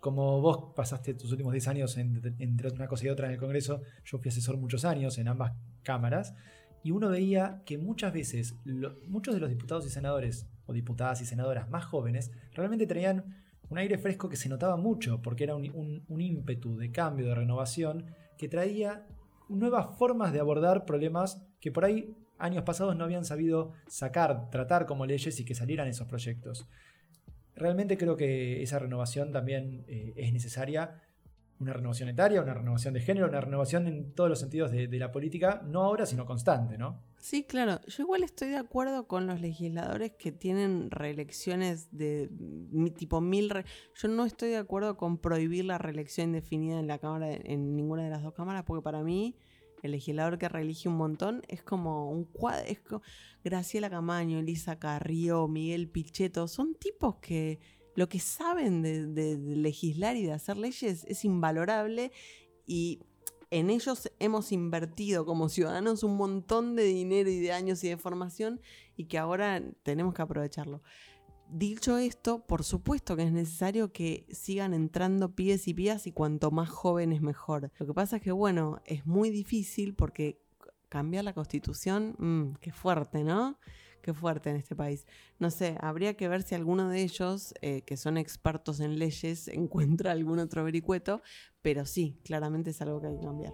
como 0.00 0.40
vos 0.40 0.72
pasaste 0.74 1.14
tus 1.14 1.30
últimos 1.32 1.52
10 1.52 1.68
años 1.68 1.96
entre 1.98 2.70
una 2.70 2.86
cosa 2.86 3.06
y 3.06 3.08
otra 3.08 3.26
en 3.26 3.32
el 3.32 3.38
Congreso, 3.38 3.82
yo 4.04 4.18
fui 4.18 4.28
asesor 4.28 4.56
muchos 4.56 4.84
años 4.84 5.18
en 5.18 5.28
ambas 5.28 5.52
cámaras, 5.82 6.34
y 6.84 6.90
uno 6.90 7.08
veía 7.08 7.62
que 7.64 7.78
muchas 7.78 8.12
veces 8.12 8.54
muchos 9.06 9.34
de 9.34 9.40
los 9.40 9.50
diputados 9.50 9.86
y 9.86 9.90
senadores, 9.90 10.46
o 10.66 10.72
diputadas 10.72 11.20
y 11.20 11.26
senadoras 11.26 11.68
más 11.70 11.84
jóvenes, 11.84 12.32
realmente 12.52 12.86
traían 12.86 13.41
un 13.72 13.78
aire 13.78 13.96
fresco 13.96 14.28
que 14.28 14.36
se 14.36 14.50
notaba 14.50 14.76
mucho, 14.76 15.22
porque 15.22 15.44
era 15.44 15.56
un, 15.56 16.20
ímpetu 16.20 16.76
de 16.76 16.92
cambio, 16.92 17.26
de 17.26 17.34
renovación, 17.34 18.04
que 18.36 18.46
traía 18.46 19.06
nuevas 19.48 19.96
formas 19.96 20.32
de 20.32 20.40
abordar 20.40 20.84
problemas 20.84 21.42
que 21.58 21.72
por 21.72 21.86
ahí 21.86 22.14
años 22.38 22.64
pasados 22.64 22.96
no 22.96 23.04
habían 23.04 23.24
sabido 23.24 23.72
sacar, 23.86 24.50
tratar 24.50 24.84
como 24.84 25.06
leyes 25.06 25.40
y 25.40 25.44
que 25.46 25.54
salieran 25.54 25.88
esos 25.88 26.06
proyectos. 26.06 26.68
Realmente 27.54 27.96
creo 27.96 28.16
que 28.16 28.62
esa 28.62 28.78
renovación 28.78 29.32
también 29.32 29.84
eh, 29.88 30.12
es 30.16 30.32
necesaria 30.34 31.00
una 31.62 31.72
renovación 31.72 32.08
etaria, 32.08 32.42
una 32.42 32.54
renovación 32.54 32.92
de 32.94 33.00
género, 33.00 33.28
una 33.28 33.40
renovación 33.40 33.86
en 33.86 34.12
todos 34.14 34.28
los 34.28 34.40
sentidos 34.40 34.70
de, 34.70 34.88
la 34.98 35.12
política, 35.12 35.62
no 35.64 35.82
ahora, 35.82 36.06
sino 36.06 36.26
constante, 36.26 36.76
¿no? 36.76 37.00
Sí, 37.18 37.44
claro. 37.44 37.80
Yo 37.86 38.02
igual 38.02 38.24
estoy 38.24 38.48
de 38.48 38.56
acuerdo 38.56 39.06
con 39.06 39.26
los 39.26 39.40
legisladores 39.40 40.12
que 40.18 40.32
tienen 40.32 40.90
reelecciones 40.90 41.88
de 41.96 42.28
tipo 42.96 43.20
mil. 43.20 43.52
Yo 43.94 44.08
no 44.08 44.24
estoy 44.24 44.50
de 44.50 44.56
acuerdo 44.56 44.96
con 44.96 45.18
prohibir 45.18 45.64
la 45.64 45.78
reelección 45.78 46.28
indefinida 46.28 46.80
en 46.80 46.88
la 46.88 46.98
Cámara, 46.98 47.32
en 47.32 47.76
ninguna 47.76 48.04
de 48.04 48.10
las 48.10 48.22
dos 48.22 48.34
cámaras, 48.34 48.64
porque 48.64 48.82
para 48.82 49.02
mí 49.02 49.36
el 49.82 49.92
legislador 49.92 50.38
que 50.38 50.48
reelige 50.48 50.88
un 50.88 50.96
montón 50.96 51.42
es 51.48 51.62
como 51.62 52.10
un 52.10 52.24
cuadro. 52.24 52.64
Es 52.66 52.78
Graciela 53.44 53.90
Camaño, 53.90 54.38
Elisa 54.38 54.78
Carrió, 54.78 55.48
Miguel 55.48 55.88
Pichetto, 55.88 56.48
son 56.48 56.74
tipos 56.74 57.16
que 57.16 57.60
lo 57.94 58.08
que 58.08 58.18
saben 58.18 58.82
de, 58.82 59.36
legislar 59.38 60.16
y 60.16 60.24
de 60.24 60.32
hacer 60.32 60.56
leyes 60.56 61.04
es 61.06 61.24
invalorable 61.24 62.12
y 62.66 63.00
en 63.52 63.68
ellos 63.68 64.10
hemos 64.18 64.50
invertido 64.50 65.26
como 65.26 65.50
ciudadanos 65.50 66.02
un 66.02 66.16
montón 66.16 66.74
de 66.74 66.84
dinero 66.84 67.28
y 67.28 67.38
de 67.38 67.52
años 67.52 67.84
y 67.84 67.90
de 67.90 67.98
formación 67.98 68.62
y 68.96 69.04
que 69.04 69.18
ahora 69.18 69.62
tenemos 69.82 70.14
que 70.14 70.22
aprovecharlo. 70.22 70.82
Dicho 71.50 71.98
esto, 71.98 72.46
por 72.46 72.64
supuesto 72.64 73.14
que 73.14 73.24
es 73.24 73.32
necesario 73.32 73.92
que 73.92 74.24
sigan 74.30 74.72
entrando 74.72 75.34
pies 75.34 75.68
y 75.68 75.74
pías 75.74 76.06
y 76.06 76.12
cuanto 76.12 76.50
más 76.50 76.70
jóvenes 76.70 77.20
mejor. 77.20 77.70
Lo 77.78 77.86
que 77.86 77.92
pasa 77.92 78.16
es 78.16 78.22
que, 78.22 78.32
bueno, 78.32 78.80
es 78.86 79.04
muy 79.04 79.28
difícil 79.28 79.94
porque 79.94 80.40
cambiar 80.88 81.24
la 81.24 81.34
constitución, 81.34 82.16
mmm, 82.18 82.54
qué 82.58 82.72
fuerte, 82.72 83.22
¿no? 83.22 83.58
Qué 84.02 84.12
fuerte 84.12 84.50
en 84.50 84.56
este 84.56 84.74
país. 84.74 85.06
No 85.38 85.50
sé, 85.50 85.76
habría 85.80 86.14
que 86.16 86.28
ver 86.28 86.42
si 86.42 86.54
alguno 86.54 86.88
de 86.88 87.02
ellos, 87.02 87.54
eh, 87.62 87.82
que 87.82 87.96
son 87.96 88.18
expertos 88.18 88.80
en 88.80 88.98
leyes, 88.98 89.48
encuentra 89.48 90.12
algún 90.12 90.40
otro 90.40 90.64
vericueto, 90.64 91.22
pero 91.62 91.86
sí, 91.86 92.18
claramente 92.24 92.70
es 92.70 92.82
algo 92.82 93.00
que 93.00 93.06
hay 93.06 93.16
que 93.16 93.24
cambiar. 93.24 93.52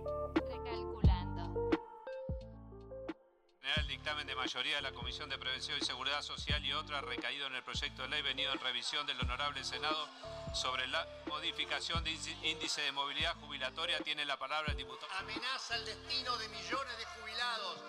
general, 3.69 3.81
el 3.81 3.89
dictamen 3.89 4.27
de 4.27 4.35
mayoría 4.35 4.77
de 4.77 4.83
la 4.83 4.93
Comisión 4.93 5.29
de 5.29 5.37
Prevención 5.37 5.77
y 5.79 5.85
Seguridad 5.85 6.23
Social 6.23 6.65
y 6.65 6.73
otras 6.73 7.05
recaído 7.05 7.47
en 7.47 7.55
el 7.55 7.63
proyecto 7.63 8.03
de 8.03 8.09
ley 8.09 8.23
venido 8.23 8.53
en 8.53 8.59
revisión 8.61 9.07
del 9.07 9.21
Honorable 9.21 9.63
Senado 9.63 10.09
sobre 10.55 10.87
la 10.89 11.07
modificación 11.27 12.03
de 12.05 12.13
índice 12.13 12.81
de 12.81 12.93
movilidad 12.93 13.35
jubilatoria. 13.37 13.99
Tiene 14.01 14.25
la 14.25 14.39
palabra 14.39 14.73
el 14.73 14.79
diputado. 14.79 15.13
Amenaza 15.19 15.77
el 15.77 15.85
destino 15.85 16.37
de 16.39 16.49
millones 16.49 16.99
de 16.99 17.05
jubilados, 17.05 17.85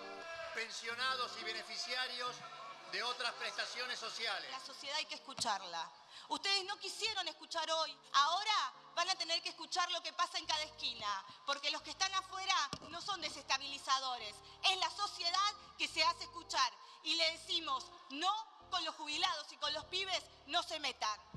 pensionados 0.54 1.32
y 1.40 1.44
beneficiarios 1.44 2.36
de 2.92 3.02
otras 3.02 3.32
prestaciones 3.34 3.98
sociales. 3.98 4.50
La 4.50 4.60
sociedad 4.60 4.96
hay 4.96 5.04
que 5.06 5.14
escucharla. 5.14 5.88
Ustedes 6.28 6.64
no 6.64 6.76
quisieron 6.78 7.26
escuchar 7.28 7.70
hoy, 7.70 7.96
ahora 8.12 8.72
van 8.94 9.08
a 9.10 9.14
tener 9.16 9.40
que 9.42 9.50
escuchar 9.50 9.90
lo 9.90 10.02
que 10.02 10.12
pasa 10.12 10.38
en 10.38 10.46
cada 10.46 10.62
esquina, 10.62 11.24
porque 11.46 11.70
los 11.70 11.82
que 11.82 11.90
están 11.90 12.12
afuera 12.14 12.54
no 12.88 13.00
son 13.00 13.20
desestabilizadores, 13.20 14.34
es 14.62 14.76
la 14.78 14.90
sociedad 14.90 15.54
que 15.78 15.88
se 15.88 16.02
hace 16.02 16.24
escuchar 16.24 16.72
y 17.02 17.14
le 17.14 17.32
decimos, 17.32 17.84
no 18.10 18.32
con 18.70 18.84
los 18.84 18.94
jubilados 18.94 19.52
y 19.52 19.56
con 19.56 19.72
los 19.72 19.84
pibes, 19.86 20.22
no 20.46 20.62
se 20.62 20.78
metan 20.78 21.29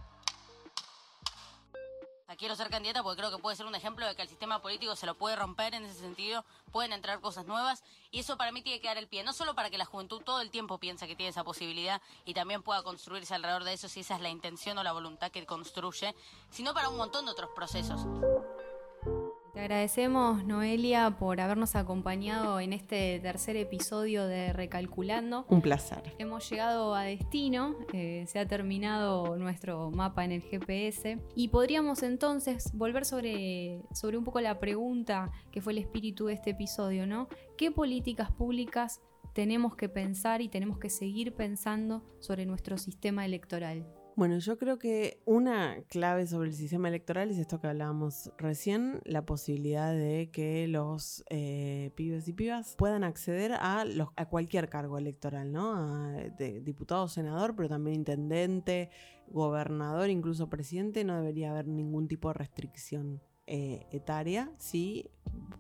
quiero 2.36 2.56
ser 2.56 2.70
candidata 2.70 3.04
porque 3.04 3.22
creo 3.22 3.32
que 3.32 3.42
puede 3.42 3.56
ser 3.56 3.66
un 3.66 3.76
ejemplo 3.76 4.06
de 4.06 4.16
que 4.16 4.22
el 4.22 4.28
sistema 4.28 4.62
político 4.62 4.96
se 4.96 5.06
lo 5.06 5.16
puede 5.16 5.36
romper 5.36 5.74
en 5.74 5.86
ese 5.86 6.00
sentido, 6.00 6.46
pueden 6.72 6.94
entrar 6.94 7.20
cosas 7.20 7.46
nuevas 7.46 7.84
y 8.12 8.20
eso 8.20 8.38
para 8.38 8.52
mí 8.52 8.62
tiene 8.62 8.80
que 8.80 8.88
dar 8.88 8.98
el 8.98 9.08
pie, 9.08 9.24
no 9.24 9.34
solo 9.34 9.56
para 9.56 9.70
que 9.70 9.78
la 9.78 9.86
juventud 9.86 10.22
todo 10.22 10.42
el 10.42 10.50
tiempo 10.50 10.78
piense 10.78 11.08
que 11.08 11.16
tiene 11.16 11.30
esa 11.30 11.44
posibilidad 11.44 12.02
y 12.26 12.34
también 12.34 12.64
pueda 12.64 12.84
construirse 12.84 13.34
alrededor 13.34 13.64
de 13.64 13.74
eso 13.74 13.88
si 13.88 14.02
esa 14.02 14.16
es 14.16 14.22
la 14.22 14.30
intención 14.30 14.78
o 14.78 14.84
la 14.84 14.92
voluntad 14.92 15.32
que 15.32 15.46
construye, 15.46 16.16
sino 16.50 16.74
para 16.74 16.90
un 16.90 16.98
montón 16.98 17.26
de 17.26 17.32
otros 17.32 17.50
procesos. 17.56 18.02
Agradecemos, 19.64 20.44
Noelia, 20.44 21.16
por 21.18 21.40
habernos 21.40 21.78
acompañado 21.78 22.60
en 22.60 22.74
este 22.74 23.22
tercer 23.22 23.56
episodio 23.56 24.28
de 24.28 24.52
Recalculando. 24.52 25.46
Un 25.48 25.62
placer. 25.62 26.14
Hemos 26.20 26.50
llegado 26.50 26.94
a 26.94 27.04
destino, 27.04 27.78
eh, 27.94 28.26
se 28.28 28.40
ha 28.40 28.46
terminado 28.46 29.38
nuestro 29.38 29.90
mapa 29.90 30.26
en 30.26 30.34
el 30.34 30.42
GPS 30.42 31.18
y 31.34 31.48
podríamos 31.48 32.04
entonces 32.04 32.72
volver 32.74 33.06
sobre, 33.06 33.84
sobre 33.94 34.18
un 34.18 34.26
poco 34.26 34.42
la 34.42 34.60
pregunta 34.60 35.32
que 35.50 35.62
fue 35.62 35.72
el 35.72 35.80
espíritu 35.80 36.26
de 36.26 36.34
este 36.34 36.50
episodio, 36.50 37.08
¿no? 37.08 37.30
¿Qué 37.58 37.72
políticas 37.72 38.32
públicas 38.32 39.00
tenemos 39.32 39.78
que 39.78 39.88
pensar 39.88 40.42
y 40.42 40.50
tenemos 40.50 40.78
que 40.78 40.90
seguir 40.90 41.36
pensando 41.36 42.04
sobre 42.20 42.46
nuestro 42.46 42.78
sistema 42.78 43.24
electoral? 43.24 43.88
Bueno, 44.16 44.38
yo 44.38 44.60
creo 44.60 44.78
que 44.78 45.20
una 45.26 45.82
clave 45.88 46.28
sobre 46.28 46.50
el 46.50 46.56
sistema 46.56 46.88
electoral 46.88 47.32
es 47.32 47.40
esto 47.40 47.60
que 47.60 47.66
hablábamos 47.66 48.32
recién, 48.38 49.02
la 49.06 49.26
posibilidad 49.26 49.92
de 49.92 50.30
que 50.32 50.68
los 50.68 51.24
eh, 51.32 51.92
pibes 51.96 52.28
y 52.28 52.34
pibas 52.34 52.76
puedan 52.78 53.04
acceder 53.04 53.54
a, 53.54 53.86
los, 53.86 54.10
a 54.16 54.28
cualquier 54.28 54.70
cargo 54.70 55.00
electoral, 55.00 55.52
¿no? 55.52 55.74
A, 55.76 56.12
de 56.38 56.62
diputado, 56.62 57.08
senador, 57.08 57.56
pero 57.56 57.70
también 57.70 57.96
intendente, 57.96 58.92
gobernador, 59.30 60.12
incluso 60.12 60.48
presidente, 60.48 61.04
no 61.04 61.16
debería 61.16 61.50
haber 61.50 61.68
ningún 61.68 62.08
tipo 62.08 62.28
de 62.28 62.36
restricción 62.36 63.20
eh, 63.48 63.88
etaria. 63.92 64.52
Si 64.60 65.10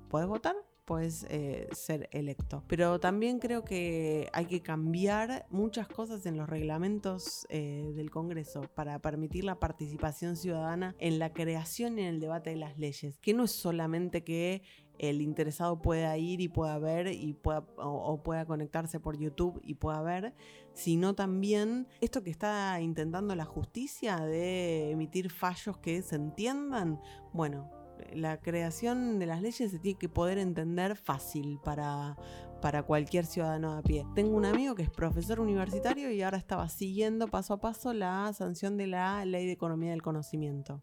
puedes 0.10 0.28
votar, 0.28 0.56
puedes 0.86 1.25
eh, 1.29 1.67
ser 1.71 2.09
electo. 2.11 2.63
Pero 2.67 2.99
también 2.99 3.39
creo 3.39 3.63
que 3.63 4.29
hay 4.34 4.45
que 4.45 4.61
cambiar 4.61 5.45
muchas 5.49 5.88
cosas 5.88 6.25
en 6.25 6.38
los 6.38 6.49
reglamentos 6.49 7.45
eh, 7.49 7.91
del 7.95 8.09
Congreso 8.09 8.61
para 8.75 8.99
permitir 8.99 9.43
la 9.43 9.59
participación 9.59 10.36
ciudadana 10.36 10.95
en 10.99 11.19
la 11.19 11.34
creación 11.34 11.97
y 11.97 12.01
en 12.01 12.07
el 12.07 12.19
debate 12.19 12.51
de 12.51 12.57
las 12.57 12.77
leyes, 12.77 13.17
que 13.19 13.34
no 13.34 13.43
es 13.45 13.51
solamente 13.51 14.23
que 14.23 14.61
el 14.99 15.21
interesado 15.21 15.81
pueda 15.81 16.17
ir 16.17 16.39
y 16.41 16.47
pueda 16.47 16.77
ver 16.77 17.07
y 17.07 17.34
pueda, 17.34 17.65
o, 17.77 18.21
pueda 18.21 18.45
conectarse 18.45 18.99
por 18.99 19.17
YouTube 19.17 19.59
y 19.63 19.75
pueda 19.75 20.01
ver, 20.01 20.34
sino 20.73 21.15
también 21.15 21.88
esto 21.99 22.23
que 22.23 22.29
está 22.29 22.79
intentando 22.79 23.36
la 23.36 23.45
justicia 23.45 24.17
de 24.17 24.91
emitir 24.91 25.31
fallos 25.31 25.77
que 25.77 26.01
se 26.01 26.15
entiendan, 26.15 27.01
bueno, 27.34 27.82
la 28.13 28.39
creación 28.39 29.19
de 29.19 29.25
las 29.25 29.41
leyes 29.41 29.71
se 29.71 29.79
tiene 29.79 29.97
que 29.97 30.09
poder 30.09 30.37
entender 30.37 30.95
fácil 30.95 31.59
para, 31.63 32.17
para 32.61 32.83
cualquier 32.83 33.25
ciudadano 33.25 33.73
a 33.73 33.81
pie. 33.81 34.05
Tengo 34.15 34.35
un 34.35 34.45
amigo 34.45 34.75
que 34.75 34.83
es 34.83 34.89
profesor 34.89 35.39
universitario 35.39 36.11
y 36.11 36.21
ahora 36.21 36.37
estaba 36.37 36.69
siguiendo 36.69 37.27
paso 37.27 37.53
a 37.53 37.61
paso 37.61 37.93
la 37.93 38.31
sanción 38.33 38.77
de 38.77 38.87
la 38.87 39.25
Ley 39.25 39.45
de 39.45 39.53
Economía 39.53 39.91
del 39.91 40.01
Conocimiento 40.01 40.81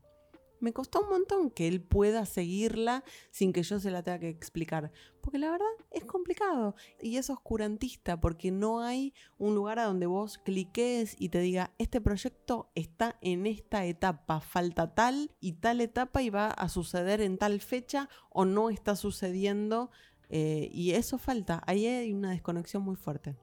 me 0.60 0.72
costó 0.72 1.00
un 1.02 1.08
montón 1.08 1.50
que 1.50 1.68
él 1.68 1.80
pueda 1.80 2.26
seguirla 2.26 3.04
sin 3.30 3.52
que 3.52 3.62
yo 3.62 3.80
se 3.80 3.90
la 3.90 4.02
tenga 4.02 4.20
que 4.20 4.28
explicar. 4.28 4.92
Porque 5.20 5.38
la 5.38 5.50
verdad 5.50 5.66
es 5.90 6.04
complicado 6.04 6.74
y 7.00 7.16
es 7.16 7.30
oscurantista 7.30 8.20
porque 8.20 8.50
no 8.50 8.80
hay 8.80 9.12
un 9.38 9.54
lugar 9.54 9.78
a 9.78 9.84
donde 9.84 10.06
vos 10.06 10.38
cliques 10.38 11.16
y 11.18 11.28
te 11.28 11.40
diga, 11.40 11.72
este 11.78 12.00
proyecto 12.00 12.70
está 12.74 13.16
en 13.20 13.46
esta 13.46 13.84
etapa, 13.84 14.40
falta 14.40 14.94
tal 14.94 15.32
y 15.40 15.54
tal 15.54 15.80
etapa 15.80 16.22
y 16.22 16.30
va 16.30 16.48
a 16.48 16.68
suceder 16.68 17.20
en 17.20 17.38
tal 17.38 17.60
fecha 17.60 18.08
o 18.30 18.44
no 18.44 18.70
está 18.70 18.96
sucediendo. 18.96 19.90
Eh, 20.28 20.70
y 20.72 20.92
eso 20.92 21.18
falta, 21.18 21.62
ahí 21.66 21.86
hay 21.86 22.12
una 22.12 22.30
desconexión 22.30 22.82
muy 22.82 22.96
fuerte. 22.96 23.36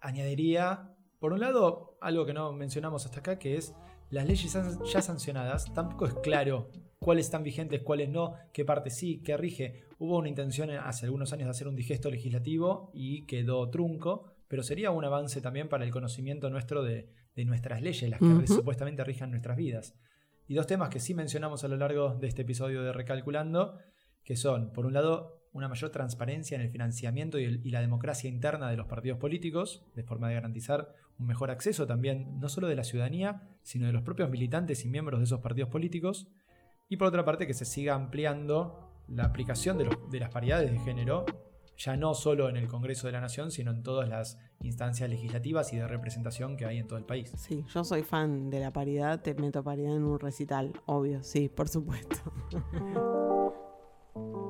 Añadiría, 0.00 0.94
por 1.18 1.32
un 1.32 1.40
lado, 1.40 1.98
algo 2.00 2.24
que 2.24 2.32
no 2.32 2.52
mencionamos 2.52 3.04
hasta 3.04 3.18
acá, 3.18 3.38
que 3.38 3.56
es 3.56 3.74
las 4.10 4.26
leyes 4.26 4.52
ya 4.92 5.02
sancionadas, 5.02 5.72
tampoco 5.72 6.06
es 6.06 6.14
claro 6.14 6.68
cuáles 6.98 7.26
están 7.26 7.42
vigentes, 7.42 7.82
cuáles 7.82 8.08
no, 8.08 8.34
qué 8.52 8.64
parte 8.64 8.90
sí, 8.90 9.22
qué 9.24 9.36
rige. 9.36 9.84
Hubo 9.98 10.18
una 10.18 10.28
intención 10.28 10.70
hace 10.70 11.06
algunos 11.06 11.32
años 11.32 11.46
de 11.46 11.50
hacer 11.50 11.68
un 11.68 11.76
digesto 11.76 12.10
legislativo 12.10 12.90
y 12.92 13.24
quedó 13.26 13.68
trunco, 13.70 14.34
pero 14.48 14.62
sería 14.62 14.90
un 14.90 15.04
avance 15.04 15.40
también 15.40 15.68
para 15.68 15.84
el 15.84 15.90
conocimiento 15.90 16.50
nuestro 16.50 16.82
de, 16.82 17.08
nuestras 17.36 17.80
leyes, 17.80 18.10
las 18.10 18.20
que 18.20 18.46
supuestamente 18.46 19.02
rijan 19.02 19.30
nuestras 19.30 19.56
vidas. 19.56 19.94
Y 20.46 20.54
dos 20.54 20.66
temas 20.66 20.90
que 20.90 21.00
sí 21.00 21.14
mencionamos 21.14 21.64
a 21.64 21.68
lo 21.68 21.78
largo 21.78 22.16
de 22.16 22.26
este 22.26 22.42
episodio 22.42 22.82
de 22.82 22.92
Recalculando, 22.92 23.78
que 24.24 24.36
son, 24.36 24.72
por 24.72 24.84
un 24.84 24.92
lado, 24.92 25.39
una 25.52 25.68
mayor 25.68 25.90
transparencia 25.90 26.54
en 26.54 26.62
el 26.62 26.70
financiamiento 26.70 27.38
y, 27.38 27.70
la 27.70 27.80
democracia 27.80 28.28
interna 28.28 28.70
de 28.70 28.76
los 28.76 28.86
partidos 28.86 29.18
políticos, 29.18 29.84
de 29.94 30.02
forma 30.02 30.28
de 30.28 30.34
garantizar 30.34 30.94
un 31.18 31.26
mejor 31.26 31.50
acceso 31.50 31.86
también 31.86 32.38
no 32.40 32.48
solo 32.48 32.68
de 32.68 32.76
la 32.76 32.84
ciudadanía, 32.84 33.42
sino 33.62 33.86
de 33.86 33.92
los 33.92 34.02
propios 34.02 34.30
militantes 34.30 34.84
y 34.84 34.88
miembros 34.88 35.20
de 35.20 35.24
esos 35.24 35.40
partidos 35.40 35.70
políticos. 35.70 36.28
Y 36.88 36.96
por 36.96 37.08
otra 37.08 37.24
parte, 37.24 37.46
que 37.46 37.54
se 37.54 37.64
siga 37.64 37.94
ampliando 37.94 39.04
la 39.08 39.24
aplicación 39.24 39.76
de, 39.78 39.90
de 40.10 40.20
las 40.20 40.30
paridades 40.30 40.70
de 40.70 40.78
género, 40.78 41.26
ya 41.76 41.96
no 41.96 42.14
solo 42.14 42.48
en 42.48 42.56
el 42.56 42.68
Congreso 42.68 43.06
de 43.06 43.12
la 43.12 43.20
Nación, 43.20 43.50
sino 43.50 43.70
en 43.70 43.82
todas 43.82 44.08
las 44.08 44.38
instancias 44.60 45.08
legislativas 45.08 45.72
y 45.72 45.76
de 45.76 45.88
representación 45.88 46.56
que 46.56 46.66
hay 46.66 46.78
en 46.78 46.86
todo 46.86 46.98
el 46.98 47.04
país. 47.04 47.32
Sí, 47.36 47.64
yo 47.72 47.84
soy 47.84 48.02
fan 48.02 48.50
de 48.50 48.60
la 48.60 48.72
paridad, 48.72 49.22
te 49.22 49.34
meto 49.34 49.64
paridad 49.64 49.96
en 49.96 50.04
un 50.04 50.20
recital, 50.20 50.72
obvio, 50.86 51.22
sí, 51.22 51.48
por 51.48 51.68
supuesto. 51.68 52.32